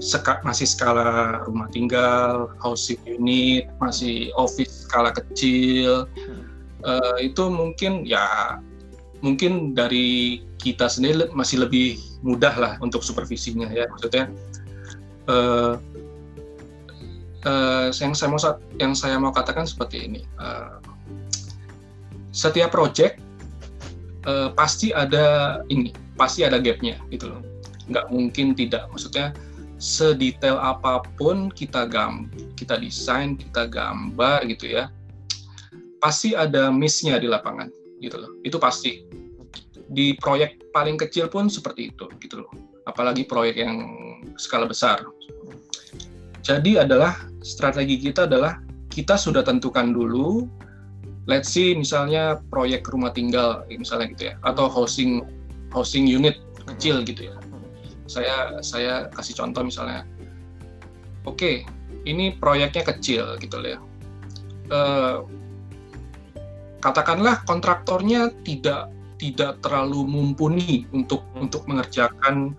[0.00, 6.44] seka, masih skala rumah tinggal housing unit masih office skala kecil hmm.
[6.84, 8.60] uh, itu mungkin ya
[9.24, 14.28] mungkin dari kita sendiri masih lebih mudah lah untuk supervisinya ya maksudnya
[15.28, 15.76] uh,
[17.44, 18.40] uh, yang saya mau
[18.80, 20.22] yang saya mau katakan seperti ini.
[20.40, 20.80] Uh,
[22.34, 23.22] setiap project
[24.26, 27.40] uh, pasti ada ini pasti ada gapnya gitu loh.
[27.88, 28.88] Nggak mungkin tidak.
[28.90, 29.36] Maksudnya
[29.78, 34.88] sedetail apa pun kita gam kita desain kita gambar gitu ya
[35.98, 37.68] pasti ada missnya di lapangan
[38.00, 38.32] gitu loh.
[38.44, 39.04] Itu pasti.
[39.84, 42.52] Di proyek paling kecil pun seperti itu gitu loh.
[42.88, 43.84] Apalagi proyek yang
[44.36, 45.00] skala besar
[46.44, 48.60] jadi adalah strategi kita adalah
[48.92, 50.44] kita sudah tentukan dulu
[51.24, 55.24] let's see misalnya proyek rumah tinggal misalnya gitu ya atau housing
[55.72, 56.38] housing unit
[56.76, 57.36] kecil gitu ya
[58.04, 60.04] saya saya kasih contoh misalnya
[61.24, 61.64] oke okay,
[62.04, 63.80] ini proyeknya kecil gitu ya
[64.68, 65.24] uh,
[66.84, 71.48] katakanlah kontraktornya tidak tidak terlalu mumpuni untuk hmm.
[71.48, 72.52] untuk mengerjakan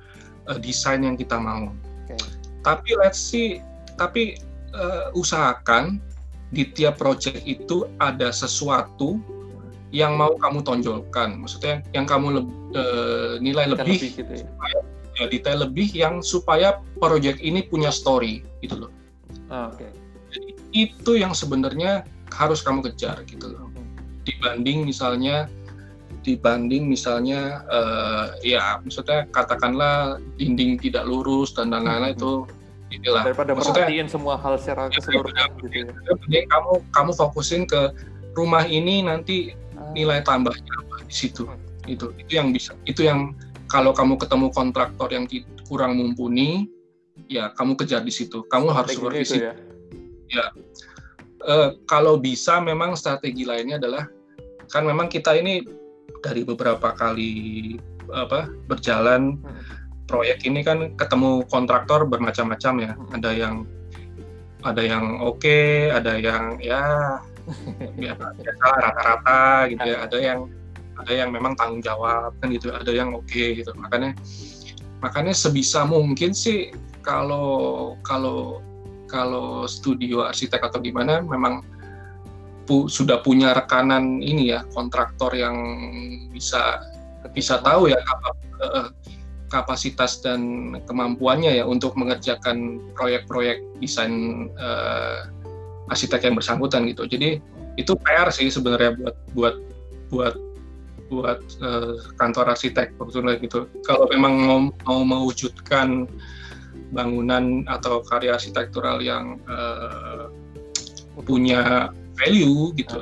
[0.49, 1.69] uh, desain yang kita mau.
[2.09, 2.17] Okay.
[2.65, 3.61] Tapi let's see,
[3.95, 4.39] tapi
[4.75, 5.99] uh, usahakan
[6.53, 9.19] di tiap project itu ada sesuatu
[9.95, 11.39] yang mau kamu tonjolkan.
[11.39, 12.41] Maksudnya yang kamu le
[12.75, 14.43] uh, nilai lebih, lebih gitu ya.
[14.43, 14.77] supaya
[15.15, 18.91] ya, detail lebih yang supaya project ini punya story gitu loh.
[19.47, 19.87] Ah, Oke.
[19.87, 19.91] Okay.
[20.35, 22.03] Jadi itu yang sebenarnya
[22.35, 23.71] harus kamu kejar gitu loh.
[23.71, 23.87] Hmm.
[24.27, 25.47] Dibanding misalnya
[26.25, 32.17] dibanding misalnya uh, ya maksudnya katakanlah dinding tidak lurus dan lain-lain hmm.
[32.17, 32.31] itu
[32.95, 35.77] inilah daripada maksudnya semua hal secara ya, keseluruhan gitu
[36.31, 36.41] ya.
[36.47, 37.91] kamu kamu fokusin ke
[38.35, 39.91] rumah ini nanti ah.
[39.95, 41.91] nilai tambahnya apa di situ hmm.
[41.91, 43.35] itu itu yang bisa itu yang
[43.71, 45.25] kalau kamu ketemu kontraktor yang
[45.65, 46.69] kurang mumpuni
[47.31, 49.53] ya kamu kejar di situ kamu harus supervisi ya,
[50.29, 50.45] ya.
[51.45, 54.09] Uh, kalau bisa memang strategi lainnya adalah
[54.69, 55.61] kan memang kita ini
[56.25, 57.77] dari beberapa kali
[58.13, 59.64] apa berjalan hmm.
[60.05, 62.91] Proyek ini kan ketemu kontraktor bermacam-macam ya.
[62.93, 63.15] Hmm.
[63.19, 63.55] Ada yang
[64.65, 66.83] ada yang oke, okay, ada yang ya
[68.01, 69.97] biasa rata-rata gitu ya.
[70.05, 70.39] Ada yang
[70.95, 72.73] ada yang memang tanggung jawab kan gitu.
[72.73, 73.73] Ada yang oke okay, gitu.
[73.77, 74.15] Makanya
[75.03, 76.73] makanya sebisa mungkin sih
[77.05, 78.63] kalau kalau
[79.05, 81.61] kalau studio arsitek atau gimana memang
[82.65, 85.55] pu, sudah punya rekanan ini ya kontraktor yang
[86.33, 86.81] bisa
[87.31, 88.29] bisa tahu ya apa,
[88.61, 88.87] uh,
[89.55, 95.31] kapasitas dan kemampuannya ya untuk mengerjakan proyek-proyek desain uh,
[95.87, 97.07] arsitek yang bersangkutan gitu.
[97.07, 97.39] Jadi
[97.79, 99.55] itu PR sih sebenarnya buat buat
[100.11, 100.35] buat
[101.07, 102.99] buat uh, kantor arsitek
[103.39, 103.69] gitu.
[103.87, 106.09] Kalau memang mau, mau mewujudkan
[106.91, 110.27] bangunan atau karya arsitektural yang uh,
[111.23, 112.99] punya value gitu,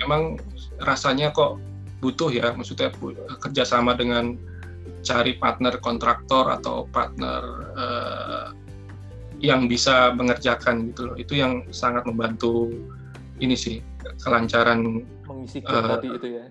[0.00, 0.40] memang
[0.80, 1.60] rasanya kok
[2.00, 2.92] butuh ya, maksudnya
[3.40, 4.36] kerjasama dengan
[5.06, 7.42] cari partner kontraktor atau partner
[7.78, 8.46] uh,
[9.38, 11.16] yang bisa mengerjakan gitu loh.
[11.16, 12.74] Itu yang sangat membantu
[13.38, 13.78] ini sih
[14.26, 16.44] kelancaran mengisi gap uh, tadi itu ya.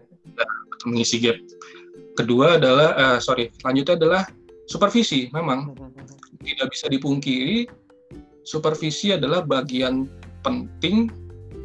[0.88, 1.38] Mengisi gap.
[2.16, 4.22] Kedua adalah uh, sorry, lanjutnya adalah
[4.72, 5.28] supervisi.
[5.36, 7.68] Memang hmm, hmm, hmm, tidak bisa dipungkiri
[8.46, 10.08] supervisi adalah bagian
[10.46, 11.10] penting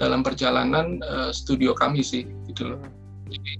[0.00, 2.80] dalam perjalanan uh, studio kami sih gitu loh.
[3.28, 3.52] Jadi,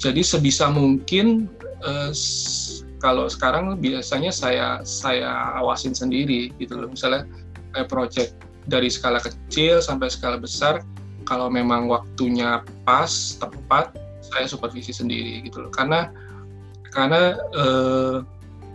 [0.00, 1.46] jadi sebisa mungkin
[1.84, 2.10] uh,
[3.02, 6.88] kalau sekarang biasanya saya saya awasin sendiri gitu loh.
[6.88, 7.28] Misalnya
[7.76, 8.30] kayak project
[8.66, 10.82] dari skala kecil sampai skala besar
[11.26, 16.10] kalau memang waktunya pas tepat saya supervisi sendiri gitu loh karena
[16.90, 18.16] karena eh,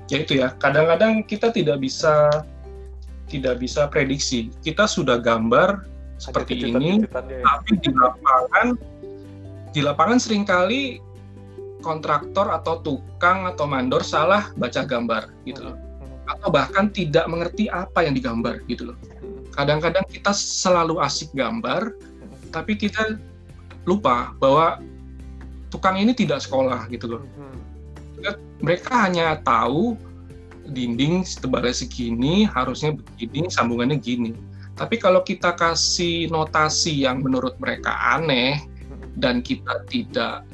[0.08, 2.30] ya itu ya kadang-kadang kita tidak bisa
[3.28, 5.88] tidak bisa prediksi kita sudah gambar
[6.20, 7.42] seperti ini ya.
[7.44, 8.68] tapi di lapangan
[9.72, 11.00] di lapangan sering kali
[11.82, 15.78] kontraktor atau tukang atau mandor salah baca gambar gitu loh
[16.30, 18.98] atau bahkan tidak mengerti apa yang digambar gitu loh
[19.52, 21.92] kadang-kadang kita selalu asik gambar
[22.54, 23.18] tapi kita
[23.90, 24.78] lupa bahwa
[25.72, 27.24] tukang ini tidak sekolah gitu loh.
[28.62, 29.98] Mereka hanya tahu
[30.70, 34.38] dinding tebalnya segini, harusnya begini, sambungannya gini.
[34.78, 38.62] Tapi kalau kita kasih notasi yang menurut mereka aneh
[39.18, 40.46] dan kita tidak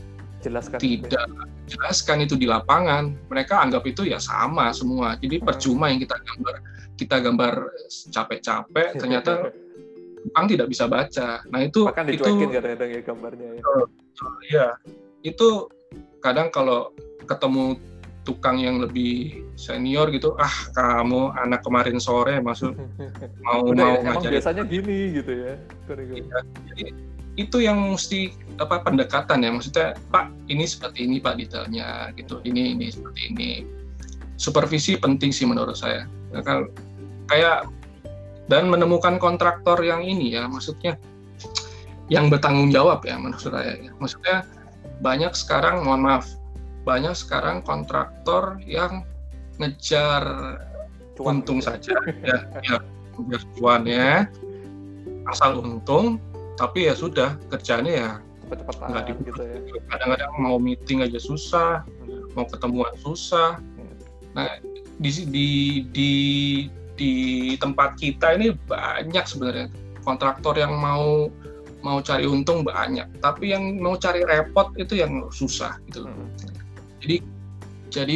[0.48, 1.76] jelaskan tidak itu.
[1.76, 5.20] jelaskan itu di lapangan, mereka anggap itu ya sama semua.
[5.20, 5.46] Jadi hmm.
[5.46, 6.56] percuma yang kita gambar
[6.98, 7.54] kita gambar
[8.10, 9.54] capek-capek, ternyata
[10.28, 11.40] Jepang tidak bisa baca.
[11.48, 13.64] Nah itu Bahkan itu kadang-kadang ya gambarnya ya.
[14.44, 14.68] Iya,
[15.24, 15.72] itu
[16.20, 16.92] kadang kalau
[17.24, 17.80] ketemu
[18.28, 22.76] tukang yang lebih senior gitu, ah kamu anak kemarin sore masuk
[23.48, 24.34] mau Udah, mau ya, ngajarin.
[24.36, 25.54] biasanya gini gitu ya.
[25.96, 26.86] Iya, jadi
[27.38, 29.50] itu yang mesti apa pendekatan ya.
[29.54, 32.42] Maksudnya Pak ini seperti ini Pak detailnya gitu.
[32.42, 33.52] Ini ini seperti ini.
[34.38, 36.10] Supervisi penting sih menurut saya.
[36.44, 36.70] Kalau
[37.30, 37.70] kayak
[38.48, 40.96] dan menemukan kontraktor yang ini ya maksudnya
[42.08, 43.92] yang bertanggung jawab ya maksud saya ya.
[44.00, 44.48] maksudnya
[45.04, 46.26] banyak sekarang mohon maaf
[46.88, 49.04] banyak sekarang kontraktor yang
[49.60, 50.24] ngejar
[51.20, 51.44] cuan.
[51.44, 51.92] untung saja.
[52.24, 52.78] Ya ya
[53.20, 54.12] ngejar cuan ya.
[55.28, 56.24] Asal untung
[56.58, 58.12] tapi ya sudah kerjanya ya
[58.48, 59.58] nggak di gitu ya.
[59.92, 62.34] kadang-kadang mau meeting aja susah hmm.
[62.34, 63.96] mau ketemuan susah hmm.
[64.34, 64.48] nah
[64.98, 65.48] di di
[65.94, 66.12] di
[66.98, 67.12] di
[67.62, 69.68] tempat kita ini banyak sebenarnya
[70.02, 71.30] kontraktor yang mau
[71.86, 76.04] mau cari untung banyak, tapi yang mau cari repot itu yang susah gitu.
[76.10, 76.28] Hmm.
[77.04, 77.18] Jadi
[77.94, 78.16] jadi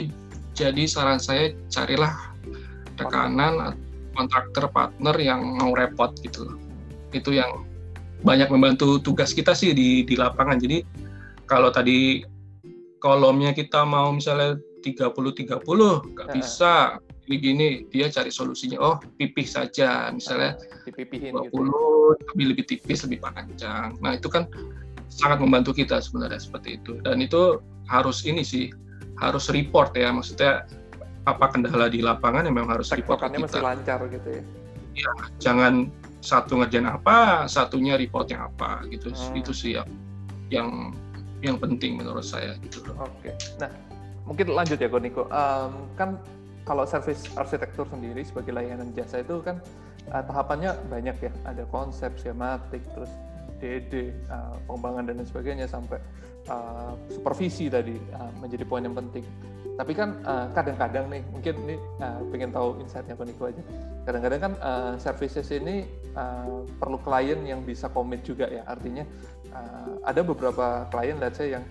[0.57, 2.11] jadi saran saya carilah
[2.97, 3.77] rekanan
[4.17, 6.57] kontraktor partner yang mau repot gitu.
[7.13, 7.63] Itu yang
[8.21, 10.61] banyak membantu tugas kita sih di di lapangan.
[10.61, 10.85] Jadi
[11.49, 12.21] kalau tadi
[13.01, 15.61] kolomnya kita mau misalnya 30 30
[16.15, 16.97] nggak bisa.
[17.31, 18.77] Gini dia cari solusinya.
[18.83, 20.11] Oh pipih saja.
[20.11, 21.71] Misalnya dipipihin 20 gitu.
[22.27, 23.95] tapi lebih tipis lebih panjang.
[24.03, 24.51] Nah itu kan
[25.07, 26.99] sangat membantu kita sebenarnya seperti itu.
[26.99, 28.67] Dan itu harus ini sih
[29.23, 30.11] harus report ya.
[30.11, 30.67] Maksudnya
[31.23, 33.39] apa kendala di lapangan yang memang harus report kita.
[33.47, 34.43] masih lancar gitu ya.
[34.91, 35.87] Ya jangan
[36.21, 39.41] satu ngerjain apa satunya reportnya apa gitu hmm.
[39.41, 39.89] itu sih yang
[40.53, 40.69] yang
[41.41, 43.09] yang penting menurut saya gitu loh.
[43.09, 43.33] Oke.
[43.57, 43.69] Nah,
[44.29, 45.25] mungkin lanjut ya Koniko.
[45.33, 46.21] Um, kan
[46.63, 49.57] kalau service arsitektur sendiri sebagai layanan jasa itu kan
[50.13, 53.09] uh, tahapannya banyak ya, ada konsep, skematik, terus
[53.57, 55.97] DD, uh, pengembangan dan lain sebagainya sampai
[56.49, 59.25] uh, supervisi tadi uh, menjadi poin yang penting.
[59.71, 60.21] Tapi kan
[60.53, 61.75] kadang-kadang uh, nih, mungkin ini
[62.05, 63.63] uh, pengen tahu insight-nya Niko aja.
[64.05, 68.63] Kadang-kadang kan uh, services ini uh, perlu klien yang bisa komit juga ya.
[68.67, 69.03] Artinya
[69.51, 71.65] uh, ada beberapa klien, let's say yang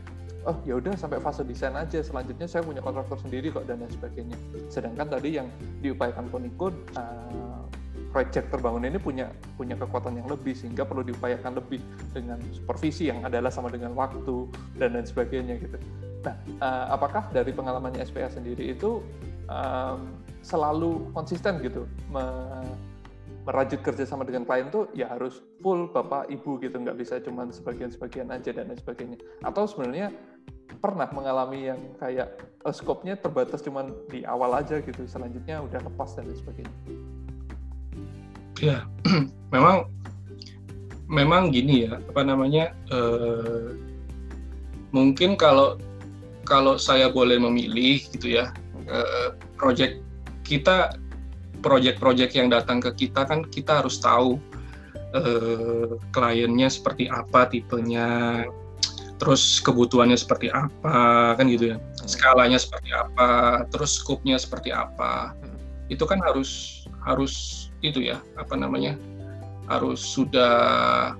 [0.48, 3.92] oh ya udah sampai fase desain aja selanjutnya saya punya kontraktor sendiri kok dan lain
[3.92, 4.36] sebagainya
[4.72, 5.48] sedangkan tadi yang
[5.84, 7.64] diupayakan Koniko uh,
[8.10, 11.78] proyek terbangun ini punya punya kekuatan yang lebih sehingga perlu diupayakan lebih
[12.16, 14.48] dengan supervisi yang adalah sama dengan waktu
[14.80, 15.76] dan lain sebagainya gitu
[16.24, 16.34] nah
[16.64, 19.04] uh, apakah dari pengalamannya SPA sendiri itu
[19.48, 21.84] um, selalu konsisten gitu
[23.50, 26.78] merajut kerja sama dengan klien tuh ya harus full bapak ibu gitu.
[26.78, 29.18] Nggak bisa cuma sebagian-sebagian aja dan lain sebagainya.
[29.42, 30.14] Atau sebenarnya
[30.78, 32.30] pernah mengalami yang kayak
[32.62, 36.76] uh, skopnya terbatas cuma di awal aja gitu selanjutnya udah lepas dan lain sebagainya?
[38.62, 38.86] Ya
[39.54, 39.90] memang
[41.10, 43.74] memang gini ya apa namanya uh,
[44.94, 45.74] mungkin kalau
[46.46, 48.54] kalau saya boleh memilih gitu ya
[48.86, 49.98] uh, project
[50.46, 50.94] kita
[51.60, 54.40] project-project yang datang ke kita kan kita harus tahu
[55.14, 58.44] uh, kliennya seperti apa tipenya
[59.20, 62.08] terus kebutuhannya seperti apa kan gitu ya hmm.
[62.08, 65.92] skalanya seperti apa terus scope-nya seperti apa hmm.
[65.92, 68.96] itu kan harus harus itu ya apa namanya
[69.68, 71.12] harus sudah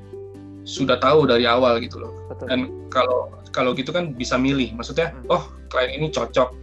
[0.64, 2.46] sudah tahu dari awal gitu loh Betul.
[2.48, 5.28] dan kalau kalau gitu kan bisa milih maksudnya hmm.
[5.36, 6.56] oh klien ini cocok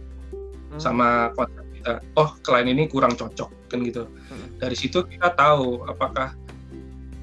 [0.74, 0.80] hmm.
[0.82, 4.04] sama konsep kita oh klien ini kurang cocok kan gitu.
[4.28, 4.58] Hmm.
[4.58, 6.34] dari situ kita tahu apakah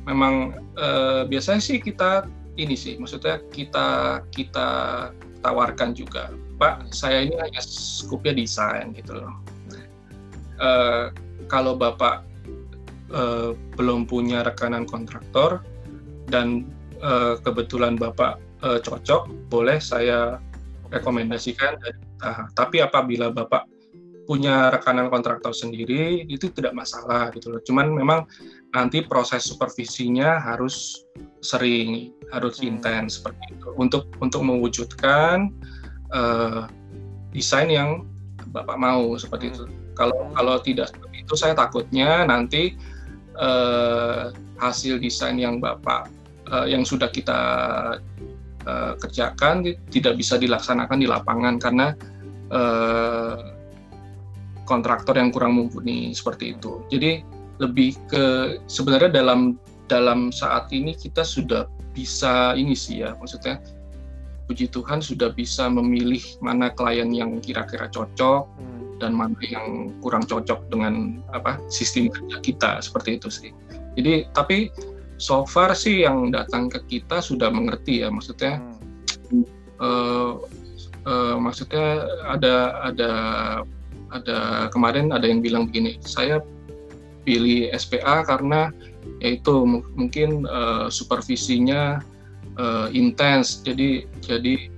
[0.06, 4.70] memang eh, biasanya sih kita ini sih maksudnya kita kita
[5.44, 9.36] tawarkan juga Pak saya ini hanya skupnya desain gitu loh.
[10.56, 11.12] Uh,
[11.52, 12.24] kalau Bapak
[13.12, 15.60] uh, belum punya rekanan kontraktor
[16.32, 16.64] dan
[17.04, 20.40] uh, kebetulan Bapak uh, cocok boleh saya
[20.96, 21.76] rekomendasikan
[22.24, 23.68] uh, tapi apabila Bapak
[24.26, 27.62] punya rekanan kontraktor sendiri itu tidak masalah gitu loh.
[27.62, 28.26] Cuman memang
[28.74, 31.06] nanti proses supervisinya harus
[31.46, 32.76] sering, harus hmm.
[32.76, 35.54] intens seperti itu untuk untuk mewujudkan
[36.12, 36.66] uh,
[37.32, 38.10] desain yang
[38.52, 39.64] bapak mau seperti itu.
[39.96, 40.34] Kalau hmm.
[40.36, 42.76] kalau tidak seperti itu, saya takutnya nanti
[43.38, 46.10] uh, hasil desain yang bapak
[46.52, 47.40] uh, yang sudah kita
[48.66, 51.88] uh, kerjakan tidak bisa dilaksanakan di lapangan karena
[52.52, 53.55] uh,
[54.66, 56.82] kontraktor yang kurang mumpuni seperti itu.
[56.90, 57.24] Jadi
[57.64, 59.56] lebih ke sebenarnya dalam
[59.88, 63.62] dalam saat ini kita sudah bisa ini sih ya, maksudnya
[64.46, 69.02] puji Tuhan sudah bisa memilih mana klien yang kira-kira cocok hmm.
[69.02, 73.52] dan mana yang kurang cocok dengan apa sistem kerja kita seperti itu sih.
[73.96, 74.70] Jadi tapi
[75.18, 78.62] so far sih yang datang ke kita sudah mengerti ya, maksudnya
[79.32, 79.46] hmm.
[79.82, 80.34] uh,
[81.08, 83.12] uh, maksudnya ada ada
[84.16, 86.40] ada kemarin ada yang bilang begini, saya
[87.26, 88.72] pilih SPA karena
[89.20, 89.66] yaitu
[89.98, 92.00] mungkin uh, supervisinya
[92.58, 94.72] uh, intens, jadi jadi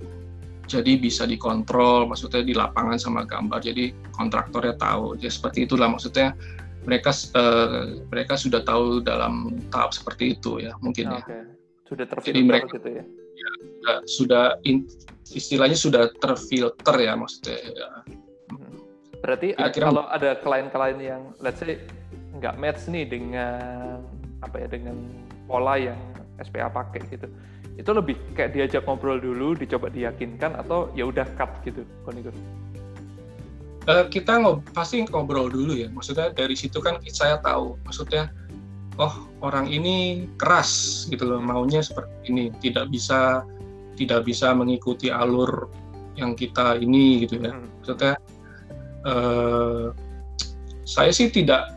[0.68, 6.36] jadi bisa dikontrol, maksudnya di lapangan sama gambar, jadi kontraktornya tahu, jadi seperti itulah maksudnya
[6.84, 11.44] mereka uh, mereka sudah tahu dalam tahap seperti itu ya mungkin okay.
[11.44, 11.44] ya.
[11.88, 13.04] Sudah terfilter jadi mereka, gitu ya.
[13.04, 14.84] ya sudah, sudah in,
[15.32, 17.56] istilahnya sudah terfilter ya maksudnya.
[17.64, 17.88] Ya
[19.22, 19.84] Berarti Kira-kira...
[19.90, 21.82] kalau ada klien-klien yang let's say
[22.38, 23.98] nggak match nih dengan
[24.46, 24.94] apa ya dengan
[25.50, 25.98] pola yang
[26.38, 27.26] SPA pakai gitu.
[27.78, 32.34] Itu lebih kayak diajak ngobrol dulu, dicoba diyakinkan atau ya udah cut gitu, Konigur.
[33.88, 35.88] Uh, kita ngob pasti ngobrol dulu ya.
[35.90, 38.30] Maksudnya dari situ kan saya tahu, maksudnya
[38.98, 43.46] oh orang ini keras gitu loh, maunya seperti ini, tidak bisa
[43.98, 45.70] tidak bisa mengikuti alur
[46.18, 47.54] yang kita ini gitu ya.
[47.54, 47.66] Hmm.
[47.82, 48.12] Maksudnya
[49.06, 49.86] Eh,
[50.88, 51.70] saya sih tidak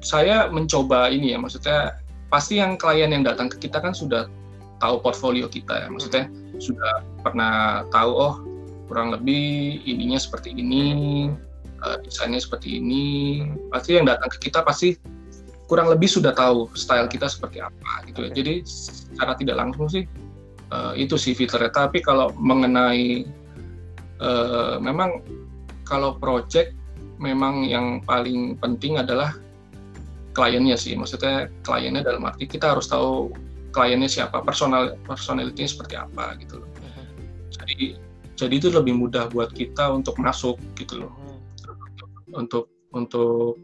[0.00, 1.96] saya mencoba ini ya maksudnya
[2.32, 4.26] pasti yang klien yang datang ke kita kan sudah
[4.80, 8.34] tahu portfolio kita ya maksudnya sudah pernah tahu oh
[8.90, 11.28] kurang lebih ininya seperti ini
[11.84, 13.04] uh, desainnya seperti ini.
[13.72, 14.96] Pasti yang datang ke kita pasti
[15.70, 18.30] kurang lebih sudah tahu style kita seperti apa gitu ya.
[18.34, 20.04] Jadi secara tidak langsung sih
[20.74, 21.72] uh, itu sih fiturnya.
[21.72, 23.24] Tapi kalau mengenai
[24.20, 25.22] uh, memang
[25.90, 26.78] kalau project
[27.18, 29.34] memang yang paling penting adalah
[30.32, 30.94] kliennya sih.
[30.94, 33.34] Maksudnya kliennya dalam arti kita harus tahu
[33.74, 36.70] kliennya siapa, personal personality seperti apa gitu loh.
[36.78, 37.04] Mhm.
[37.50, 37.78] Jadi
[38.38, 41.12] jadi itu lebih mudah buat kita untuk masuk gitu loh.
[41.12, 41.38] Mhm.
[42.46, 43.58] Untuk untuk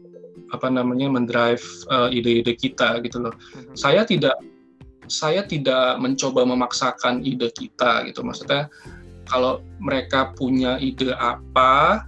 [0.53, 3.33] apa namanya mendrive uh, ide-ide kita gitu loh.
[3.33, 3.73] Mhm.
[3.73, 4.37] Saya tidak
[5.07, 8.21] saya tidak mencoba memaksakan ide kita gitu.
[8.21, 8.67] Maksudnya
[9.27, 12.03] kalau mereka punya ide apa,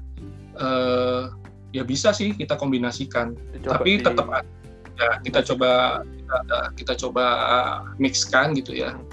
[0.60, 1.34] uh,
[1.72, 4.03] ya bisa sih kita kombinasikan Dicoba tapi di...
[4.06, 4.27] tetap
[4.99, 7.26] ya kita coba kita, kita coba
[8.02, 9.06] mixkan gitu ya hmm.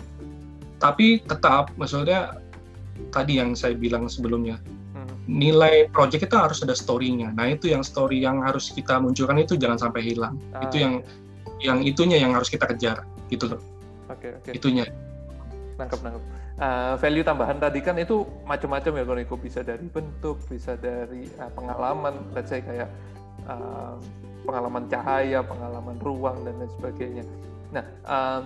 [0.82, 2.36] tapi tetap maksudnya
[3.12, 4.58] tadi yang saya bilang sebelumnya
[4.96, 5.30] hmm.
[5.30, 9.54] nilai project itu harus ada story-nya nah itu yang story yang harus kita munculkan itu
[9.54, 10.64] jangan sampai hilang ah.
[10.66, 10.94] itu yang
[11.62, 13.60] yang itunya yang harus kita kejar gitu loh
[14.10, 14.52] oke okay, oke okay.
[14.58, 14.84] itunya
[15.78, 20.76] nangkep nangkep uh, value tambahan tadi kan itu macam-macam ya Koniko bisa dari bentuk bisa
[20.76, 22.14] dari uh, pengalaman.
[22.32, 22.88] Let's say kayak
[23.48, 23.96] uh,
[24.46, 27.24] pengalaman cahaya pengalaman ruang dan lain sebagainya.
[27.74, 28.44] Nah um,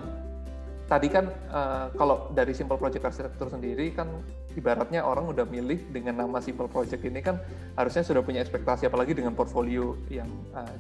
[0.91, 4.11] tadi kan uh, kalau dari simple project arsitektur sendiri kan
[4.59, 7.39] ibaratnya orang udah milih dengan nama simple project ini kan
[7.79, 10.75] harusnya sudah punya ekspektasi apalagi dengan portfolio yang uh,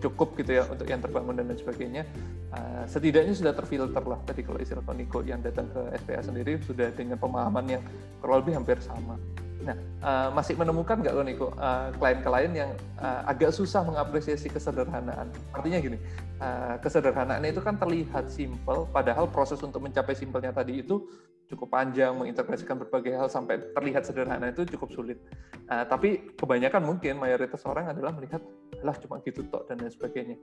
[0.00, 2.02] cukup gitu ya untuk yang terbangun dan lain sebagainya.
[2.50, 6.90] Uh, setidaknya sudah terfilter lah tadi kalau istilah Koniko yang datang ke SPA sendiri sudah
[6.90, 7.82] dengan pemahaman yang
[8.18, 9.14] kurang lebih hampir sama
[9.60, 15.28] Nah, uh, masih menemukan nggak lo Niko uh, klien-klien yang uh, agak susah mengapresiasi kesederhanaan?
[15.52, 15.98] Artinya gini,
[16.40, 21.04] uh, kesederhanaan itu kan terlihat simpel, padahal proses untuk mencapai simpelnya tadi itu
[21.50, 25.18] cukup panjang, mengintegrasikan berbagai hal sampai terlihat sederhana itu cukup sulit.
[25.66, 28.40] Uh, tapi kebanyakan mungkin mayoritas orang adalah melihat,
[28.80, 30.36] lah cuma gitu tok dan lain sebagainya.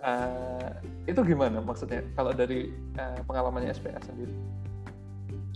[0.00, 0.70] Uh,
[1.04, 4.32] itu gimana maksudnya kalau dari uh, pengalamannya SPA sendiri?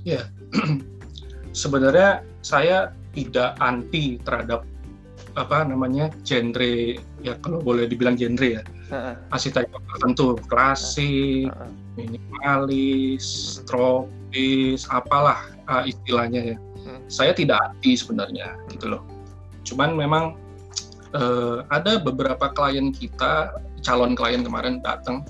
[0.03, 0.27] Ya,
[1.63, 4.69] sebenarnya saya tidak anti terhadap
[5.37, 8.63] apa namanya genre ya kalau boleh dibilang genre ya
[8.93, 9.17] uh-uh.
[9.33, 11.73] arsitektur tertentu klasik uh-uh.
[11.97, 16.57] minimalis tropis apalah uh, istilahnya ya
[16.89, 17.01] uh.
[17.09, 19.03] saya tidak anti sebenarnya gitu loh
[19.65, 20.25] cuman memang
[21.13, 25.25] uh, ada beberapa klien kita calon klien kemarin datang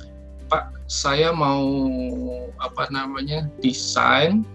[0.46, 1.66] pak saya mau
[2.62, 4.46] apa namanya desain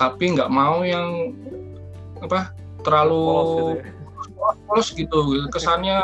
[0.00, 1.36] tapi nggak mau yang
[2.20, 2.52] apa
[2.84, 3.76] terlalu
[4.66, 5.44] polos gitu, ya.
[5.44, 5.50] gitu.
[5.52, 5.98] kesannya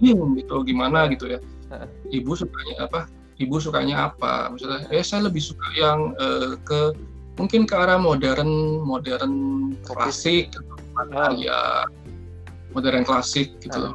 [0.00, 1.38] ini gitu gimana gitu ya
[2.12, 3.00] ibu sukanya apa
[3.40, 6.92] ibu sukanya apa maksudnya eh saya lebih suka yang uh, ke
[7.40, 9.34] mungkin ke arah modern modern
[9.88, 11.32] klasik oh.
[11.32, 11.88] ya
[12.76, 13.94] modern klasik gitu loh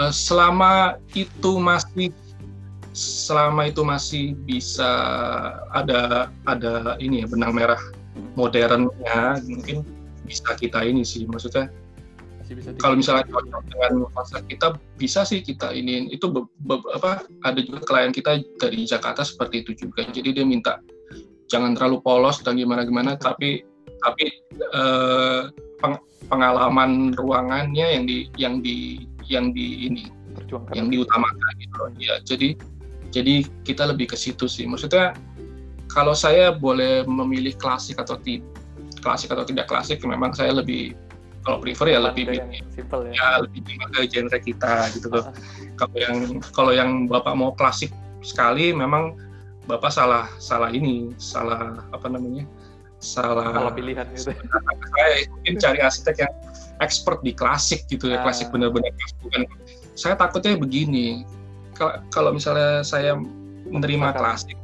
[0.00, 2.12] uh, selama itu masih
[2.96, 4.88] selama itu masih bisa
[5.76, 7.80] ada ada ini ya benang merah
[8.40, 9.84] modernnya mungkin
[10.26, 11.70] bisa kita ini sih maksudnya
[12.78, 17.58] kalau misalnya cocok dengan konsep kita bisa sih kita ini itu be, be, apa ada
[17.58, 20.06] juga klien kita dari Jakarta seperti itu juga.
[20.06, 20.78] Jadi dia minta
[21.50, 23.66] jangan terlalu polos dan gimana gimana tapi
[23.98, 24.26] tapi
[24.62, 25.42] eh,
[25.82, 25.98] peng,
[26.30, 30.06] pengalaman ruangannya yang di yang di yang di ini
[30.70, 32.54] yang diutamakan gitu ya jadi
[33.16, 34.68] jadi kita lebih ke situ sih.
[34.68, 35.16] Maksudnya
[35.88, 38.44] kalau saya boleh memilih klasik atau tidak
[39.06, 40.98] klasik atau tidak klasik memang saya lebih
[41.46, 42.42] kalau prefer ya lebih ya.
[42.74, 43.12] Simple, ya.
[43.14, 45.30] ya lebih ke genre kita gitu loh.
[45.78, 46.16] Kalau yang
[46.56, 47.92] kalau yang bapak mau klasik
[48.24, 49.12] sekali memang
[49.68, 52.48] bapak salah salah ini salah apa namanya
[52.96, 54.32] salah salah pilihan gitu.
[54.96, 56.32] Saya mungkin cari arsitek yang
[56.80, 58.88] expert di klasik gitu ya klasik benar-benar
[59.20, 59.44] bukan.
[59.92, 61.28] Saya takutnya begini
[62.08, 63.20] kalau misalnya saya
[63.68, 64.56] menerima klasik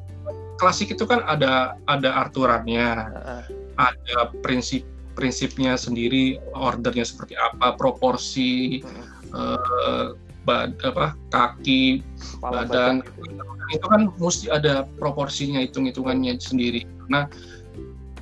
[0.56, 2.88] klasik itu kan ada ada aturannya.
[3.12, 9.04] Uh ada prinsip prinsipnya sendiri ordernya seperti apa proporsi hmm.
[9.36, 10.06] uh,
[10.48, 12.02] bad, apa kaki
[12.40, 13.78] Kepala badan gitu.
[13.78, 17.28] itu kan mesti ada proporsinya hitung hitungannya sendiri nah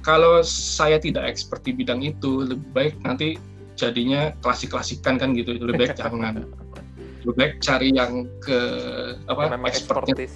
[0.00, 3.36] kalau saya tidak expert di bidang itu lebih baik nanti
[3.76, 6.44] jadinya klasik klasikan kan gitu lebih baik jangan
[7.24, 8.60] lebih baik cari yang ke
[9.28, 10.28] apa expertnya di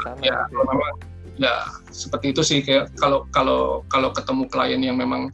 [0.00, 0.60] sana ya gitu.
[0.60, 0.94] memang
[1.36, 5.28] ya seperti itu sih kayak kalau kalau kalau ketemu klien yang memang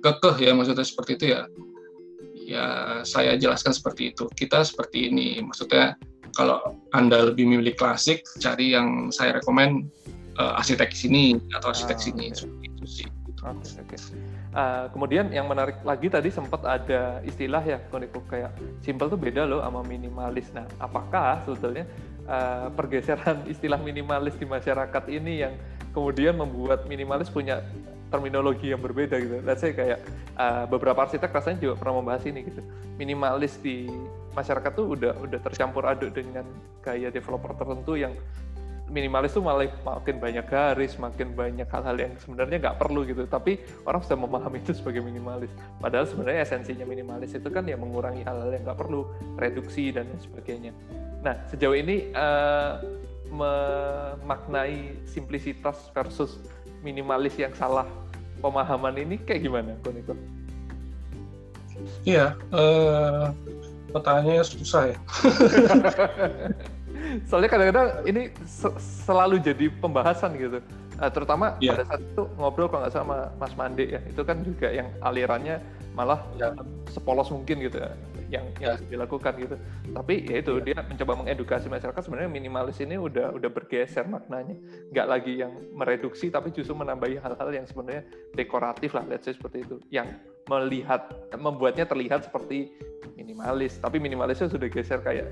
[0.00, 1.40] kekeh ya maksudnya seperti itu ya
[2.42, 2.66] ya
[3.06, 5.94] saya jelaskan seperti itu kita seperti ini maksudnya
[6.32, 9.88] kalau anda lebih memilih klasik cari yang saya rekomend
[10.40, 12.36] uh, arsitek sini atau arsitek ah, sini okay.
[12.40, 13.08] seperti itu sih
[13.42, 13.98] Oke, okay.
[13.98, 14.22] Okay.
[14.54, 18.54] Uh, kemudian yang menarik lagi tadi sempat ada istilah ya, Koniko kayak
[18.86, 20.46] simple tuh beda loh sama minimalis.
[20.54, 21.82] Nah, apakah sebetulnya
[22.26, 25.54] uh, pergeseran istilah minimalis di masyarakat ini yang
[25.92, 27.62] kemudian membuat minimalis punya
[28.12, 29.40] terminologi yang berbeda gitu.
[29.40, 30.04] Let's say kayak
[30.36, 32.60] uh, beberapa arsitek rasanya juga pernah membahas ini gitu.
[33.00, 33.88] Minimalis di
[34.36, 36.44] masyarakat tuh udah udah tercampur aduk dengan
[36.84, 38.12] gaya developer tertentu yang
[38.92, 43.24] minimalis tuh malah makin banyak garis, makin banyak hal-hal yang sebenarnya nggak perlu gitu.
[43.24, 43.56] Tapi
[43.88, 45.48] orang sudah memahami itu sebagai minimalis.
[45.80, 49.08] Padahal sebenarnya esensinya minimalis itu kan ya mengurangi hal-hal yang nggak perlu,
[49.40, 50.76] reduksi dan sebagainya.
[51.22, 52.82] Nah, sejauh ini uh,
[53.30, 56.42] memaknai simplisitas versus
[56.82, 57.86] minimalis yang salah
[58.42, 60.18] pemahaman ini kayak gimana, Koniko?
[62.02, 63.30] Iya, uh,
[63.94, 64.98] pertanyaannya susah ya.
[67.30, 68.22] Soalnya kadang-kadang ini
[69.06, 70.58] selalu jadi pembahasan gitu.
[70.98, 71.78] Uh, terutama yeah.
[71.78, 75.62] pada saat itu ngobrol kalau nggak sama Mas Mande ya, itu kan juga yang alirannya
[75.94, 76.54] malah yeah.
[76.90, 77.90] sepolos mungkin gitu ya
[78.32, 79.56] yang yang harus dilakukan gitu.
[79.92, 84.56] Tapi ya itu dia mencoba mengedukasi masyarakat sebenarnya minimalis ini udah udah bergeser maknanya.
[84.88, 89.68] Nggak lagi yang mereduksi tapi justru menambahi hal-hal yang sebenarnya dekoratif lah let's say seperti
[89.68, 89.76] itu.
[89.92, 90.16] Yang
[90.48, 92.72] melihat membuatnya terlihat seperti
[93.14, 95.28] minimalis, tapi minimalisnya sudah geser kayak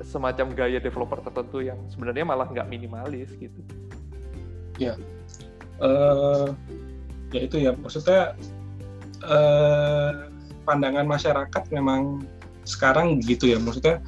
[0.00, 3.60] semacam gaya developer tertentu yang sebenarnya malah nggak minimalis gitu.
[4.80, 4.96] Ya,
[5.84, 6.56] uh,
[7.36, 8.32] ya itu ya maksudnya
[9.28, 10.29] uh,
[10.70, 12.22] pandangan masyarakat memang
[12.62, 13.98] sekarang begitu ya maksudnya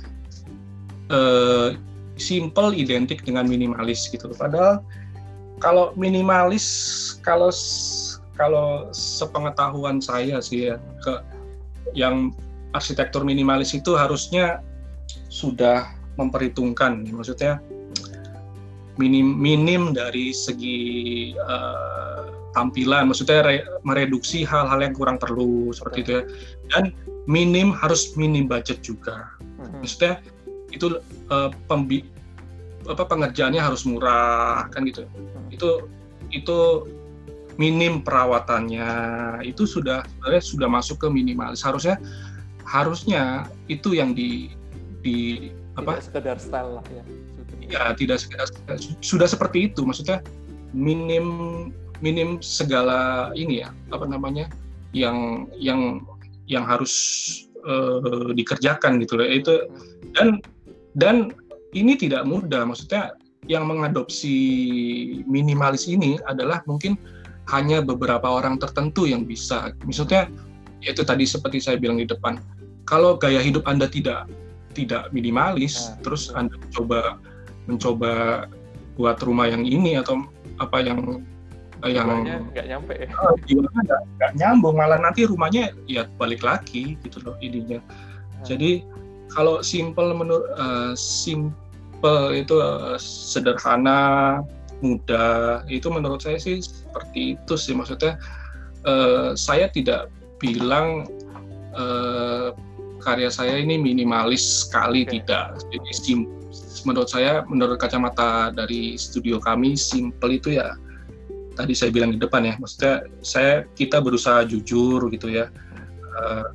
[1.11, 1.75] uh,
[2.15, 4.31] simple identik dengan minimalis gitu.
[4.39, 4.79] Padahal
[5.59, 6.63] kalau minimalis
[7.27, 7.51] kalau
[8.39, 11.19] kalau sepengetahuan saya sih ya ke
[11.99, 12.31] yang
[12.79, 14.63] arsitektur minimalis itu harusnya
[15.29, 17.59] sudah memperhitungkan maksudnya
[19.01, 26.11] minim minim dari segi uh, tampilan maksudnya re, mereduksi hal-hal yang kurang perlu seperti itu
[26.21, 26.23] ya.
[26.73, 26.85] Dan
[27.29, 29.33] minim harus minim budget juga.
[29.41, 29.79] Mm-hmm.
[29.79, 30.13] maksudnya
[30.73, 30.87] itu
[31.31, 32.03] uh, pembi
[32.91, 35.07] apa pengerjaannya harus murah kan gitu.
[35.07, 35.55] Mm-hmm.
[35.55, 35.71] itu
[36.33, 36.59] itu
[37.61, 38.91] minim perawatannya.
[39.45, 41.61] Itu sudah sebenarnya sudah masuk ke minimalis.
[41.61, 42.01] Harusnya
[42.65, 44.53] harusnya itu yang di
[45.05, 46.01] di apa?
[46.01, 47.05] Tidak sekedar style lah ya
[47.73, 48.47] ya tidak sekedar
[49.01, 49.81] sudah seperti itu.
[49.83, 50.21] Maksudnya
[50.77, 51.27] minim
[52.03, 54.51] minim segala ini ya apa namanya
[54.93, 56.03] yang yang
[56.51, 56.93] yang harus
[57.65, 59.71] uh, dikerjakan gitu loh itu
[60.19, 60.43] dan
[60.99, 61.33] dan
[61.73, 63.17] ini tidak mudah maksudnya
[63.51, 64.37] yang mengadopsi
[65.27, 66.95] minimalis ini adalah mungkin
[67.51, 69.75] hanya beberapa orang tertentu yang bisa.
[69.83, 70.31] Maksudnya
[70.87, 72.39] itu tadi seperti saya bilang di depan.
[72.87, 74.31] Kalau gaya hidup Anda tidak
[74.73, 76.31] tidak minimalis, nah, terus.
[76.31, 77.19] Anda mencoba
[77.67, 78.13] mencoba
[78.95, 80.23] buat rumah yang ini atau
[80.63, 81.27] apa yang
[81.91, 82.07] yang
[82.55, 83.09] nggak nyampe ya.
[83.19, 83.35] Oh,
[84.19, 87.83] nggak nyambung malah nanti rumahnya ya balik lagi gitu loh ininya.
[87.83, 88.45] Hmm.
[88.47, 88.87] Jadi
[89.33, 94.41] kalau simple menurut uh, simple itu uh, sederhana
[94.83, 98.19] mudah itu menurut saya sih seperti itu sih maksudnya
[98.85, 100.11] uh, saya tidak
[100.43, 101.07] bilang
[101.73, 102.51] uh,
[103.03, 105.23] karya saya ini minimalis sekali okay.
[105.23, 106.19] tidak jadi sim
[106.83, 110.75] menurut saya menurut kacamata dari studio kami simple itu ya
[111.55, 115.49] tadi saya bilang di depan ya maksudnya saya kita berusaha jujur gitu ya.
[116.13, 116.53] Uh,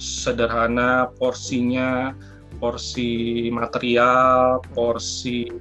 [0.00, 2.16] sederhana porsinya
[2.58, 5.52] porsi material porsi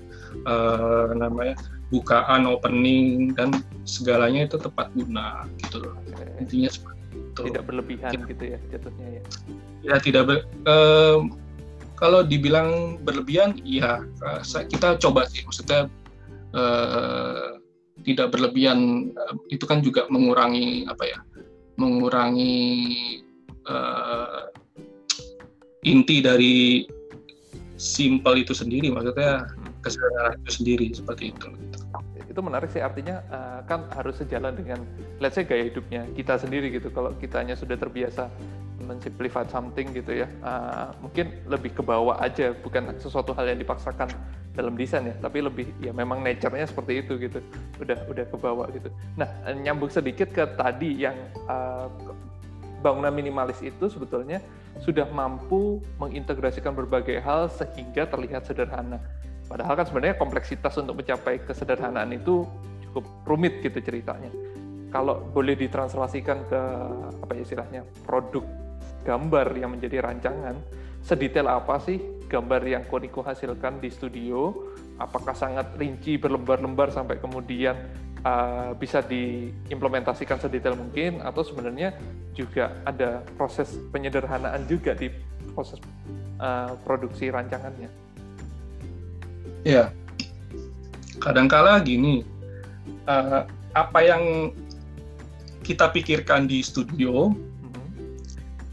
[0.47, 1.59] uh, namanya
[1.93, 3.53] bukaan opening dan
[3.85, 5.95] segalanya itu tepat guna gitu loh.
[6.41, 7.41] Intinya seperti itu.
[7.53, 8.25] Tidak berlebihan ya.
[8.25, 9.21] gitu ya jatuhnya ya.
[9.83, 11.17] Ya tidak ber, eh,
[11.93, 14.01] kalau dibilang berlebihan ya
[14.49, 15.85] kita coba sih maksudnya
[16.57, 17.61] eh,
[18.03, 19.09] tidak berlebihan
[19.49, 21.19] itu kan juga mengurangi apa ya
[21.79, 22.55] mengurangi
[23.65, 24.41] eh,
[25.83, 26.87] inti dari
[27.75, 29.43] simple itu sendiri maksudnya
[29.83, 31.47] kesadaran itu sendiri seperti itu
[32.33, 34.81] itu menarik sih artinya uh, kan harus sejalan dengan
[35.21, 36.89] let's say gaya hidupnya kita sendiri gitu.
[36.89, 38.25] Kalau kitanya sudah terbiasa
[38.83, 44.11] mensimplify something gitu ya uh, mungkin lebih ke bawah aja bukan sesuatu hal yang dipaksakan
[44.51, 47.39] dalam desain ya tapi lebih ya memang nature-nya seperti itu gitu.
[47.77, 48.89] Udah udah ke bawah gitu.
[49.13, 51.15] Nah nyambung sedikit ke tadi yang
[52.81, 54.43] bangunan minimalis itu sebetulnya
[54.81, 58.99] sudah mampu mengintegrasikan berbagai hal sehingga terlihat sederhana
[59.53, 62.41] Padahal kan sebenarnya kompleksitas untuk mencapai kesederhanaan itu
[62.89, 64.33] cukup rumit gitu ceritanya.
[64.89, 66.61] Kalau boleh ditranslasikan ke
[67.21, 68.41] apa ya istilahnya produk
[69.05, 70.57] gambar yang menjadi rancangan,
[71.05, 74.73] sedetail apa sih gambar yang Koniko hasilkan di studio?
[74.97, 77.77] Apakah sangat rinci berlembar-lembar sampai kemudian
[78.25, 81.93] uh, bisa diimplementasikan sedetail mungkin atau sebenarnya
[82.33, 85.13] juga ada proses penyederhanaan juga di
[85.53, 85.77] proses
[86.41, 88.02] uh, produksi rancangannya?
[89.63, 89.95] Ya,
[91.23, 92.27] kadangkala gini,
[93.07, 94.51] uh, apa yang
[95.63, 97.87] kita pikirkan di studio, mm-hmm.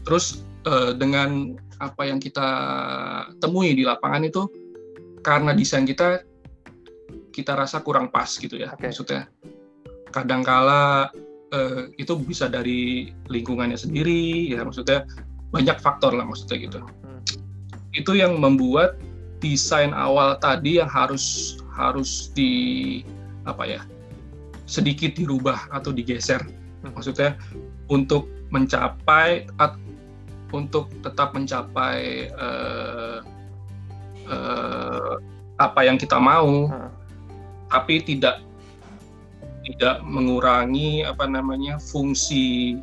[0.03, 2.49] terus uh, dengan apa yang kita
[3.39, 4.51] temui di lapangan itu,
[5.23, 6.27] karena desain kita
[7.31, 8.91] kita rasa kurang pas gitu ya, okay.
[8.91, 9.31] maksudnya.
[10.11, 11.07] Kadangkala
[11.55, 15.07] uh, itu bisa dari lingkungannya sendiri, ya maksudnya
[15.55, 16.79] banyak faktor lah maksudnya gitu.
[16.83, 17.23] Hmm.
[17.95, 18.99] Itu yang membuat
[19.41, 23.01] desain awal tadi yang harus harus di
[23.49, 23.81] apa ya
[24.69, 26.93] sedikit dirubah atau digeser hmm.
[26.95, 27.35] maksudnya
[27.89, 29.75] untuk mencapai at,
[30.53, 33.19] untuk tetap mencapai uh,
[34.29, 35.13] uh,
[35.59, 36.89] apa yang kita mau hmm.
[37.73, 38.39] tapi tidak
[39.65, 42.77] tidak mengurangi apa namanya fungsi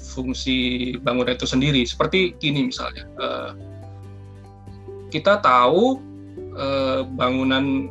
[0.00, 3.50] fungsi bangunan itu sendiri seperti gini misalnya uh,
[5.14, 6.02] kita tahu
[6.58, 7.86] uh, bangunan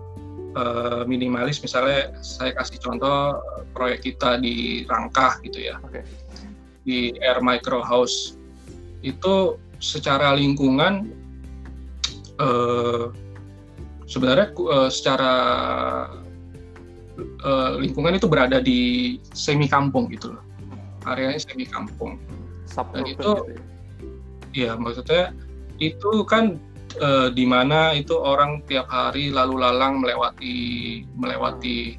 [0.60, 3.40] uh, minimalis misalnya saya kasih contoh
[3.72, 6.04] proyek kita di Rangkah gitu ya okay.
[6.84, 8.36] di Air Micro House
[9.08, 11.16] itu secara lingkungan
[12.44, 13.16] uh,
[14.04, 15.34] sebenarnya uh, secara
[17.40, 20.44] uh, lingkungan itu berada di semi kampung gitu loh
[21.08, 22.20] areanya semi kampung
[22.92, 23.62] dan itu gitu ya?
[24.54, 25.32] ya maksudnya
[25.80, 26.60] itu kan
[27.02, 31.98] uh, di mana itu orang tiap hari lalu lalang melewati melewati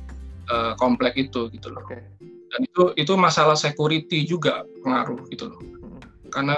[0.51, 1.83] uh, komplek itu gitu loh.
[1.89, 2.03] Okay.
[2.55, 5.59] Dan itu itu masalah security juga pengaruh gitu loh.
[5.59, 5.99] Hmm.
[6.31, 6.57] Karena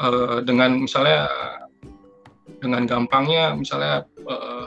[0.00, 1.28] uh, dengan misalnya
[2.62, 4.66] dengan gampangnya misalnya uh,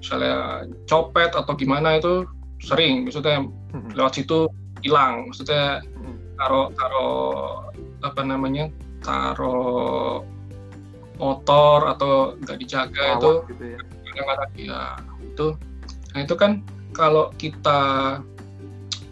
[0.00, 2.24] misalnya copet atau gimana itu
[2.62, 3.92] sering maksudnya hmm.
[3.92, 4.48] lewat situ
[4.80, 5.84] hilang maksudnya
[6.36, 7.68] taruh taruh
[8.04, 8.68] apa namanya
[9.00, 10.22] taruh
[11.16, 13.78] motor atau nggak dijaga itu gitu ya.
[14.56, 14.80] ya
[15.20, 15.46] itu
[16.12, 16.64] nah itu kan
[16.96, 17.80] kalau kita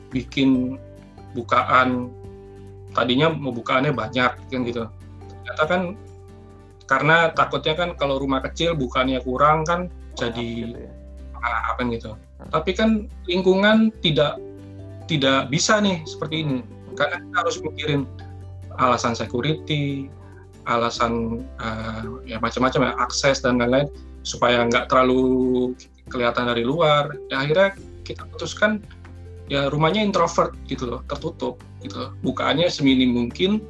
[0.09, 0.81] bikin
[1.37, 2.09] bukaan
[2.95, 4.87] tadinya mau bukaannya banyak kan gitu
[5.45, 5.83] ternyata kan
[6.85, 10.93] karena takutnya kan kalau rumah kecil bukannya kurang kan jadi gitu ya.
[11.45, 12.49] apa gitu hmm.
[12.55, 14.39] tapi kan lingkungan tidak
[15.05, 16.97] tidak bisa nih seperti ini hmm.
[16.97, 18.03] karena kita harus mikirin
[18.79, 20.09] alasan security
[20.65, 23.89] alasan uh, ya macam-macam ya akses dan lain-lain
[24.25, 25.73] supaya nggak terlalu
[26.09, 27.13] kelihatan dari luar.
[27.29, 28.81] Ya akhirnya kita putuskan
[29.53, 32.11] ya rumahnya introvert gitu loh tertutup gitu loh.
[32.25, 33.61] Bukaannya seminim mungkin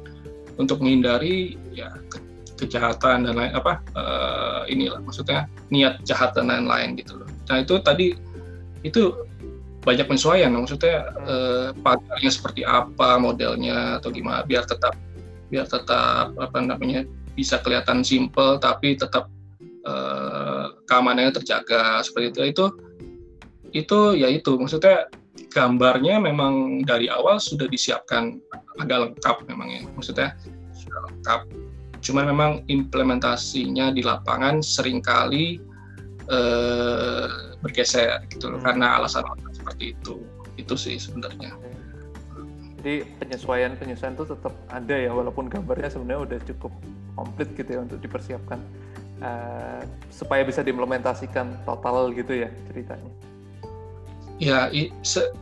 [0.55, 2.23] untuk menghindari ya ke
[2.55, 7.27] kejahatan dan lain apa uh, inilah maksudnya niat jahat dan lain-lain gitu loh.
[7.51, 8.15] Nah itu tadi
[8.87, 9.11] itu
[9.85, 14.97] banyak penyesuaian maksudnya uh, pagarnya seperti apa modelnya atau gimana biar tetap
[15.49, 17.05] biar tetap apa namanya
[17.35, 19.27] bisa kelihatan simple tapi tetap
[19.85, 22.41] uh, keamanannya terjaga seperti itu.
[22.51, 22.65] Itu
[23.75, 24.55] itu ya itu.
[24.55, 25.11] Maksudnya
[25.51, 28.39] gambarnya memang dari awal sudah disiapkan
[28.79, 29.81] agak lengkap memang ya.
[29.93, 30.29] Maksudnya
[30.73, 31.41] sudah lengkap.
[31.99, 35.57] Cuma memang implementasinya di lapangan sering kali
[36.31, 38.61] uh, bergeser gitu loh.
[38.61, 38.65] Hmm.
[38.71, 40.23] karena alasan-alasan seperti itu.
[40.55, 41.51] Itu sih sebenarnya
[42.85, 46.69] jadi penyesuaian penyesuaian itu tetap ada ya walaupun gambarnya sebenarnya udah cukup
[47.17, 48.61] komplit gitu ya untuk dipersiapkan
[49.25, 49.81] uh,
[50.13, 53.09] supaya bisa diimplementasikan total gitu ya ceritanya.
[54.37, 54.69] Ya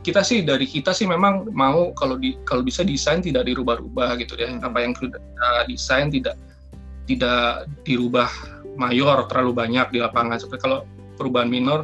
[0.07, 4.39] kita sih dari kita sih memang mau kalau di kalau bisa desain tidak dirubah-rubah gitu
[4.39, 4.47] ya.
[4.47, 4.63] Hmm.
[4.63, 5.19] apa yang sudah
[5.67, 6.39] desain tidak
[7.11, 8.31] tidak dirubah
[8.79, 10.39] mayor terlalu banyak di lapangan.
[10.39, 10.87] Seperti kalau
[11.19, 11.83] perubahan minor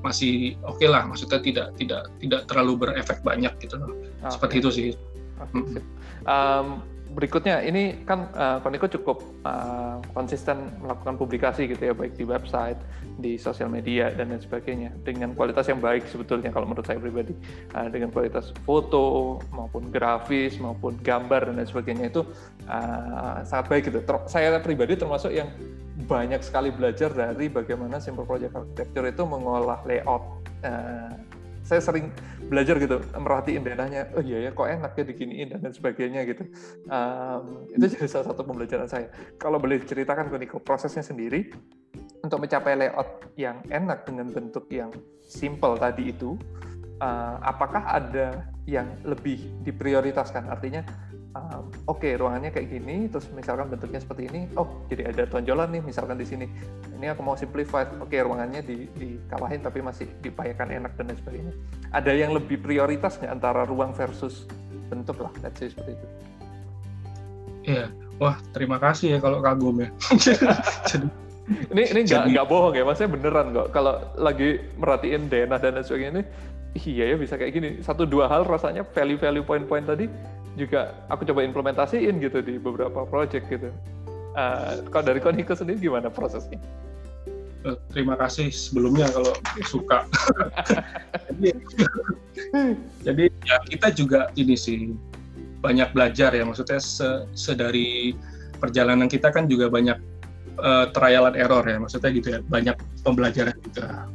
[0.00, 3.92] masih oke okay lah maksudnya tidak tidak tidak terlalu berefek banyak gitu loh.
[4.24, 4.32] Okay.
[4.32, 4.88] seperti itu sih.
[5.40, 5.80] Okay.
[6.28, 12.22] um, berikutnya ini kan uh, Koniko cukup uh, konsisten melakukan publikasi gitu ya baik di
[12.22, 12.78] website
[13.18, 17.34] di sosial media dan lain sebagainya dengan kualitas yang baik sebetulnya kalau menurut saya pribadi.
[17.74, 22.22] Uh, dengan kualitas foto maupun grafis maupun gambar dan lain sebagainya itu
[22.70, 24.00] uh, sangat baik gitu.
[24.06, 25.50] Ter saya pribadi termasuk yang
[26.04, 30.24] banyak sekali belajar dari bagaimana Simple Project Architecture itu mengolah layout.
[30.60, 31.12] Uh,
[31.60, 32.10] saya sering
[32.50, 36.42] belajar gitu, merhatiin denahnya, oh iya ya kok enak ya diginiin dan lain sebagainya gitu.
[36.90, 39.06] Um, itu jadi salah satu pembelajaran saya.
[39.38, 41.46] Kalau boleh ceritakan ke Niko prosesnya sendiri
[42.26, 44.90] untuk mencapai layout yang enak dengan bentuk yang
[45.22, 46.34] simple tadi itu,
[46.98, 50.50] uh, apakah ada yang lebih diprioritaskan?
[50.50, 50.82] Artinya
[51.34, 55.70] um, oke okay, ruangannya kayak gini terus misalkan bentuknya seperti ini oh jadi ada tonjolan
[55.70, 56.46] nih misalkan di sini.
[57.00, 57.88] Ini aku mau simplified.
[58.02, 61.54] Oke okay, ruangannya di, dikalahin tapi masih diupayakan enak dan lain sebagainya.
[61.94, 64.44] Ada yang lebih prioritas nggak antara ruang versus
[64.90, 66.06] bentuk lah let's say seperti itu?
[67.70, 67.86] Iya.
[68.20, 69.88] Wah terima kasih ya kalau kagum ya.
[70.90, 71.08] Jadi
[71.72, 73.68] ini ini nggak nggak bohong ya maksudnya beneran kok.
[73.72, 76.24] Kalau lagi merhatiin denah dan lain sebagainya ini
[76.84, 77.70] iya ya bisa kayak gini.
[77.80, 80.04] Satu dua hal rasanya value value point point tadi
[80.60, 83.72] juga aku coba implementasiin gitu di beberapa project gitu.
[84.36, 86.60] Uh, kalau dari Koniko sendiri gimana prosesnya?
[87.64, 89.32] Uh, terima kasih sebelumnya kalau
[89.64, 90.04] suka.
[91.32, 91.50] jadi,
[93.04, 94.92] jadi ya kita juga ini sih
[95.60, 98.16] banyak belajar ya maksudnya se sedari
[98.56, 99.98] perjalanan kita kan juga banyak
[100.60, 104.08] uh, trial and error ya maksudnya gitu ya banyak pembelajaran juga.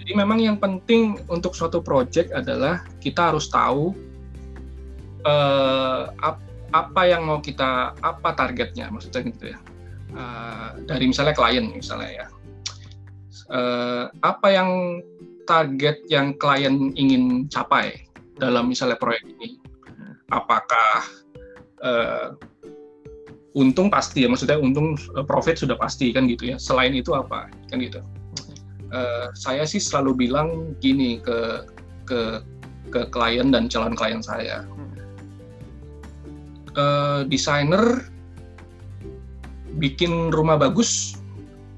[0.00, 4.05] Jadi memang yang penting untuk suatu project adalah kita harus tahu
[6.22, 6.38] ap,
[6.74, 8.90] apa yang mau kita apa targetnya?
[8.90, 9.58] Maksudnya gitu ya.
[10.16, 12.26] Uh, dari misalnya klien misalnya ya.
[13.46, 14.70] Uh, apa yang
[15.46, 18.06] target yang klien ingin capai
[18.38, 19.58] dalam misalnya proyek ini?
[20.34, 21.06] Apakah
[21.82, 22.34] uh,
[23.56, 26.56] untung pasti ya maksudnya untung profit sudah pasti kan gitu ya.
[26.58, 27.48] Selain itu apa?
[27.70, 28.02] Kan gitu.
[28.90, 31.66] Uh, saya sih selalu bilang gini ke
[32.06, 32.42] ke
[32.94, 34.62] ke klien dan calon klien saya
[36.76, 38.06] uh, desainer
[39.76, 41.20] bikin rumah bagus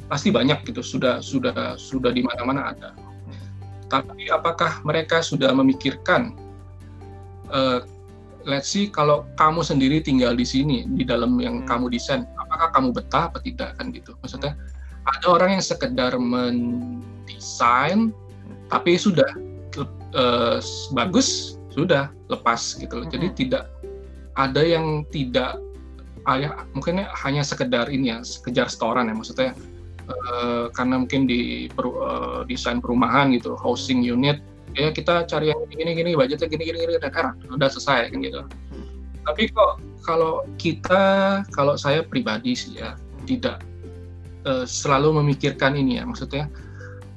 [0.06, 0.82] pasti banyak gitu.
[0.84, 2.90] Sudah sudah sudah di mana-mana ada.
[3.88, 6.36] Tapi apakah mereka sudah memikirkan
[7.48, 7.80] uh,
[8.44, 11.68] let's see kalau kamu sendiri tinggal di sini di dalam yang hmm.
[11.68, 14.12] kamu desain apakah kamu betah apa tidak kan gitu.
[14.20, 14.56] Maksudnya
[15.08, 18.12] ada orang yang sekedar mendesain
[18.68, 19.28] tapi sudah
[20.12, 20.60] uh,
[20.92, 23.08] bagus sudah lepas gitu loh.
[23.08, 23.72] Jadi tidak
[24.38, 25.58] ada yang tidak
[26.30, 29.50] ayah mungkin hanya sekedar ini ya sekejar setoran ya maksudnya
[30.06, 34.38] uh, karena mungkin di per, uh, desain perumahan gitu housing unit
[34.76, 38.18] ya kita cari yang gini gini budgetnya gini gini gini dan kan udah selesai kan
[38.20, 38.42] gitu.
[39.24, 41.02] Tapi kok kalau kita
[41.52, 43.64] kalau saya pribadi sih ya tidak
[44.44, 46.46] uh, selalu memikirkan ini ya maksudnya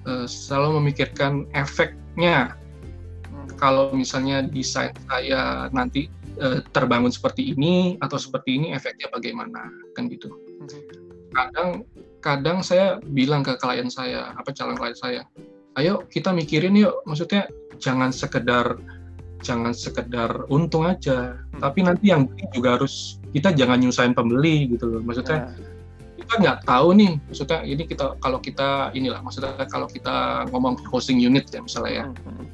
[0.07, 2.55] uh, selalu memikirkan efeknya.
[3.61, 6.09] Kalau misalnya desain saya nanti
[6.41, 10.33] uh, terbangun seperti ini atau seperti ini efeknya bagaimana kan gitu
[11.31, 11.87] kadang
[12.19, 15.21] kadang saya bilang ke klien saya apa calon klien saya
[15.79, 17.47] ayo kita mikirin yuk maksudnya
[17.79, 18.77] jangan sekedar
[19.41, 21.59] jangan sekedar untung aja hmm.
[21.59, 25.65] tapi nanti yang beli juga harus kita jangan nyusahin pembeli gitu loh maksudnya ya.
[26.21, 31.17] kita nggak tahu nih maksudnya ini kita kalau kita inilah maksudnya kalau kita ngomong hosting
[31.17, 32.45] unit ya misalnya ya hmm.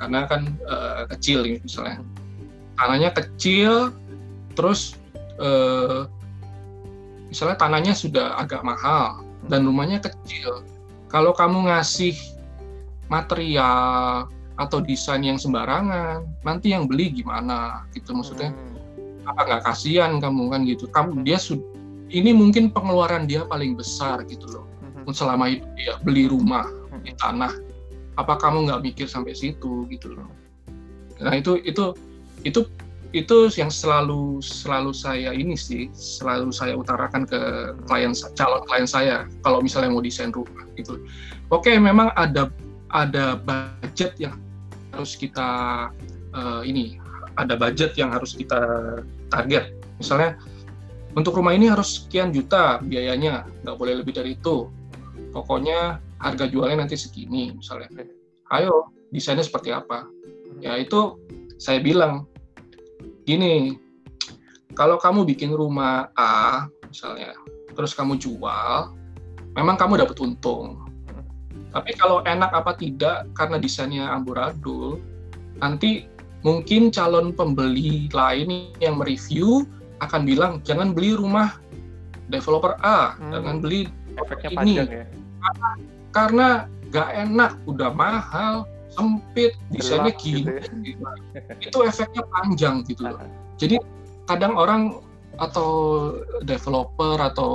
[0.00, 2.19] karena kan uh, kecil misalnya hmm.
[2.80, 3.92] Tanahnya kecil
[4.56, 4.96] terus
[5.36, 6.08] uh,
[7.28, 9.20] misalnya tanahnya sudah agak mahal
[9.52, 10.64] dan rumahnya kecil
[11.12, 12.16] kalau kamu ngasih
[13.10, 14.30] material
[14.60, 18.54] atau desain yang sembarangan, nanti yang beli gimana gitu maksudnya?
[18.54, 19.26] Hmm.
[19.26, 20.86] Apa nggak kasihan kamu kan gitu?
[20.86, 21.40] Kamu dia
[22.12, 24.66] ini mungkin pengeluaran dia paling besar gitu loh.
[24.84, 25.10] Hmm.
[25.10, 27.02] Selama itu dia beli rumah hmm.
[27.02, 27.50] di tanah,
[28.20, 30.30] apa kamu nggak mikir sampai situ gitu loh?
[31.18, 31.96] Nah itu itu
[32.44, 32.66] itu
[33.10, 37.40] itu yang selalu selalu saya ini sih selalu saya utarakan ke
[37.90, 41.02] klien calon klien saya kalau misalnya mau desain rumah gitu.
[41.50, 42.54] Oke memang ada
[42.94, 44.38] ada budget yang
[44.94, 45.50] harus kita
[46.38, 47.02] uh, ini
[47.34, 48.62] ada budget yang harus kita
[49.26, 49.74] target.
[49.98, 50.38] Misalnya
[51.18, 54.70] untuk rumah ini harus sekian juta biayanya nggak boleh lebih dari itu.
[55.34, 57.90] Pokoknya harga jualnya nanti segini misalnya.
[58.54, 60.06] Ayo desainnya seperti apa?
[60.62, 61.18] Ya itu
[61.58, 62.29] saya bilang
[63.30, 63.78] gini,
[64.74, 67.38] kalau kamu bikin rumah A misalnya,
[67.78, 68.90] terus kamu jual,
[69.54, 70.82] memang kamu dapat untung.
[71.70, 74.98] Tapi kalau enak apa tidak karena desainnya amburadul,
[75.62, 76.10] nanti
[76.42, 79.62] mungkin calon pembeli lain yang mereview
[80.02, 81.60] akan bilang jangan beli rumah
[82.32, 83.30] developer A, hmm.
[83.30, 83.80] jangan beli
[84.18, 84.74] efeknya ini.
[84.82, 84.84] ya.
[85.40, 85.70] Karena,
[86.10, 86.48] karena
[86.90, 90.46] gak enak, udah mahal, sempit, desainnya gini,
[90.82, 91.12] gitu ya.
[91.70, 93.18] itu efeknya panjang gitu loh.
[93.56, 93.78] Jadi
[94.26, 94.98] kadang orang
[95.38, 95.70] atau
[96.44, 97.52] developer atau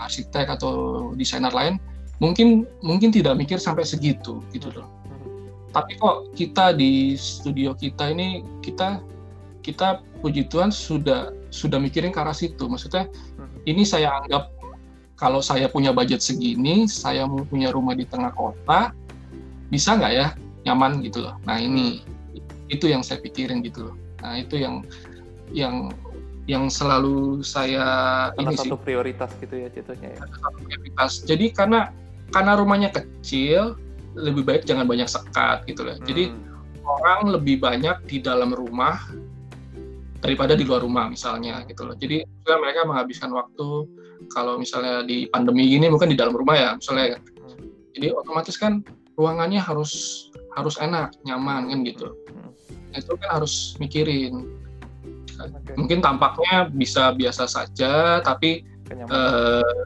[0.00, 0.72] arsitek atau
[1.14, 1.76] desainer lain
[2.20, 4.88] mungkin mungkin tidak mikir sampai segitu gitu loh.
[5.70, 9.00] Tapi kok kita di studio kita ini kita
[9.62, 12.66] kita puji Tuhan sudah sudah mikirin ke arah situ.
[12.66, 13.06] Maksudnya
[13.64, 14.52] ini saya anggap
[15.20, 18.96] kalau saya punya budget segini, saya mau punya rumah di tengah kota,
[19.70, 20.26] bisa nggak ya
[20.68, 21.38] nyaman gitu loh.
[21.46, 22.04] Nah ini
[22.68, 23.96] itu yang saya pikirin gitu loh.
[24.20, 24.84] Nah itu yang
[25.50, 25.94] yang
[26.50, 27.84] yang selalu saya
[28.34, 28.82] Salah ini satu sih.
[28.82, 30.22] prioritas gitu ya jatuhnya ya.
[30.26, 31.12] Satu prioritas.
[31.24, 31.94] Jadi karena
[32.34, 33.78] karena rumahnya kecil
[34.18, 35.94] lebih baik jangan banyak sekat gitu loh.
[35.94, 36.06] Hmm.
[36.06, 36.34] jadi
[36.82, 38.98] orang lebih banyak di dalam rumah
[40.20, 41.94] daripada di luar rumah misalnya gitu loh.
[41.94, 43.86] Jadi mereka menghabiskan waktu
[44.28, 47.96] kalau misalnya di pandemi gini mungkin di dalam rumah ya misalnya hmm.
[47.96, 48.84] jadi otomatis kan
[49.20, 50.26] ruangannya harus
[50.56, 52.96] harus enak nyaman kan gitu hmm.
[52.96, 54.48] itu kan harus mikirin
[55.36, 55.76] okay.
[55.76, 59.60] mungkin tampaknya bisa biasa saja tapi kenyamanan.
[59.60, 59.76] uh,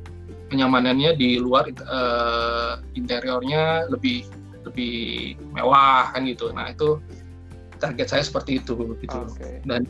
[0.55, 4.23] kenyamanannya di luar uh, interiornya lebih
[4.63, 7.03] lebih mewah kan gitu nah itu
[7.83, 9.59] target saya seperti itu gitu okay.
[9.67, 9.85] dan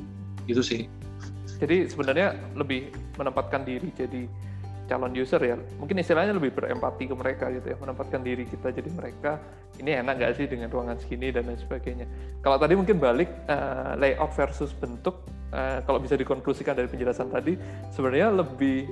[0.48, 0.88] itu sih
[1.62, 2.90] jadi sebenarnya lebih
[3.20, 4.26] menempatkan diri jadi
[4.84, 8.90] calon user ya mungkin istilahnya lebih berempati ke mereka gitu ya menempatkan diri kita jadi
[8.92, 9.40] mereka
[9.80, 12.06] ini enak nggak sih dengan ruangan segini dan lain sebagainya.
[12.46, 17.58] Kalau tadi mungkin balik uh, layout versus bentuk uh, kalau bisa dikonklusikan dari penjelasan tadi
[17.90, 18.86] sebenarnya lebih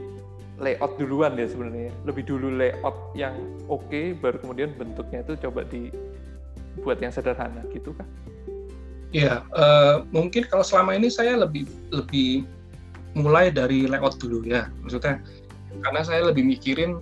[0.58, 1.94] layout duluan ya sebenarnya.
[2.02, 3.38] Lebih dulu layout yang
[3.70, 8.08] oke okay, baru kemudian bentuknya itu coba dibuat yang sederhana gitu kan
[9.12, 12.48] Iya, uh, mungkin kalau selama ini saya lebih lebih
[13.12, 14.72] mulai dari layout dulu ya.
[14.80, 15.20] Maksudnya
[15.80, 17.00] karena saya lebih mikirin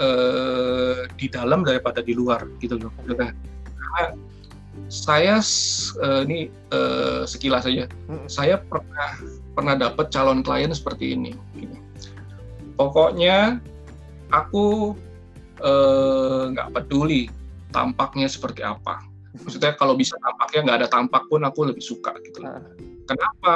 [0.00, 3.34] uh, di dalam daripada di luar gitu loh karena
[4.88, 5.40] saya
[6.00, 8.26] uh, ini uh, sekilas saja hmm.
[8.26, 9.10] saya pernah
[9.52, 11.76] pernah dapat calon klien seperti ini gitu.
[12.80, 13.60] pokoknya
[14.32, 14.96] aku
[16.52, 17.28] nggak uh, peduli
[17.70, 19.04] tampaknya seperti apa
[19.44, 22.56] maksudnya kalau bisa tampaknya nggak ada tampak pun aku lebih suka gitu loh.
[22.56, 22.68] Hmm.
[23.08, 23.54] kenapa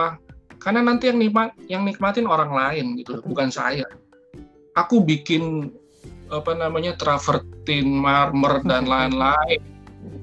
[0.60, 3.84] karena nanti yang nikmat yang nikmatin orang lain gitu bukan saya
[4.76, 5.72] aku bikin
[6.28, 9.60] apa namanya travertin marmer dan lain-lain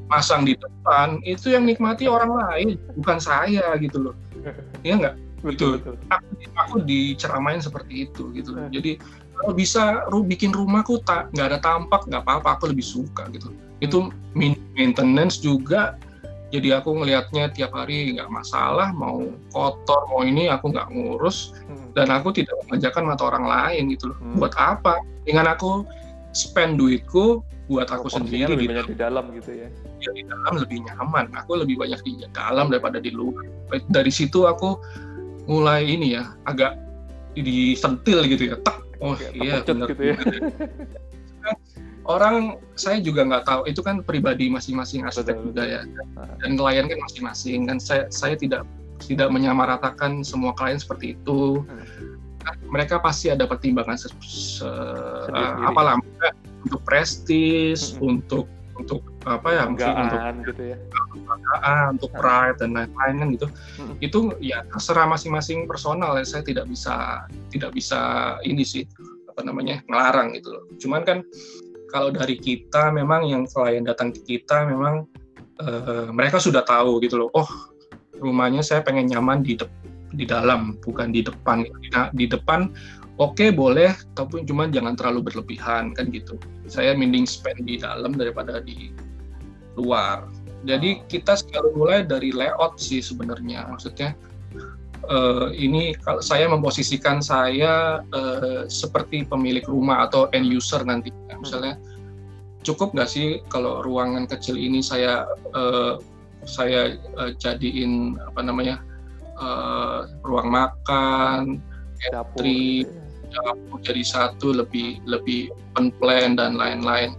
[0.07, 2.67] pasang di depan itu yang nikmati orang lain
[3.01, 4.15] bukan saya gitu loh
[4.88, 5.97] ya enggak betul, gitu.
[5.97, 6.13] betul.
[6.13, 8.69] Aku, aku diceramain seperti itu gitu loh.
[8.69, 9.01] jadi
[9.34, 13.51] kalau bisa ru bikin rumahku tak nggak ada tampak nggak apa-apa aku lebih suka gitu
[13.81, 14.55] itu hmm.
[14.77, 15.97] maintenance juga
[16.53, 21.57] jadi aku ngelihatnya tiap hari nggak masalah mau kotor mau ini aku nggak ngurus.
[21.65, 21.89] Hmm.
[21.97, 24.17] dan aku tidak mengajarkan mata orang lain gitu loh.
[24.21, 24.38] Hmm.
[24.38, 25.01] buat apa?
[25.25, 25.81] Dengan aku
[26.38, 29.67] spend duitku buat aku sendiri lebih banyak di dalam gitu ya.
[29.97, 31.34] Ya di dalam lebih nyaman.
[31.41, 33.49] Aku lebih banyak di dalam daripada di luar.
[33.89, 34.77] Dari situ aku
[35.49, 36.77] mulai ini ya agak
[37.34, 38.55] disentil gitu ya.
[38.61, 40.17] Tak oh iya benar gitu ya.
[42.07, 43.61] orang saya juga nggak tahu.
[43.67, 45.81] Itu kan pribadi masing-masing arsitek juga ya.
[46.43, 47.67] dan klien kan masing-masing.
[47.67, 48.67] Kan saya saya tidak
[49.03, 51.63] tidak menyamaratakan semua klien seperti itu.
[51.63, 52.11] Hmm.
[52.67, 55.95] mereka pasti ada pertimbangan se, se, uh, apalah
[56.67, 58.03] untuk prestis hmm.
[58.03, 59.63] untuk untuk apa ya?
[59.63, 60.19] Mungkin untuk
[60.51, 60.77] gitu ya.
[61.88, 63.47] untuk pride dan lain-lain kan gitu.
[63.80, 63.95] Hmm.
[64.03, 66.27] itu ya terserah masing-masing personal ya.
[66.27, 68.84] Saya tidak bisa tidak bisa ini sih
[69.31, 70.63] apa namanya ngelarang gitu loh.
[70.77, 71.23] Cuman kan
[71.94, 75.06] kalau dari kita memang yang klien datang ke kita memang
[75.61, 77.45] uh, mereka sudah tahu gitu loh oh
[78.18, 79.70] rumahnya saya pengen nyaman di de
[80.14, 81.65] di dalam bukan di depan.
[81.91, 82.70] Nah, di depan
[83.18, 86.38] oke okay, boleh tapi cuma jangan terlalu berlebihan kan gitu.
[86.70, 88.94] Saya mending spend di dalam daripada di
[89.78, 90.30] luar.
[90.64, 94.15] Jadi kita selalu mulai dari layout sih sebenarnya maksudnya
[95.09, 101.80] uh, ini kalau saya memposisikan saya uh, seperti pemilik rumah atau end user nanti misalnya
[102.63, 105.99] cukup nggak sih kalau ruangan kecil ini saya uh,
[106.43, 108.80] saya uh, jadiin apa namanya
[109.39, 111.59] uh, ruang makan,
[112.11, 112.88] entry,
[113.31, 117.15] dapur jadi satu lebih lebih open plan dan lain-lain.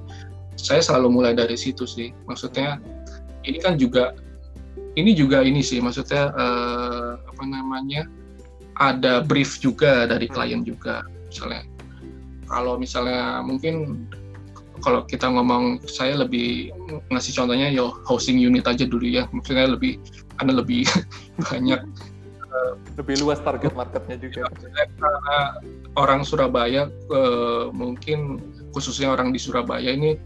[0.55, 2.15] Saya selalu mulai dari situ sih.
[2.29, 2.79] Maksudnya
[3.45, 4.15] ini kan juga
[4.95, 8.09] ini juga ini sih maksudnya uh, apa namanya
[8.81, 11.05] ada brief juga dari klien juga.
[11.29, 11.69] Misalnya
[12.49, 14.09] kalau misalnya mungkin
[14.81, 16.73] kalau kita ngomong saya lebih
[17.13, 19.29] ngasih contohnya yo housing unit aja dulu ya.
[19.29, 20.01] Maksudnya lebih
[20.41, 20.89] karena lebih
[21.53, 21.85] banyak
[22.49, 24.49] uh, lebih luas target marketnya juga.
[24.97, 25.61] Karena
[26.01, 28.41] orang Surabaya uh, mungkin
[28.73, 30.17] khususnya orang di Surabaya ini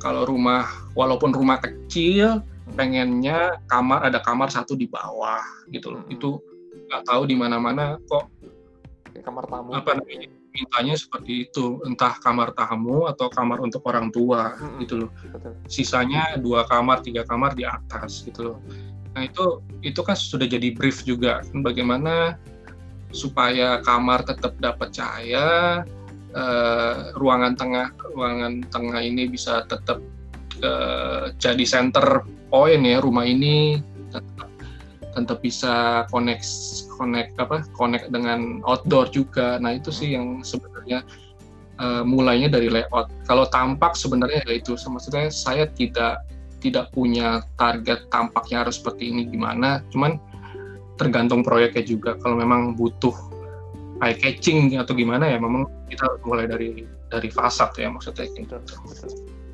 [0.00, 0.64] kalau rumah
[0.96, 2.40] walaupun rumah kecil
[2.72, 6.02] pengennya kamar ada kamar satu di bawah gitu loh.
[6.08, 6.16] Hmm.
[6.16, 6.40] Itu
[6.94, 8.30] nggak tahu di mana-mana kok
[9.22, 9.70] kamar tamu.
[9.74, 10.28] Apa namanya?
[10.54, 14.78] Mintanya seperti itu, entah kamar tamu atau kamar untuk orang tua hmm.
[14.86, 15.10] gitu loh.
[15.34, 15.52] Betul.
[15.66, 18.58] Sisanya dua kamar, tiga kamar di atas gitu loh.
[19.18, 22.38] Nah itu itu kan sudah jadi brief juga bagaimana
[23.14, 25.82] supaya kamar tetap dapat cahaya,
[26.34, 29.98] eh, ruangan tengah ruangan tengah ini bisa tetap
[30.62, 34.50] eh, jadi center poin ya rumah ini tetap,
[35.18, 36.46] tetap bisa connect
[36.94, 39.58] connect apa connect dengan outdoor juga.
[39.58, 41.02] Nah itu sih yang sebenarnya
[41.82, 43.10] uh, mulainya dari layout.
[43.26, 44.78] Kalau tampak sebenarnya ya itu.
[44.78, 46.22] Maksudnya saya tidak
[46.62, 49.82] tidak punya target tampaknya harus seperti ini gimana.
[49.90, 50.16] Cuman
[50.96, 52.16] tergantung proyeknya juga.
[52.22, 53.14] Kalau memang butuh
[54.02, 58.30] eye catching atau gimana ya memang kita mulai dari dari fasad ya maksudnya.
[58.30, 58.56] Gitu.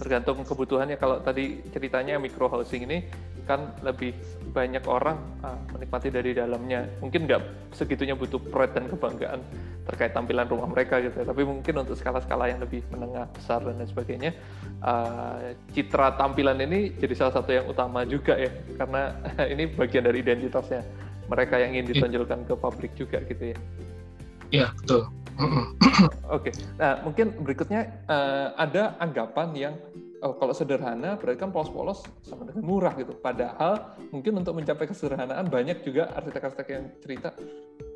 [0.01, 0.97] Tergantung kebutuhannya.
[0.97, 3.05] Kalau tadi ceritanya micro housing ini
[3.44, 4.16] kan lebih
[4.56, 6.89] banyak orang uh, menikmati dari dalamnya.
[7.05, 9.40] Mungkin nggak segitunya butuh pride dan kebanggaan
[9.85, 11.27] terkait tampilan rumah mereka gitu ya.
[11.27, 14.31] tapi mungkin untuk skala-skala yang lebih menengah besar dan lain sebagainya
[14.86, 18.48] uh, citra tampilan ini jadi salah satu yang utama juga ya.
[18.81, 19.12] Karena
[19.52, 20.81] ini bagian dari identitasnya.
[21.31, 23.59] Mereka yang ingin ditonjolkan ke publik juga gitu ya.
[24.51, 26.53] Iya betul Oke, okay.
[26.81, 29.75] nah mungkin berikutnya uh, ada anggapan yang
[30.23, 33.17] oh, kalau sederhana berarti kan polos-polos sama dengan murah gitu.
[33.17, 37.33] Padahal mungkin untuk mencapai kesederhanaan banyak juga arsitek-arsitek yang cerita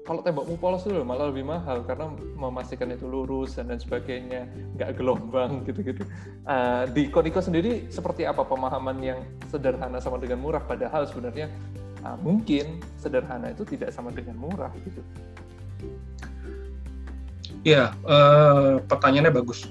[0.05, 4.45] kalau tembokmu polos itu malah lebih mahal karena memastikan itu lurus dan lain sebagainya,
[4.77, 6.05] nggak gelombang gitu-gitu.
[6.45, 10.61] Uh, di Koniko sendiri seperti apa pemahaman yang sederhana sama dengan murah?
[10.61, 11.49] Padahal sebenarnya
[12.05, 15.01] uh, mungkin sederhana itu tidak sama dengan murah gitu.
[17.65, 19.65] Iya, uh, pertanyaannya bagus.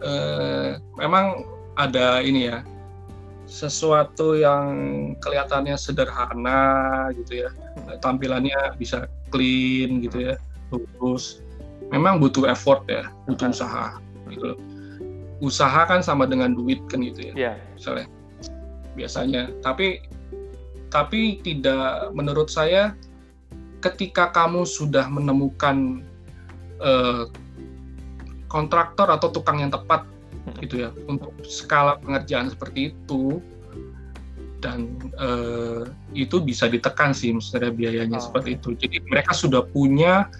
[0.00, 1.44] uh, memang
[1.76, 2.64] ada ini ya,
[3.44, 4.72] sesuatu yang
[5.20, 7.50] kelihatannya sederhana gitu ya,
[8.00, 10.34] tampilannya bisa clean gitu ya,
[10.72, 11.44] lurus.
[11.92, 14.00] Memang butuh effort ya, butuh usaha.
[14.32, 14.56] Gitu.
[15.44, 17.56] Usaha kan sama dengan duit kan gitu ya, yeah.
[17.76, 18.08] misalnya
[18.96, 19.52] biasanya.
[19.60, 20.00] Tapi
[20.88, 22.96] tapi tidak menurut saya
[23.82, 26.06] ketika kamu sudah menemukan
[26.78, 27.26] uh,
[28.46, 30.06] kontraktor atau tukang yang tepat
[30.46, 30.62] hmm.
[30.62, 33.42] gitu ya untuk skala pengerjaan seperti itu
[34.62, 35.82] dan uh,
[36.14, 38.24] itu bisa ditekan sih misalnya biayanya oh.
[38.30, 40.30] seperti itu jadi mereka sudah punya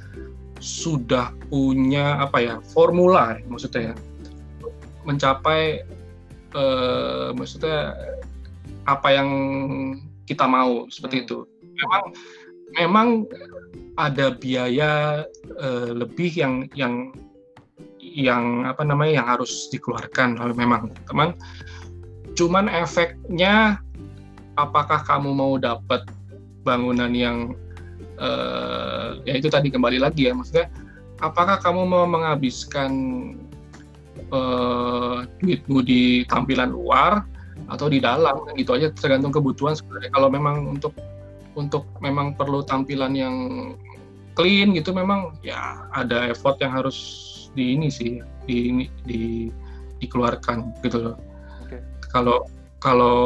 [0.63, 3.95] sudah punya apa ya formula maksudnya ya
[5.03, 5.83] mencapai
[6.55, 7.99] uh, maksudnya
[8.87, 9.29] apa yang
[10.27, 11.25] kita mau seperti hmm.
[11.27, 11.39] itu.
[11.73, 12.03] Memang
[12.77, 13.29] memang
[14.01, 15.25] ada biaya
[15.61, 17.13] uh, lebih yang yang
[18.01, 21.37] yang apa namanya yang harus dikeluarkan kalau memang teman.
[22.33, 23.81] Cuman efeknya
[24.57, 26.05] apakah kamu mau dapat
[26.65, 27.57] bangunan yang
[28.21, 30.69] uh, ya itu tadi kembali lagi ya maksudnya
[31.23, 32.91] apakah kamu mau menghabiskan
[34.35, 37.25] uh, duitmu di tampilan luar
[37.71, 38.43] atau di dalam?
[38.45, 40.11] Kan gitu aja tergantung kebutuhan sebenarnya.
[40.13, 40.93] Kalau memang untuk
[41.55, 43.37] untuk memang perlu tampilan yang
[44.33, 46.97] clean gitu memang ya ada effort yang harus
[47.53, 49.53] di ini sih di di
[50.01, 51.17] dikeluarkan gitu loh
[51.69, 51.85] okay.
[52.09, 52.49] kalau
[52.81, 53.17] kalau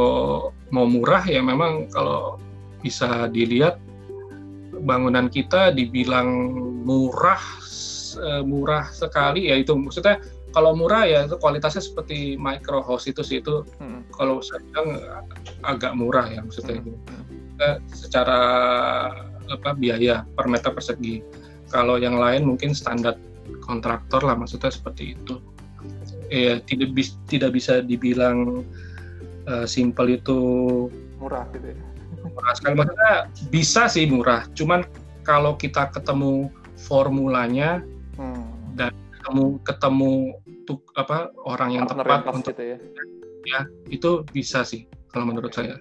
[0.75, 2.37] mau murah ya memang kalau
[2.83, 3.79] bisa dilihat
[4.85, 6.29] bangunan kita dibilang
[6.85, 7.41] murah
[8.19, 10.21] eh, murah sekali ya itu maksudnya
[10.53, 14.09] kalau murah ya itu kualitasnya seperti micro house itu sih itu hmm.
[14.13, 14.89] kalau saya bilang
[15.65, 16.85] agak murah ya maksudnya hmm.
[16.85, 16.93] itu
[17.91, 18.41] secara
[19.47, 21.23] apa biaya per meter persegi
[21.71, 23.19] kalau yang lain mungkin standar
[23.63, 25.39] kontraktor lah maksudnya seperti itu
[26.31, 28.67] ya tidak bis, tidak bisa dibilang
[29.47, 30.39] uh, simple itu
[31.23, 31.79] murah gitu ya
[32.27, 33.15] murah sekali maksudnya
[33.55, 34.83] bisa sih murah cuman
[35.23, 37.83] kalau kita ketemu formulanya
[38.19, 38.75] hmm.
[38.75, 40.13] dan ketemu ketemu
[40.47, 42.79] untuk apa orang yang tepat untuk gitu ya.
[43.47, 43.61] ya
[43.91, 45.71] itu bisa sih kalau menurut okay.
[45.71, 45.77] saya.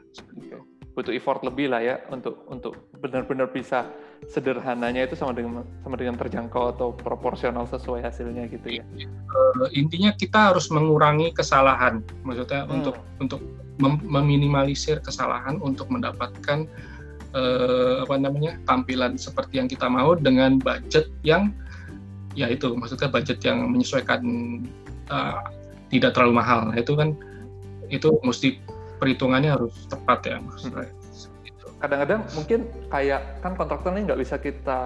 [0.96, 3.92] Butuh effort lebih lah ya untuk untuk benar-benar bisa
[4.32, 8.84] sederhananya itu sama dengan sama dengan terjangkau atau proporsional sesuai hasilnya gitu ya.
[9.60, 12.76] Uh, intinya kita harus mengurangi kesalahan, maksudnya hmm.
[12.80, 13.42] untuk untuk
[13.76, 16.64] mem meminimalisir kesalahan untuk mendapatkan
[17.36, 21.52] uh, apa namanya tampilan seperti yang kita mau dengan budget yang
[22.36, 24.24] ya itu maksudnya budget yang menyesuaikan
[25.12, 25.44] uh,
[25.92, 27.16] tidak terlalu mahal nah, itu kan
[27.92, 28.58] itu mesti
[28.98, 31.80] perhitungannya harus tepat ya maksudnya hmm.
[31.82, 32.60] kadang-kadang mungkin
[32.90, 34.80] kayak kan kontraktor ini nggak bisa kita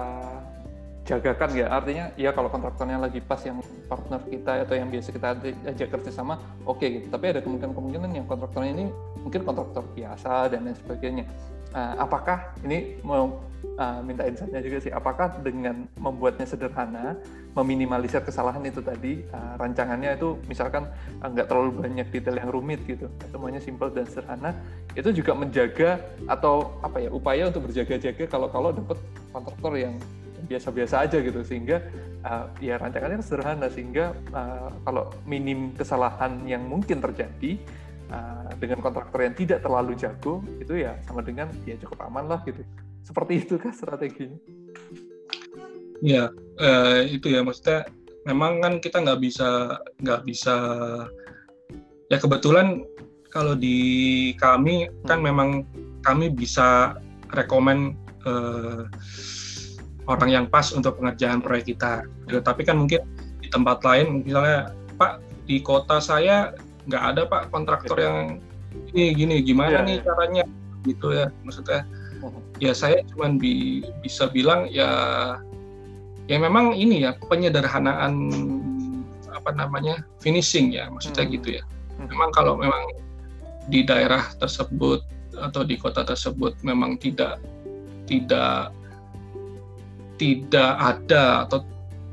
[1.10, 1.66] jagakan ya.
[1.66, 3.58] Artinya ya kalau kontraktornya lagi pas yang
[3.90, 5.28] partner kita atau yang biasa kita
[5.74, 7.06] ajak kerja sama oke okay, gitu.
[7.10, 8.86] Tapi ada kemungkinan-kemungkinan yang kontraktornya ini
[9.18, 11.24] mungkin kontraktor biasa dan lain sebagainya.
[11.70, 13.38] Uh, apakah ini mau
[13.78, 17.14] uh, minta insightnya juga sih apakah dengan membuatnya sederhana
[17.50, 20.86] meminimalisir kesalahan itu tadi uh, rancangannya itu misalkan
[21.18, 24.54] nggak uh, terlalu banyak detail yang rumit gitu semuanya simple dan sederhana
[24.94, 25.98] itu juga menjaga
[26.30, 28.98] atau apa ya upaya untuk berjaga-jaga kalau kalau dapat
[29.34, 29.94] kontraktor yang
[30.46, 31.82] biasa-biasa aja gitu sehingga
[32.26, 37.58] uh, ya rancangannya sederhana sehingga uh, kalau minim kesalahan yang mungkin terjadi
[38.10, 42.42] uh, dengan kontraktor yang tidak terlalu jago itu ya sama dengan ya cukup aman lah
[42.46, 42.62] gitu.
[43.06, 44.38] Seperti itu kan strateginya
[46.00, 47.88] ya uh, itu ya maksudnya
[48.28, 50.56] memang kan kita nggak bisa nggak bisa
[52.12, 52.84] ya kebetulan
[53.30, 55.26] kalau di kami kan hmm.
[55.30, 55.48] memang
[56.02, 56.98] kami bisa
[57.32, 57.94] rekomend
[58.26, 58.90] uh,
[60.10, 62.02] orang yang pas untuk pengerjaan proyek kita.
[62.26, 63.06] Ya, tapi kan mungkin
[63.38, 66.52] di tempat lain misalnya Pak di kota saya
[66.90, 68.42] nggak ada pak kontraktor yang
[68.94, 70.06] ini gini gimana yeah, nih yeah.
[70.06, 70.44] caranya
[70.86, 71.80] gitu ya maksudnya
[72.22, 72.42] uh-huh.
[72.62, 74.88] ya saya cuma bi bisa bilang ya
[76.30, 78.14] ya memang ini ya penyederhanaan
[79.34, 81.34] apa namanya finishing ya maksudnya hmm.
[81.34, 82.06] gitu ya hmm.
[82.06, 82.94] memang kalau memang
[83.66, 85.02] di daerah tersebut
[85.34, 87.42] atau di kota tersebut memang tidak
[88.06, 88.70] tidak
[90.22, 91.66] tidak ada atau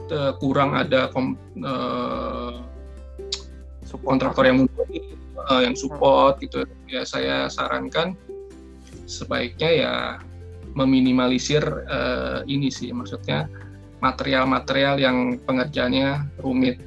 [0.10, 2.58] uh, kurang ada kom, uh,
[4.02, 5.14] kontraktor yang mumpuni
[5.46, 8.18] uh, yang support gitu ya saya sarankan
[9.06, 9.94] sebaiknya ya
[10.74, 13.50] meminimalisir uh, ini sih maksudnya
[14.02, 16.78] material-material yang pengerjaannya rumit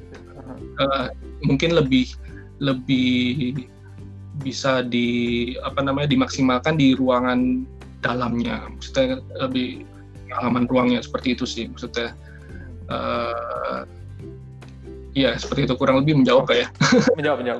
[0.79, 1.11] uh,
[1.43, 2.15] mungkin lebih
[2.61, 3.67] lebih
[4.41, 7.67] bisa di apa namanya dimaksimalkan di ruangan
[8.01, 9.83] dalamnya maksudnya lebih
[10.29, 12.15] pengalaman ruangnya seperti itu sih maksudnya
[12.87, 13.83] uh,
[15.11, 16.71] Iya, seperti itu kurang lebih menjawab ya.
[17.19, 17.43] menjawab.
[17.43, 17.59] menjawab.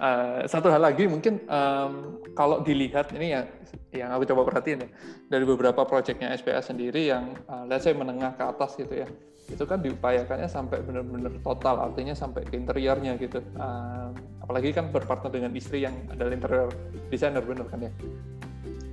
[0.00, 3.42] Uh, satu hal lagi mungkin um, kalau dilihat ini ya
[3.90, 4.88] yang aku coba perhatiin ya
[5.26, 9.08] dari beberapa proyeknya SPA sendiri yang uh, let's say menengah ke atas gitu ya
[9.50, 14.14] itu kan diupayakannya sampai benar-benar total artinya sampai ke interiornya gitu uh,
[14.46, 16.70] apalagi kan berpartner dengan istri yang adalah interior
[17.10, 17.92] designer benar kan ya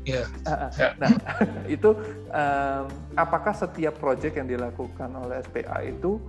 [0.07, 0.23] Iya.
[0.47, 0.91] Yeah.
[1.03, 1.11] Nah,
[1.75, 1.91] itu
[2.31, 2.85] um,
[3.19, 6.23] apakah setiap proyek yang dilakukan oleh SPA itu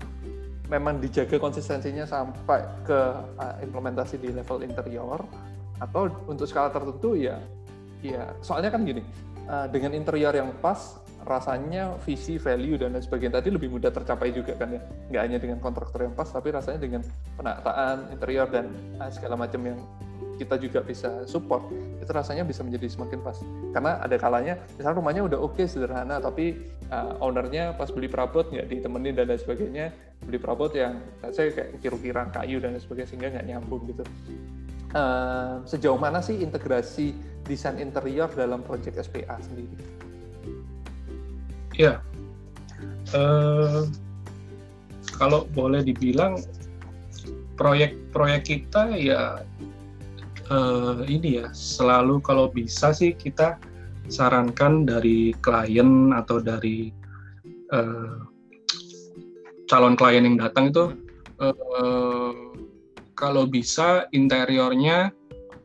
[0.66, 3.00] memang dijaga konsistensinya sampai ke
[3.38, 5.22] uh, implementasi di level interior
[5.78, 7.38] atau untuk skala tertentu ya
[8.02, 9.02] ya soalnya kan gini
[9.48, 14.30] uh, dengan interior yang pas rasanya visi value dan lain sebagainya tadi lebih mudah tercapai
[14.32, 14.80] juga kan ya.
[15.12, 17.02] Nggak hanya dengan kontraktor yang pas tapi rasanya dengan
[17.36, 19.78] penataan interior dan uh, segala macam yang
[20.38, 21.66] kita juga bisa support
[21.98, 23.36] itu rasanya bisa menjadi semakin pas.
[23.74, 26.56] Karena ada kalanya misalnya rumahnya udah oke okay, sederhana tapi
[26.88, 29.86] uh, ownernya pas beli perabot nggak ditemenin dan lain sebagainya
[30.22, 31.02] beli perabot yang
[31.34, 34.02] saya kayak kira-kira kayu dan lain sebagainya sehingga nggak nyambung gitu
[34.94, 37.12] uh, sejauh mana sih integrasi
[37.44, 39.76] desain interior dalam proyek SPA sendiri?
[41.78, 42.02] Ya,
[43.14, 43.86] uh,
[45.18, 46.38] kalau boleh dibilang
[47.58, 49.42] proyek-proyek kita ya
[50.50, 53.58] uh, ini ya selalu kalau bisa sih kita
[54.08, 56.94] sarankan dari klien atau dari
[57.74, 58.24] uh,
[59.68, 60.84] calon klien yang datang itu
[61.42, 62.47] uh,
[63.18, 65.10] kalau bisa interiornya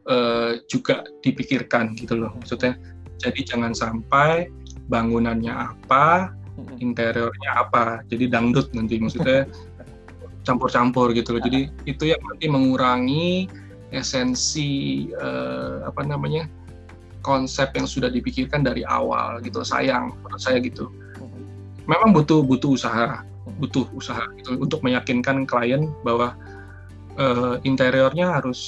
[0.10, 2.34] uh, juga dipikirkan gitu loh.
[2.42, 2.82] Maksudnya
[3.22, 4.50] jadi jangan sampai
[4.90, 6.34] bangunannya apa
[6.82, 9.46] interiornya apa jadi dangdut nanti maksudnya
[10.50, 11.42] campur-campur gitu loh.
[11.46, 13.46] Jadi itu yang nanti mengurangi
[13.94, 16.50] esensi uh, apa namanya
[17.22, 20.90] konsep yang sudah dipikirkan dari awal gitu sayang menurut saya gitu.
[21.86, 23.22] Memang butuh butuh usaha
[23.60, 26.36] butuh usaha gitu untuk meyakinkan klien bahwa
[27.18, 28.62] uh, interiornya harus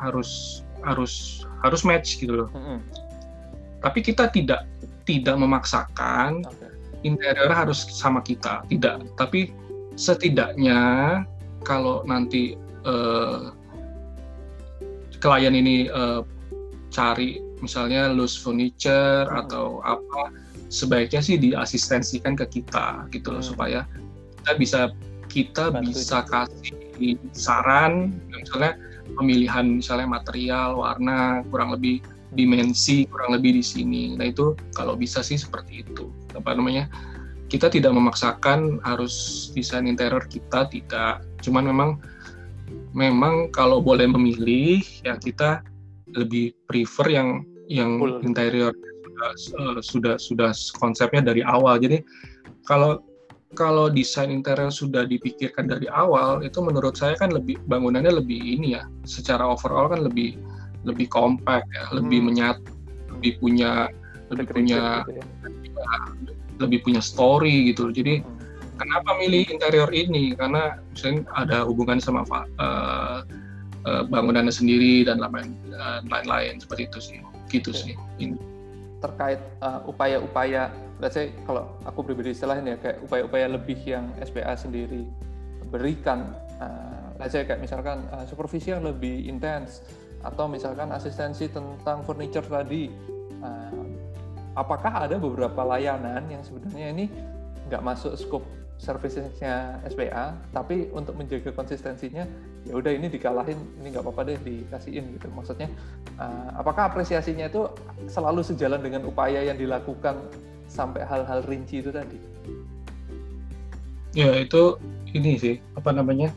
[0.00, 2.50] harus harus harus match gitu loh
[3.82, 4.66] tapi kita tidak
[5.02, 6.70] tidak memaksakan okay.
[7.06, 9.50] interior harus sama kita tidak tapi
[9.94, 11.22] setidaknya
[11.62, 13.54] kalau nanti uh,
[15.22, 16.26] klien ini uh,
[16.90, 19.40] cari misalnya loose furniture hmm.
[19.46, 20.34] atau apa
[20.68, 23.50] sebaiknya sih diasistensikan ke kita gitu loh hmm.
[23.54, 23.80] supaya
[24.42, 24.80] kita bisa
[25.30, 26.30] kita Bantu bisa itu.
[26.34, 26.81] kasih
[27.32, 28.76] saran misalnya
[29.16, 32.00] pemilihan misalnya material warna kurang lebih
[32.32, 34.16] dimensi kurang lebih di sini.
[34.16, 36.08] Nah itu kalau bisa sih seperti itu.
[36.32, 36.88] Apa namanya?
[37.52, 41.20] Kita tidak memaksakan harus desain interior kita tidak.
[41.44, 41.90] Cuman memang
[42.96, 45.60] memang kalau boleh memilih ya kita
[46.16, 47.28] lebih prefer yang
[47.68, 48.72] yang interior
[49.20, 51.76] uh, sudah sudah konsepnya dari awal.
[51.76, 52.00] Jadi
[52.64, 53.04] kalau
[53.52, 58.80] kalau desain interior sudah dipikirkan dari awal itu menurut saya kan lebih bangunannya lebih ini
[58.80, 60.40] ya secara overall kan lebih
[60.82, 61.94] lebih compact ya, hmm.
[62.02, 62.70] lebih menyatu,
[63.18, 63.70] lebih punya
[64.32, 65.24] lebih punya gitu ya.
[66.58, 67.92] lebih punya story gitu.
[67.92, 68.42] Jadi hmm
[68.82, 73.22] kenapa milih interior ini karena misalnya ada hubungan sama uh,
[73.86, 77.18] uh, bangunannya sendiri dan lain-lain seperti itu sih
[77.52, 77.78] gitu Oke.
[77.78, 78.34] sih ini
[79.02, 79.42] terkait
[79.84, 80.70] upaya-upaya
[81.02, 85.02] let's say kalau aku pribadi istilahnya ya kayak upaya-upaya lebih yang SPA sendiri
[85.66, 86.30] berikan
[86.62, 89.82] uh, let's say kayak misalkan uh, supervisi yang lebih intens
[90.22, 92.86] atau misalkan asistensi tentang furniture tadi
[93.42, 93.82] uh,
[94.54, 97.04] apakah ada beberapa layanan yang sebenarnya ini
[97.66, 98.46] nggak masuk scope
[98.82, 102.26] servicesnya SPA, tapi untuk menjaga konsistensinya,
[102.62, 105.26] ya udah ini dikalahin, ini nggak apa-apa deh dikasihin gitu.
[105.34, 105.68] Maksudnya,
[106.18, 107.66] uh, apakah apresiasinya itu
[108.06, 110.18] selalu sejalan dengan upaya yang dilakukan
[110.70, 112.18] sampai hal-hal rinci itu tadi?
[114.14, 114.78] Ya itu
[115.10, 116.30] ini sih apa namanya?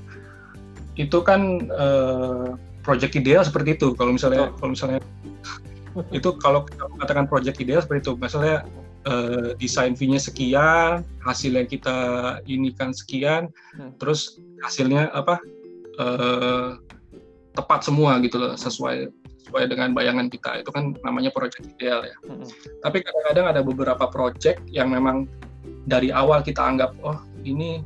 [0.97, 3.93] Itu kan uh, project ideal seperti itu.
[3.93, 4.57] Kalau misalnya, oh.
[4.57, 4.99] kalau misalnya
[6.17, 8.65] itu kalau kita katakan project ideal seperti itu, misalnya
[9.05, 11.97] uh, desain fee-nya sekian, hasil yang kita
[12.49, 13.93] ini kan sekian, hmm.
[14.01, 15.37] terus hasilnya apa
[15.99, 16.79] uh,
[17.55, 19.09] tepat semua gitu loh, sesuai
[19.45, 20.65] sesuai dengan bayangan kita.
[20.65, 22.17] Itu kan namanya project ideal ya.
[22.25, 22.45] Hmm.
[22.81, 25.29] Tapi kadang-kadang ada beberapa project yang memang
[25.85, 27.81] dari awal kita anggap oh ini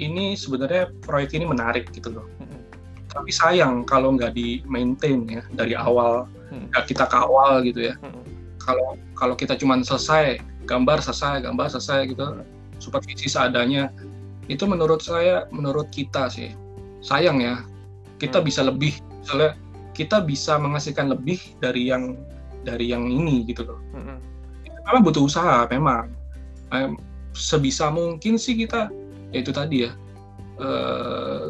[0.00, 2.26] ini sebenarnya proyek ini menarik gitu loh.
[2.40, 2.64] Hmm.
[3.10, 6.72] Tapi sayang kalau nggak di maintain ya dari awal, hmm.
[6.72, 7.96] nggak kita kawal gitu ya.
[8.00, 8.20] Hmm
[8.60, 10.38] kalau kalau kita cuma selesai
[10.68, 12.44] gambar selesai gambar selesai gitu
[12.78, 13.88] supervisi seadanya
[14.46, 16.52] itu menurut saya menurut kita sih
[17.00, 17.64] sayang ya
[18.20, 18.46] kita hmm.
[18.46, 19.56] bisa lebih misalnya
[19.96, 22.16] kita bisa menghasilkan lebih dari yang
[22.64, 24.18] dari yang ini gitu loh hmm.
[24.88, 26.12] memang butuh usaha memang
[27.34, 28.92] sebisa mungkin sih kita
[29.34, 29.92] ya itu tadi ya
[30.60, 31.46] eh,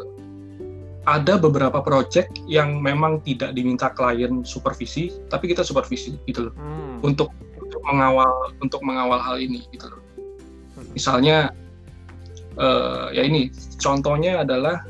[1.09, 6.91] ada beberapa project yang memang tidak diminta klien supervisi tapi kita supervisi gitu loh hmm
[7.01, 10.01] untuk untuk mengawal untuk mengawal hal ini gitu loh.
[10.93, 11.53] Misalnya
[12.57, 13.49] uh, ya ini
[13.81, 14.85] contohnya adalah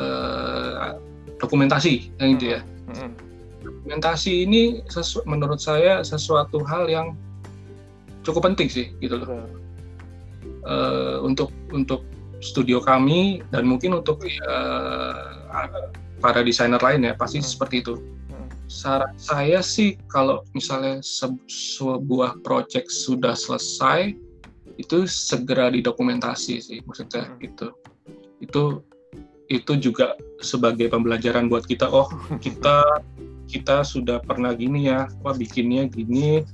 [0.00, 0.96] uh,
[1.36, 2.60] dokumentasi yang itu ya.
[3.60, 7.12] dokumentasi ini sesu, menurut saya sesuatu hal yang
[8.24, 9.28] cukup penting sih gitu loh
[10.64, 12.04] uh, untuk untuk
[12.40, 15.68] studio kami dan mungkin untuk uh,
[16.20, 17.48] para desainer lain ya pasti hmm.
[17.48, 18.48] seperti itu hmm.
[18.68, 24.16] saran saya sih kalau misalnya se sebuah project sudah selesai
[24.80, 27.44] itu segera didokumentasi sih maksudnya hmm.
[27.44, 27.66] itu
[28.40, 28.62] itu
[29.50, 32.06] itu juga sebagai pembelajaran buat kita oh
[32.44, 32.86] kita
[33.50, 36.46] kita sudah pernah gini ya apa bikinnya gini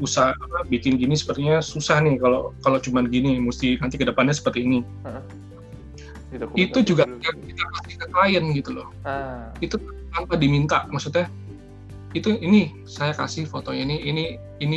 [0.00, 0.32] usaha
[0.72, 4.80] bikin gini sepertinya susah nih kalau kalau cuman gini mesti nanti ke depannya seperti ini
[6.56, 9.52] itu juga kita, kita kasih ke klien gitu loh uh.
[9.60, 9.76] itu
[10.16, 11.28] tanpa diminta maksudnya
[12.16, 14.24] itu ini saya kasih fotonya ini ini
[14.64, 14.76] ini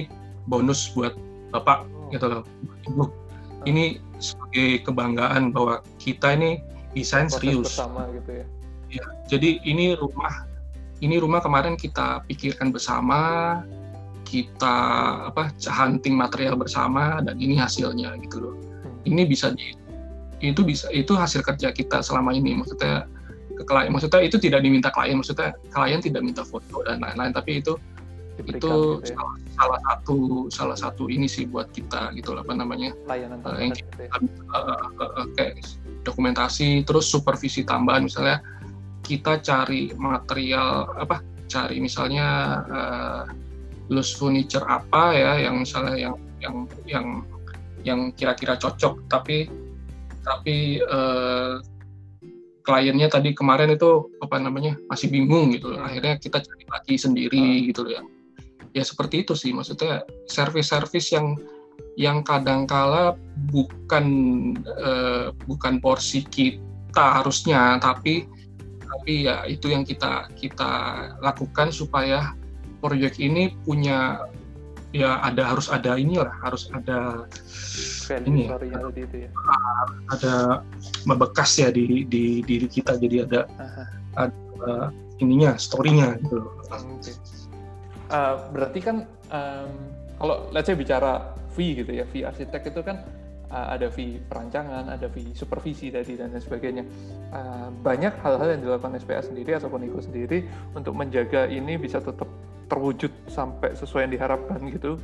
[0.51, 1.15] bonus buat
[1.55, 2.11] bapak oh.
[2.11, 2.43] gitu loh
[2.83, 3.09] ibu uh.
[3.63, 6.59] ini sebagai kebanggaan bahwa kita ini
[6.93, 8.45] desain serius bersama gitu ya
[8.91, 10.51] ya jadi ini rumah
[11.01, 13.61] ini rumah kemarin kita pikirkan bersama,
[14.21, 14.77] kita
[15.33, 18.55] apa hunting material bersama dan ini hasilnya gitu loh.
[18.55, 19.09] Hmm.
[19.09, 19.73] Ini bisa di
[20.41, 23.05] itu bisa itu hasil kerja kita selama ini maksudnya
[23.53, 27.61] ke klien maksudnya itu tidak diminta klien maksudnya klien tidak minta foto dan lain-lain tapi
[27.61, 27.77] itu
[28.39, 29.15] Diberikan itu gitu ya.
[29.15, 30.17] salah, salah satu
[30.47, 34.17] salah satu ini sih buat kita gitu apa namanya layanan uh, yang kita, uh,
[34.55, 35.59] uh, uh, uh, kayak
[36.07, 38.39] dokumentasi terus supervisi tambahan misalnya
[39.03, 41.19] kita cari material apa
[41.51, 42.27] cari misalnya
[42.71, 43.23] uh,
[43.91, 46.55] loose furniture apa ya yang misalnya yang yang
[46.87, 47.07] yang
[47.83, 49.51] yang kira-kira cocok tapi
[50.21, 51.59] tapi uh,
[52.61, 57.61] kliennya tadi kemarin itu apa namanya masih bingung gitu akhirnya kita cari lagi sendiri hmm.
[57.73, 58.01] gitu ya
[58.71, 61.35] ya seperti itu sih maksudnya service-service yang
[61.99, 63.17] yang kadangkala
[63.51, 64.05] bukan
[64.79, 68.27] uh, bukan porsi kita harusnya tapi
[68.91, 70.71] tapi ya itu yang kita kita
[71.23, 72.35] lakukan supaya
[72.83, 74.27] proyek ini punya
[74.91, 77.23] ya ada harus ada inilah harus ada
[78.27, 78.59] ini ya,
[78.91, 79.29] itu ya
[80.11, 80.59] ada
[81.07, 83.83] membekas ya di di diri kita jadi ada Aha.
[84.27, 84.91] ada
[85.23, 87.15] ininya storynya gitu okay.
[88.11, 89.71] Uh, berarti kan um,
[90.19, 93.01] kalau let's say bicara fee gitu ya fee arsitek itu kan
[93.51, 96.83] uh, ada fee perancangan, ada fee supervisi tadi dan lain sebagainya.
[97.29, 102.27] Uh, banyak hal-hal yang dilakukan SPA sendiri ataupun IKO sendiri untuk menjaga ini bisa tetap
[102.71, 104.95] terwujud sampai sesuai yang diharapkan gitu.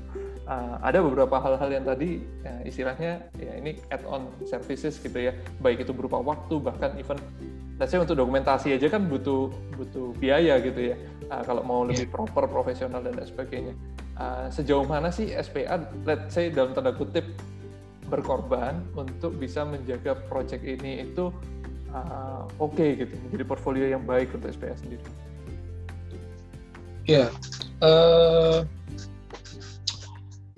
[0.47, 5.83] Uh, ada beberapa hal-hal yang tadi ya, istilahnya ya ini add-on services gitu ya, baik
[5.83, 7.19] itu berupa waktu bahkan even
[7.75, 10.97] let's say untuk dokumentasi aja kan butuh butuh biaya gitu ya.
[11.27, 12.13] Uh, kalau mau lebih iya.
[12.13, 13.73] proper, profesional dan lain sebagainya.
[14.15, 17.27] Uh, sejauh mana sih SPA, let's say dalam tanda kutip
[18.07, 21.29] berkorban untuk bisa menjaga project ini itu
[21.91, 25.03] uh, oke okay gitu menjadi portfolio yang baik untuk SPA sendiri.
[27.07, 27.31] Ya,
[27.83, 28.63] uh,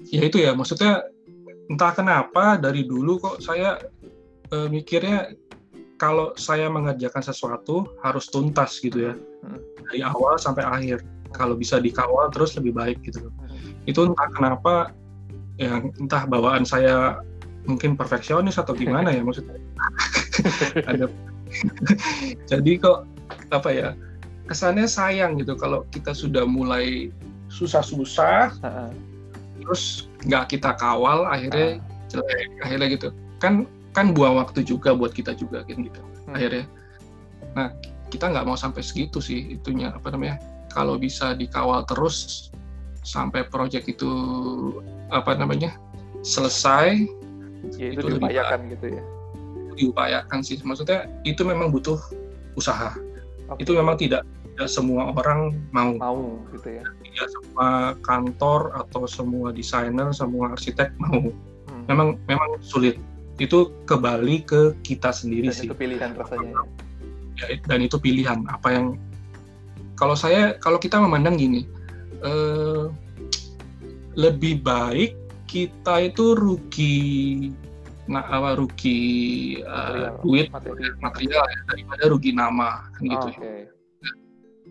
[0.10, 1.06] ya itu ya maksudnya
[1.70, 3.78] entah kenapa dari dulu kok saya
[4.50, 5.30] uh, mikirnya
[6.00, 9.60] kalau saya mengerjakan sesuatu harus tuntas gitu ya hmm.
[9.86, 11.04] dari awal sampai akhir.
[11.30, 13.22] Kalau bisa dikawal terus lebih baik gitu.
[13.22, 13.86] Hmm.
[13.86, 14.74] Itu entah kenapa
[15.60, 17.20] ya entah bawaan saya
[17.68, 19.60] mungkin perfeksionis atau gimana ya maksudnya
[20.90, 21.12] ada
[22.48, 23.04] jadi kok
[23.52, 23.90] apa ya
[24.48, 27.12] kesannya sayang gitu kalau kita sudah mulai
[27.52, 28.56] susah-susah
[29.60, 33.10] terus nggak kita kawal akhirnya jelek akhirnya gitu
[33.44, 36.36] kan kan buang waktu juga buat kita juga kan gitu hmm.
[36.36, 36.66] akhirnya.
[37.58, 37.68] Nah
[38.10, 40.42] kita nggak mau sampai segitu sih itunya apa namanya
[40.74, 42.50] kalau bisa dikawal terus
[43.02, 44.10] sampai project itu
[45.10, 45.74] apa namanya
[46.22, 47.08] selesai
[47.80, 49.04] ya itu, itu diupayakan gitu ya.
[49.80, 51.98] Diupayakan sih maksudnya itu memang butuh
[52.58, 52.94] usaha.
[53.50, 53.66] Okay.
[53.66, 54.22] itu memang tidak
[54.54, 55.96] tidak semua orang mau.
[55.98, 56.22] Mau
[56.54, 56.86] gitu ya.
[56.86, 61.34] Tidak semua kantor atau semua desainer semua arsitek mau.
[61.70, 61.86] Hmm.
[61.86, 62.98] memang memang sulit
[63.40, 66.64] itu kembali ke kita sendiri dan sih itu pilihan rasanya
[67.40, 68.86] ya, dan itu pilihan apa yang
[69.96, 71.64] kalau saya kalau kita memandang gini
[72.24, 72.92] eh,
[74.20, 75.16] lebih baik
[75.48, 77.50] kita itu rugi
[78.10, 83.70] nah apa rugi uh, duit material, material ya, daripada rugi nama kan gitu oh, okay.
[83.70, 84.12] ya.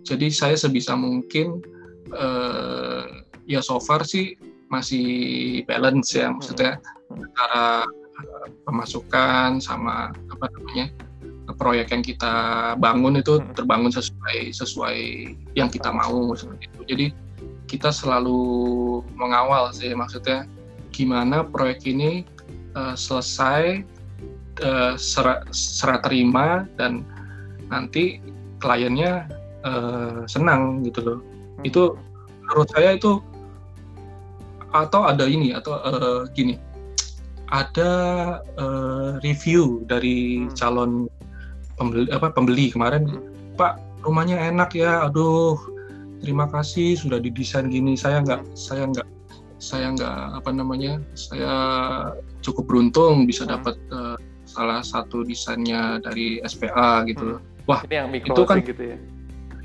[0.02, 1.62] Jadi saya sebisa mungkin
[2.10, 3.06] uh,
[3.46, 4.34] ya so far sih
[4.74, 5.06] masih
[5.70, 7.14] balance ya maksudnya hmm.
[7.14, 7.86] antara
[8.66, 10.90] pemasukan sama apa namanya
[11.56, 12.34] proyek yang kita
[12.76, 13.56] bangun itu hmm.
[13.56, 14.98] terbangun sesuai sesuai
[15.56, 16.80] yang kita mau seperti itu.
[16.88, 17.06] Jadi
[17.68, 18.40] kita selalu
[19.16, 20.44] mengawal sih maksudnya
[20.92, 22.24] gimana proyek ini
[22.76, 23.84] uh, selesai
[24.64, 27.04] uh, serah, serah terima dan
[27.68, 28.20] nanti
[28.58, 29.28] kliennya
[29.62, 31.68] uh, senang gitu loh hmm.
[31.68, 31.94] itu
[32.48, 33.20] menurut saya itu
[34.72, 36.56] atau ada ini atau uh, gini
[37.48, 37.92] ada
[38.60, 40.52] uh, review dari hmm.
[40.56, 41.08] calon
[41.80, 43.56] pembeli apa pembeli kemarin hmm.
[43.56, 45.56] Pak rumahnya enak ya aduh
[46.20, 48.54] terima kasih sudah didesain gini saya nggak hmm.
[48.56, 49.08] saya nggak
[49.58, 51.54] saya nggak apa namanya saya
[52.44, 53.52] cukup beruntung bisa hmm.
[53.58, 54.16] dapat uh,
[54.48, 57.68] salah satu desainnya dari SPA gitu hmm.
[57.68, 58.98] wah Ini yang itu kan gitu ya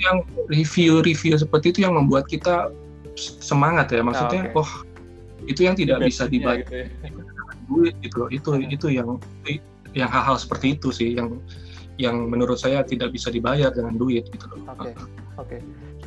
[0.02, 2.74] yang review-review seperti itu yang membuat kita
[3.16, 4.66] semangat ya maksudnya oh, okay.
[4.66, 4.72] oh
[5.46, 6.88] itu yang tidak bisa dibayar gitu ya.
[7.68, 8.76] duit gitu itu hmm.
[8.76, 9.10] itu yang
[9.94, 11.38] yang hal-hal seperti itu sih yang
[12.02, 14.66] yang menurut saya tidak bisa dibayar dengan duit gitu loh.
[14.66, 14.90] Oke.
[14.90, 14.94] Okay.
[14.94, 15.08] Oke.
[15.38, 15.62] Okay.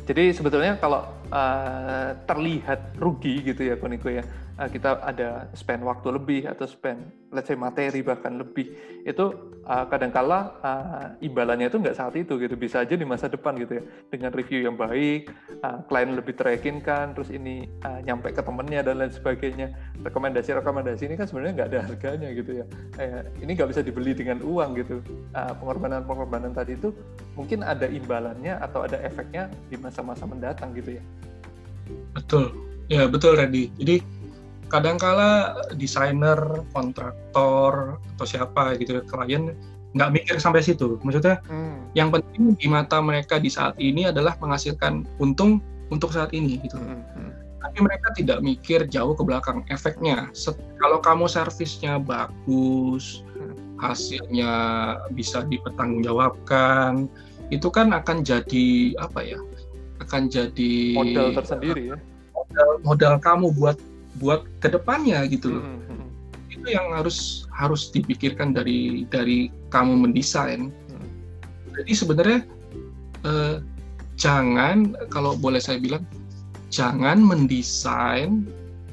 [0.07, 1.03] Jadi sebetulnya kalau
[1.35, 4.23] uh, terlihat rugi gitu ya Koniko ya,
[4.55, 8.71] uh, kita ada spend waktu lebih atau spend let's say materi bahkan lebih
[9.03, 9.25] itu
[9.67, 13.77] uh, kadangkala uh, imbalannya itu nggak saat itu gitu bisa aja di masa depan gitu
[13.77, 13.83] ya.
[14.09, 15.29] Dengan review yang baik
[15.61, 19.67] uh, klien lebih teryakinkan terus ini uh, nyampe ke temennya dan lain sebagainya.
[20.01, 22.65] Rekomendasi rekomendasi ini kan sebenarnya nggak ada harganya gitu ya.
[22.97, 25.03] Eh, ini nggak bisa dibeli dengan uang gitu.
[25.35, 26.95] Uh, pengorbanan pengorbanan tadi itu
[27.35, 31.03] mungkin ada imbalannya atau ada efeknya di masa-masa mendatang gitu ya.
[32.15, 32.55] Betul.
[32.87, 33.99] Ya betul Randy jadi
[34.67, 39.55] kadangkala desainer, kontraktor atau siapa gitu klien
[39.95, 40.99] nggak mikir sampai situ.
[41.01, 41.95] Maksudnya hmm.
[41.97, 46.77] yang penting di mata mereka di saat ini adalah menghasilkan untung untuk saat ini gitu.
[46.77, 47.01] Hmm.
[47.15, 47.31] Hmm.
[47.57, 50.29] Tapi mereka tidak mikir jauh ke belakang efeknya.
[50.31, 53.81] Set, kalau kamu servisnya bagus, hmm.
[53.81, 54.53] hasilnya
[55.15, 57.09] bisa dipertanggungjawabkan,
[57.49, 59.39] itu kan akan jadi apa ya?
[60.03, 61.97] Akan jadi modal tersendiri ya.
[62.35, 63.77] Modal, modal kamu buat
[64.17, 65.63] buat ke depannya gitu loh.
[65.65, 66.07] Mm -hmm.
[66.53, 70.69] Itu yang harus harus dipikirkan dari dari kamu mendesain.
[70.69, 71.09] Mm.
[71.77, 72.39] Jadi sebenarnya
[73.25, 73.55] eh,
[74.17, 76.03] jangan kalau boleh saya bilang
[76.73, 78.45] jangan mendesain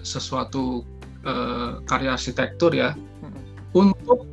[0.04, 0.84] sesuatu
[1.24, 3.74] eh, karya arsitektur ya mm.
[3.74, 4.28] untuk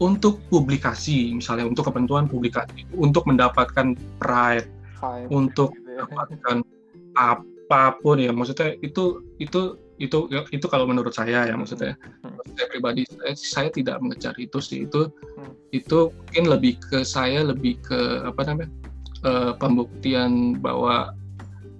[0.00, 4.66] untuk publikasi misalnya untuk kepentingan publikasi untuk mendapatkan pride
[4.96, 5.28] Fine.
[5.28, 6.04] untuk gitu ya.
[6.08, 6.56] mendapatkan
[7.20, 11.94] apa pun ya maksudnya itu itu itu itu kalau menurut saya ya maksudnya.
[12.24, 12.40] Hmm.
[12.56, 14.88] saya pribadi saya, saya tidak mengejar itu sih.
[14.88, 15.52] Itu hmm.
[15.76, 18.72] itu mungkin lebih ke saya lebih ke apa namanya
[19.28, 21.12] uh, pembuktian bahwa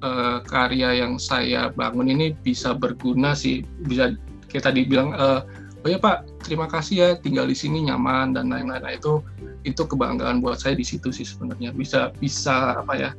[0.05, 3.65] uh, karya yang saya bangun ini bisa berguna sih.
[3.89, 4.13] Bisa
[4.53, 5.41] kita dibilang uh,
[5.81, 8.85] oh ya pak terima kasih ya tinggal di sini nyaman dan lain-lain.
[8.85, 9.25] Nah, itu
[9.65, 11.73] itu kebanggaan buat saya di situ sih sebenarnya.
[11.73, 13.11] Bisa bisa apa ya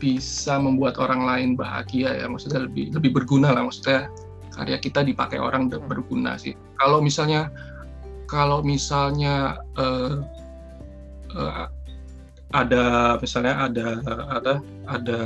[0.00, 2.26] bisa membuat orang lain bahagia ya.
[2.26, 3.68] Maksudnya lebih lebih berguna lah.
[3.68, 4.08] Maksudnya
[4.56, 5.86] karya kita dipakai orang hmm.
[5.86, 6.56] berguna sih.
[6.80, 7.52] Kalau misalnya
[8.24, 10.24] kalau misalnya uh,
[11.36, 11.68] uh,
[12.50, 13.86] ada misalnya ada
[14.32, 14.54] ada
[14.88, 15.20] ada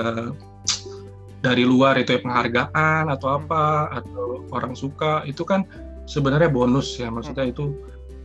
[1.40, 5.62] dari luar itu ya penghargaan atau apa atau orang suka itu kan
[6.10, 7.08] sebenarnya bonus ya.
[7.08, 7.54] Maksudnya hmm.
[7.54, 7.64] itu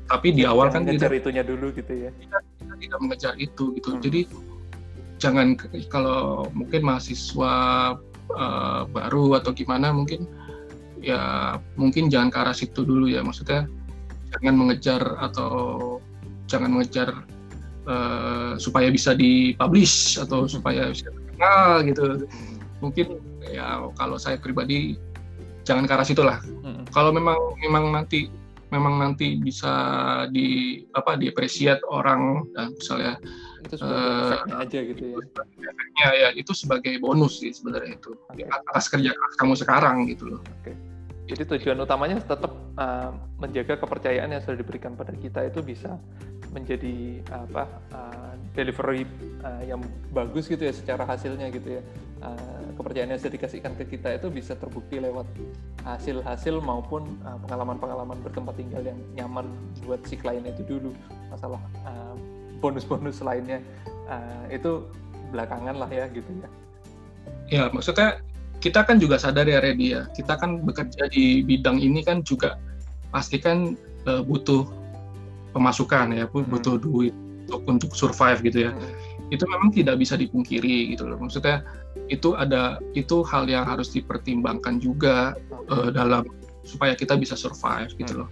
[0.09, 2.09] tapi di awal kan tidak itunya dulu gitu ya.
[2.17, 3.93] Kita, kita tidak mengejar itu gitu.
[3.93, 4.01] Hmm.
[4.01, 4.25] jadi
[5.19, 5.59] jangan
[5.91, 7.53] kalau mungkin mahasiswa
[8.33, 10.25] uh, baru atau gimana mungkin
[10.99, 13.21] ya mungkin jangan ke arah situ dulu ya.
[13.21, 13.67] Maksudnya
[14.33, 15.51] jangan mengejar atau
[16.47, 17.11] jangan mengejar
[17.85, 22.03] uh, supaya bisa dipublish atau supaya bisa terkenal gitu.
[22.79, 23.19] Mungkin
[23.51, 24.95] ya kalau saya pribadi
[25.67, 26.39] jangan ke arah situ lah.
[26.65, 26.87] Hmm.
[26.89, 28.31] kalau memang memang nanti
[28.69, 29.73] memang nanti bisa
[30.29, 33.13] di apa diapresiat orang dan misalnya
[33.65, 35.17] itu sebagai uh, efeknya aja gitu ya.
[35.67, 38.11] efeknya ya itu sebagai bonus sih sebenarnya itu.
[38.31, 38.47] Okay.
[38.47, 40.41] atas kerja kamu sekarang gitu loh.
[40.61, 40.75] Okay.
[41.29, 46.01] jadi tujuan utamanya tetap uh, menjaga kepercayaan yang sudah diberikan pada kita itu bisa
[46.49, 49.05] menjadi apa uh, delivery
[49.45, 51.81] uh, yang bagus gitu ya secara hasilnya gitu ya.
[52.19, 55.23] Uh, kepercayaan yang sudah dikasihkan ke kita itu bisa terbukti lewat
[55.87, 57.15] hasil-hasil maupun
[57.47, 59.47] pengalaman-pengalaman uh, bertempat tinggal yang nyaman
[59.85, 60.91] buat si klien itu dulu.
[61.31, 62.15] Masalah uh,
[62.59, 63.63] bonus-bonus lainnya
[64.07, 64.85] uh, itu
[65.31, 66.49] belakangan lah ya gitu ya.
[67.49, 68.21] Ya maksudnya
[68.59, 72.59] kita kan juga sadar ya Redi ya kita kan bekerja di bidang ini kan juga
[73.09, 73.73] pasti kan
[74.05, 74.67] uh, butuh
[75.55, 76.45] pemasukan ya hmm.
[76.51, 77.15] butuh duit
[77.49, 78.71] untuk untuk survive gitu ya.
[78.75, 78.93] Hmm.
[79.29, 81.17] Itu memang tidak bisa dipungkiri gitu loh.
[81.21, 81.61] Maksudnya
[82.09, 85.37] itu ada itu hal yang harus dipertimbangkan juga
[85.69, 86.25] uh, dalam
[86.65, 88.29] supaya kita bisa survive gitu loh.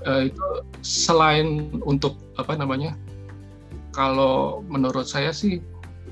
[0.00, 0.46] Uh, itu
[0.80, 2.96] selain untuk apa namanya
[3.90, 5.58] kalau menurut saya sih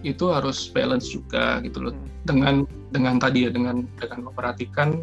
[0.06, 2.06] itu harus balance juga gitu loh hmm.
[2.26, 2.54] dengan
[2.94, 5.02] dengan tadi ya dengan dengan memperhatikan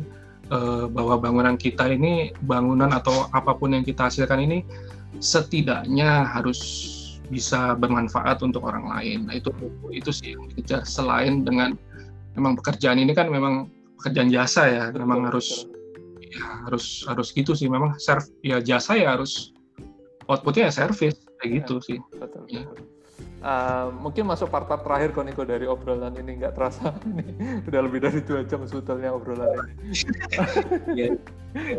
[0.52, 4.64] uh, bahwa bangunan kita ini bangunan atau apa pun yang kita hasilkan ini
[5.20, 6.92] setidaknya harus
[7.26, 9.26] bisa bermanfaat untuk orang lain.
[9.26, 9.50] Nah itu
[9.90, 11.74] itu sih yang dikejar selain dengan
[12.38, 16.30] memang pekerjaan ini kan memang pekerjaan jasa ya betul, memang harus betul.
[16.30, 19.56] ya harus harus gitu sih memang serv ya jasa ya harus
[20.30, 22.66] outputnya ya service kayak ya, gitu sih betul, ya.
[23.46, 28.20] Uh, mungkin masuk part-part terakhir Koniko dari obrolan ini nggak terasa ini udah lebih dari
[28.26, 29.94] dua jam sebetulnya obrolan ini.
[31.06, 31.14] yeah.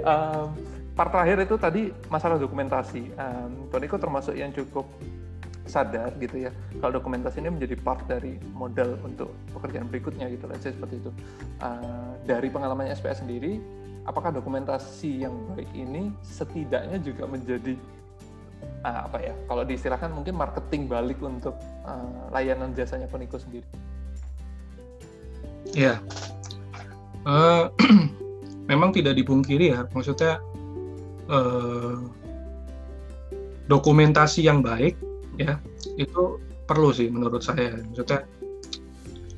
[0.06, 0.54] um,
[0.94, 3.10] part terakhir itu tadi masalah dokumentasi.
[3.18, 4.86] Um, Koniko termasuk yang cukup
[5.66, 10.54] sadar gitu ya kalau dokumentasi ini menjadi part dari modal untuk pekerjaan berikutnya gitu lah
[10.62, 11.10] seperti itu
[11.58, 13.58] uh, dari pengalaman SPS sendiri
[14.06, 17.74] apakah dokumentasi yang baik ini setidaknya juga menjadi
[18.84, 23.66] uh, apa ya kalau diistilahkan mungkin marketing balik untuk uh, layanan jasanya Koniko sendiri.
[25.74, 25.98] Ya
[27.26, 27.68] uh,
[28.70, 30.38] memang tidak dipungkiri ya maksudnya
[31.26, 31.98] uh,
[33.66, 34.94] dokumentasi yang baik
[35.36, 35.58] ya
[35.98, 37.78] itu perlu sih menurut saya.
[37.78, 38.26] Maksudnya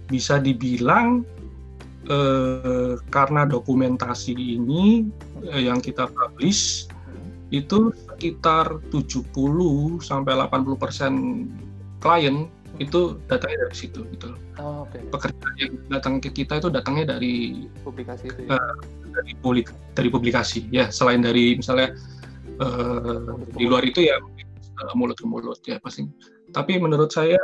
[0.09, 1.23] bisa dibilang
[2.09, 5.05] eh, karena dokumentasi ini
[5.53, 6.89] eh, yang kita publish
[7.53, 9.31] itu sekitar 70
[10.03, 11.13] sampai 80 persen
[12.03, 12.51] klien
[12.83, 14.99] itu datangnya dari situ gitu Oh, okay.
[15.07, 18.59] Pekerjaan yang datang ke kita itu datangnya dari publikasi itu ya?
[18.59, 18.75] uh,
[19.15, 21.95] dari publik dari publikasi ya selain dari misalnya
[22.59, 26.11] uh, di luar itu ya uh, mulut ke mulut ya pasti.
[26.51, 27.39] Tapi menurut saya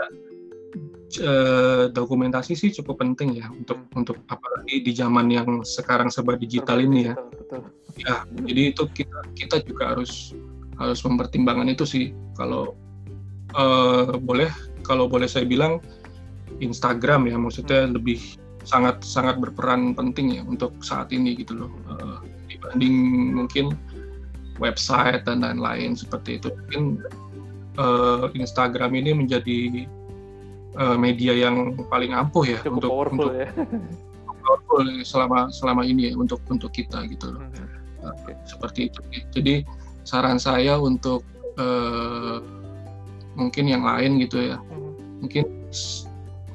[1.23, 4.01] uh, dokumentasi sih cukup penting ya untuk hmm.
[4.03, 7.15] untuk apalagi di zaman yang sekarang serba digital ini ya.
[7.15, 7.63] Betul, betul.
[7.95, 10.35] Ya, jadi itu kita kita juga harus
[10.79, 12.75] harus mempertimbangkan itu sih kalau
[13.55, 14.51] uh, boleh
[14.85, 15.81] kalau boleh saya bilang
[16.61, 17.95] Instagram ya maksudnya hmm.
[17.99, 18.21] lebih
[18.65, 22.19] sangat sangat berperan penting ya untuk saat ini gitu loh uh,
[22.49, 22.97] dibanding
[23.37, 23.77] mungkin
[24.63, 27.03] website dan lain-lain seperti itu mungkin
[27.77, 29.85] uh, Instagram ini menjadi
[30.79, 33.49] uh, media yang paling ampuh ya Cukup untuk powerful untuk ya.
[34.45, 37.43] powerful selama selama ini ya untuk untuk kita gitu loh.
[37.43, 37.69] Hmm.
[38.05, 38.37] Okay.
[38.45, 39.01] seperti itu.
[39.33, 39.55] Jadi
[40.05, 41.25] saran saya untuk
[41.57, 42.41] uh,
[43.35, 44.57] mungkin yang lain gitu ya.
[44.61, 44.95] Hmm.
[45.25, 45.45] Mungkin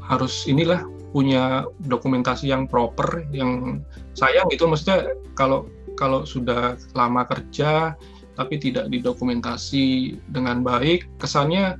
[0.10, 3.82] harus inilah punya dokumentasi yang proper yang
[4.14, 5.66] sayang gitu maksudnya kalau
[5.98, 7.98] kalau sudah lama kerja
[8.38, 11.76] tapi tidak didokumentasi dengan baik kesannya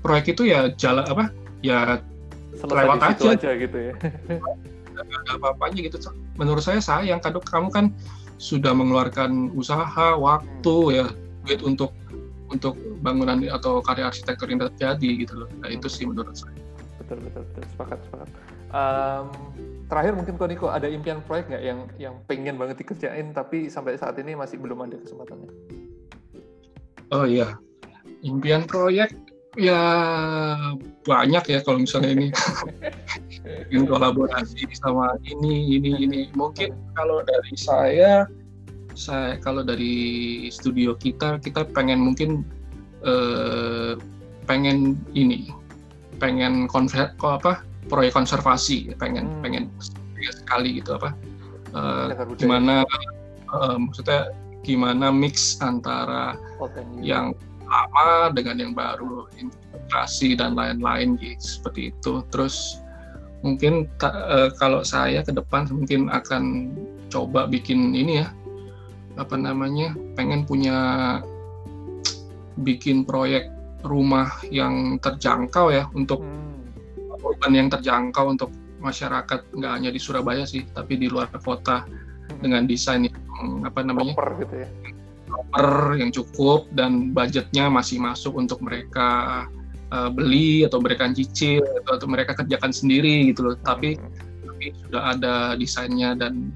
[0.00, 1.24] proyek itu ya jalan apa
[1.60, 2.00] ya
[2.56, 3.28] Selesai lewat aja.
[3.36, 3.94] aja gitu ya
[5.00, 5.96] ada apa-apanya gitu
[6.36, 7.86] menurut saya sayang kadang kamu kan
[8.40, 10.96] sudah mengeluarkan usaha waktu hmm.
[10.96, 11.06] ya
[11.44, 11.92] duit untuk
[12.48, 15.48] untuk bangunan atau karya arsitektur yang terjadi gitu loh.
[15.60, 16.56] Nah itu sih menurut saya.
[16.98, 17.64] Betul betul betul.
[17.76, 18.28] Sepakat sepakat.
[18.70, 19.26] Um,
[19.90, 23.98] terakhir mungkin kok Niko ada impian proyek nggak yang yang pengen banget dikerjain tapi sampai
[24.00, 25.50] saat ini masih belum ada kesempatannya?
[27.10, 27.58] Oh iya,
[28.22, 29.10] impian proyek
[29.58, 29.82] ya
[31.06, 32.28] banyak ya kalau misalnya ini.
[33.72, 36.20] Ingin kolaborasi sama ini ini ini.
[36.36, 38.28] Mungkin kalau dari saya
[38.94, 42.44] saya kalau dari studio kita kita pengen mungkin
[43.02, 43.96] eh,
[44.44, 45.50] pengen ini
[46.20, 47.52] pengen konver kok apa
[47.88, 48.92] proyek konservasi.
[49.00, 49.42] Pengen hmm.
[49.42, 49.64] pengen
[50.20, 51.16] sekali gitu apa.
[51.74, 52.06] Eh,
[52.38, 52.86] gimana
[53.50, 56.36] eh, maksudnya gimana mix antara
[57.00, 57.32] yang
[57.80, 62.80] lama dengan yang baru integrasi dan lain-lain gitu seperti itu terus
[63.40, 66.72] mungkin ta, uh, kalau saya ke depan mungkin akan
[67.08, 68.28] coba bikin ini ya
[69.16, 70.76] apa namanya pengen punya
[72.60, 73.48] bikin proyek
[73.80, 77.48] rumah yang terjangkau ya untuk hmm.
[77.48, 82.44] yang terjangkau untuk masyarakat nggak hanya di Surabaya sih tapi di luar kota hmm.
[82.44, 84.68] dengan desain yang apa namanya proper gitu ya
[85.30, 89.46] proper yang cukup dan budgetnya masih masuk untuk mereka
[89.94, 94.10] uh, beli atau mereka cicil atau, atau mereka kerjakan sendiri gitu loh tapi hmm.
[94.44, 96.50] tapi sudah ada desainnya dan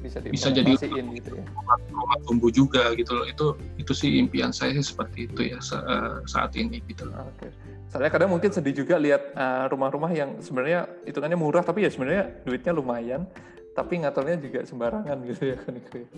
[0.00, 1.44] bisa, bisa jadi gitu ya.
[1.92, 3.46] rumah tumbuh juga gitu loh itu
[3.76, 7.28] itu sih impian saya sih seperti itu ya eh, saat ini gitu loh.
[7.36, 7.52] Okay.
[7.92, 12.46] Saya kadang mungkin sedih juga lihat uh, rumah-rumah yang sebenarnya hitungannya murah tapi ya sebenarnya
[12.46, 13.26] duitnya lumayan
[13.74, 15.96] tapi ngaturnya juga sembarangan gitu ya kan itu.
[16.06, 16.08] Ya.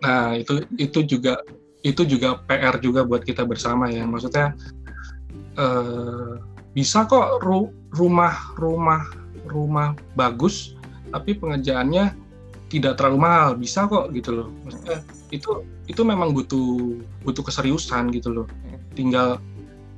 [0.00, 1.40] Nah, itu itu juga
[1.80, 4.04] itu juga PR juga buat kita bersama ya.
[4.04, 4.56] Maksudnya
[5.56, 6.32] eh,
[6.72, 9.02] bisa kok ru rumah rumah
[9.50, 10.78] rumah bagus
[11.10, 12.14] tapi pengerjaannya
[12.70, 13.50] tidak terlalu mahal.
[13.58, 14.48] Bisa kok gitu loh.
[14.64, 15.04] Maksudnya
[15.34, 16.96] itu itu memang butuh
[17.26, 18.46] butuh keseriusan gitu loh.
[18.94, 19.42] Tinggal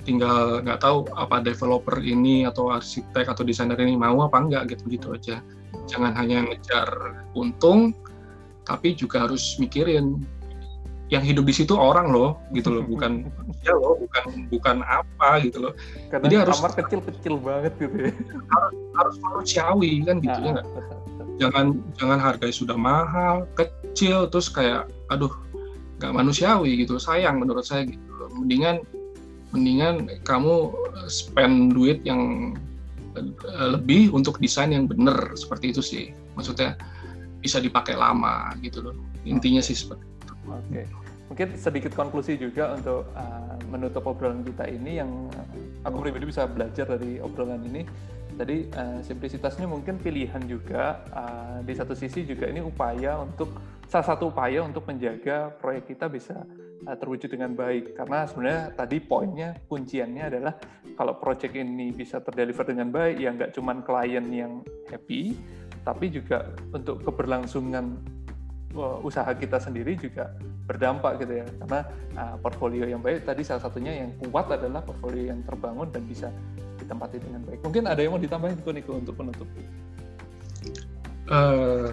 [0.03, 4.83] tinggal nggak tahu apa developer ini atau arsitek atau desainer ini mau apa enggak gitu
[4.91, 5.39] gitu aja.
[5.87, 6.89] Jangan hanya ngejar
[7.37, 7.95] untung
[8.67, 10.23] tapi juga harus mikirin
[11.13, 12.85] yang hidup di situ orang loh gitu loh.
[12.89, 13.29] Bukan
[13.69, 14.01] ya loh.
[14.01, 15.73] bukan bukan apa gitu loh.
[16.09, 18.13] Karena jadi harus kamar kecil-kecil banget gitu ya.
[18.49, 20.69] Harus harus manusiawi kan gitu ya nggak?
[21.37, 21.67] Jangan
[22.01, 25.33] jangan harganya sudah mahal kecil terus kayak aduh
[26.01, 26.97] nggak manusiawi gitu.
[26.97, 28.01] Sayang menurut saya gitu
[28.33, 28.81] mendingan
[29.53, 30.73] mendingan kamu
[31.13, 32.57] spend duit yang
[33.21, 36.05] eh, lebih untuk desain yang benar seperti itu sih.
[36.41, 36.81] Maksudnya
[37.43, 38.95] bisa dipakai lama gitu loh
[39.27, 40.35] intinya sih seperti itu.
[40.47, 40.63] Oke.
[40.71, 40.87] Okay
[41.33, 45.33] mungkin sedikit konklusi juga untuk uh, menutup obrolan kita ini yang
[45.81, 47.89] aku pribadi bisa belajar dari obrolan ini.
[48.37, 53.49] Tadi uh, simplisitasnya mungkin pilihan juga uh, di satu sisi juga ini upaya untuk
[53.89, 56.37] salah satu upaya untuk menjaga proyek kita bisa
[56.85, 60.53] uh, terwujud dengan baik karena sebenarnya tadi poinnya kunciannya adalah
[61.01, 64.61] kalau proyek ini bisa terdeliver dengan baik ya nggak cuma klien yang
[64.93, 65.33] happy
[65.83, 67.99] tapi juga untuk keberlangsungan
[69.05, 70.33] usaha kita sendiri juga
[70.65, 71.47] berdampak gitu ya.
[71.61, 71.81] Karena
[72.17, 76.29] uh, portfolio yang baik tadi salah satunya yang kuat adalah portfolio yang terbangun dan bisa
[76.81, 77.61] ditempati dengan baik.
[77.61, 79.49] Mungkin ada yang mau ditambahin tuh Niko untuk penutup?
[81.29, 81.93] Uh,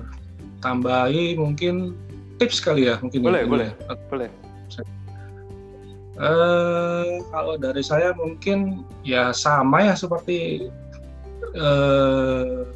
[0.63, 1.95] tambahi mungkin
[2.39, 3.47] tips kali ya mungkin boleh ya.
[3.47, 3.69] boleh.
[4.07, 4.29] boleh.
[6.19, 10.67] Uh, kalau dari saya mungkin ya sama ya seperti
[11.55, 12.67] uh,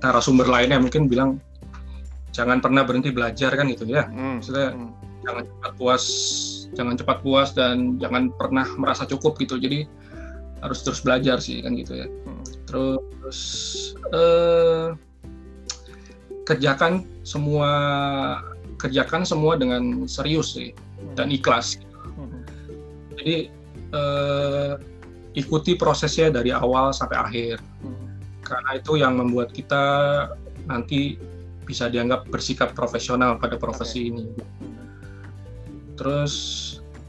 [0.00, 1.40] narasumber lainnya mungkin bilang
[2.30, 4.40] jangan pernah berhenti belajar kan gitu ya hmm.
[4.40, 4.90] maksudnya hmm.
[5.26, 6.04] jangan cepat puas
[6.74, 9.84] jangan cepat puas dan jangan pernah merasa cukup gitu jadi
[10.60, 12.42] harus terus belajar sih kan gitu ya hmm.
[12.68, 13.38] terus
[14.14, 14.88] eh,
[16.46, 17.70] kerjakan semua
[18.80, 21.14] kerjakan semua dengan serius sih hmm.
[21.18, 21.82] dan ikhlas
[22.14, 22.40] hmm.
[23.18, 23.36] jadi
[23.92, 24.72] eh,
[25.34, 28.09] ikuti prosesnya dari awal sampai akhir hmm.
[28.50, 29.82] Karena itu yang membuat kita
[30.66, 31.14] nanti
[31.62, 34.26] bisa dianggap bersikap profesional pada profesi ini.
[35.94, 36.34] Terus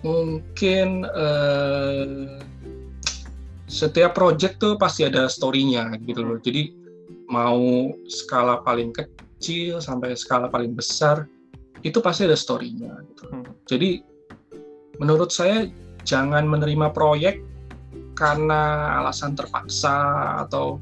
[0.05, 2.37] mungkin uh,
[3.65, 6.37] setiap project tuh pasti ada story-nya gitu loh.
[6.37, 6.77] Jadi
[7.31, 11.25] mau skala paling kecil sampai skala paling besar
[11.81, 13.23] itu pasti ada story-nya gitu.
[13.31, 13.49] Hmm.
[13.65, 13.89] Jadi
[15.01, 15.65] menurut saya
[16.05, 17.41] jangan menerima proyek
[18.13, 19.97] karena alasan terpaksa
[20.45, 20.77] atau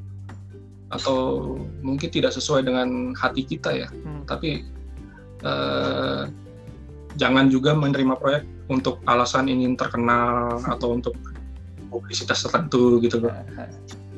[0.90, 1.54] atau
[1.86, 3.88] mungkin tidak sesuai dengan hati kita ya.
[3.90, 4.26] Hmm.
[4.26, 4.66] Tapi
[5.46, 6.24] eh,
[7.18, 11.14] jangan juga menerima proyek untuk alasan ingin terkenal atau untuk
[11.90, 13.34] publisitas tertentu gitu loh.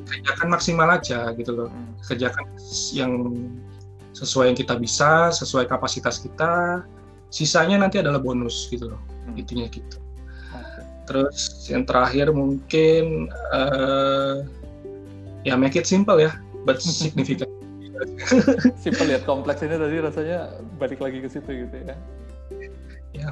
[0.08, 1.68] Kerjakan maksimal aja gitu loh.
[1.68, 1.92] Hmm.
[2.04, 2.44] Kerjakan
[2.96, 3.12] yang
[4.12, 6.84] sesuai yang kita bisa, sesuai kapasitas kita.
[7.32, 9.00] Sisanya nanti adalah bonus gitu loh.
[9.28, 9.36] Hmm.
[9.36, 10.00] Intinya gitu.
[11.02, 14.46] Terus yang terakhir mungkin uh,
[15.42, 16.30] ya make it simple ya
[16.64, 17.50] but significant.
[18.82, 21.96] Simple lihat kompleks ini tadi rasanya balik lagi ke situ gitu ya.
[23.12, 23.28] Ya,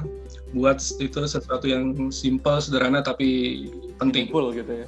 [0.53, 3.65] buat itu sesuatu yang simple, sederhana tapi
[3.97, 4.29] penting.
[4.29, 4.87] Full gitu ya.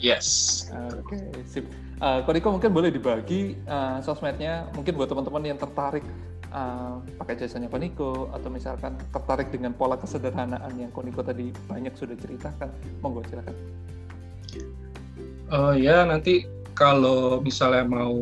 [0.00, 0.26] Yes.
[0.72, 1.68] Oke, okay, sip.
[1.98, 6.06] Uh, Koniko mungkin boleh dibagi uh, sosmednya, mungkin buat teman-teman yang tertarik
[6.54, 12.14] uh, pakai jasanya Koniko atau misalkan tertarik dengan pola kesederhanaan yang Koniko tadi banyak sudah
[12.14, 12.70] ceritakan,
[13.02, 13.56] monggo silakan.
[15.48, 16.44] Oh uh, ya nanti
[16.78, 18.14] kalau misalnya mau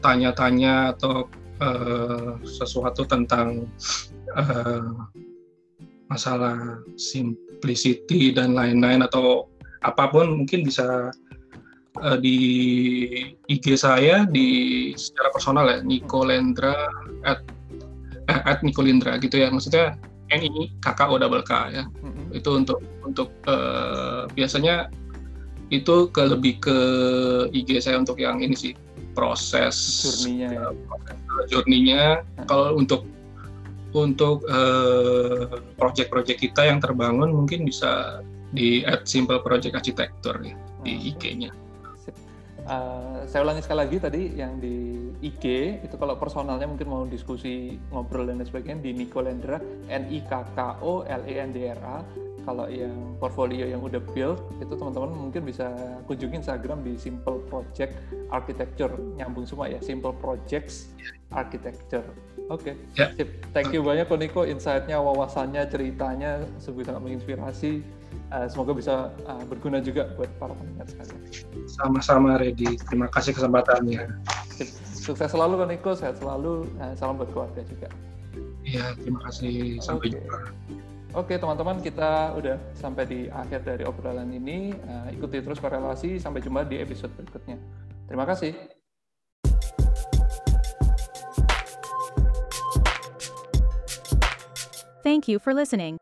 [0.00, 1.28] tanya-tanya atau
[1.60, 3.68] uh, sesuatu tentang
[4.32, 4.88] uh,
[6.08, 9.46] masalah simplicity dan lain-lain atau
[9.84, 11.12] apa pun mungkin bisa
[12.00, 12.36] uh, di
[13.52, 16.88] IG saya di secara personal ya Niko Lendra
[17.28, 17.44] at
[18.32, 20.00] eh, at Niko Lendra gitu ya maksudnya
[20.32, 22.32] N ini kakak O double K ya mm-hmm.
[22.32, 24.88] itu untuk untuk uh, biasanya
[25.70, 26.76] itu ke lebih ke
[27.54, 28.72] IG saya untuk yang ini sih
[29.14, 30.66] proses journey-nya ya.
[31.50, 32.46] journey-nya hmm.
[32.50, 33.06] kalau untuk
[33.90, 38.22] untuk uh, project-project kita yang terbangun mungkin bisa
[38.54, 40.82] di at simple project architecture ya hmm.
[40.86, 41.50] di IG-nya.
[42.70, 45.44] Uh, saya ulangi sekali lagi tadi yang di IG
[45.82, 49.58] itu kalau personalnya mungkin mau diskusi ngobrol dan sebagainya di Nico Lendra
[49.90, 51.98] N I K K O L E N D R A
[52.50, 55.70] kalau yang portfolio yang udah build itu teman-teman mungkin bisa
[56.10, 57.94] kunjungi Instagram di Simple Project
[58.34, 60.90] Architecture nyambung semua ya Simple Projects
[61.30, 62.02] Architecture
[62.50, 62.74] oke okay.
[62.98, 63.14] Ya.
[63.14, 63.30] yeah.
[63.54, 67.86] thank you banyak Koniko insight-nya wawasannya ceritanya sungguh sangat menginspirasi
[68.34, 71.22] uh, semoga bisa uh, berguna juga buat para pendengar sekalian
[71.70, 74.10] sama-sama Redi terima kasih kesempatannya
[74.50, 74.66] Sip.
[74.90, 77.86] sukses selalu Koniko sehat selalu uh, salam buat keluarga juga
[78.60, 79.80] Iya, terima kasih.
[79.82, 80.20] Sampai okay.
[80.20, 80.36] jumpa.
[81.10, 84.70] Oke teman-teman kita udah sampai di akhir dari obrolan ini.
[84.70, 86.22] Uh, ikuti terus korelasi.
[86.22, 87.58] Sampai jumpa di episode berikutnya.
[88.06, 88.54] Terima kasih.
[95.02, 95.98] Thank you for listening.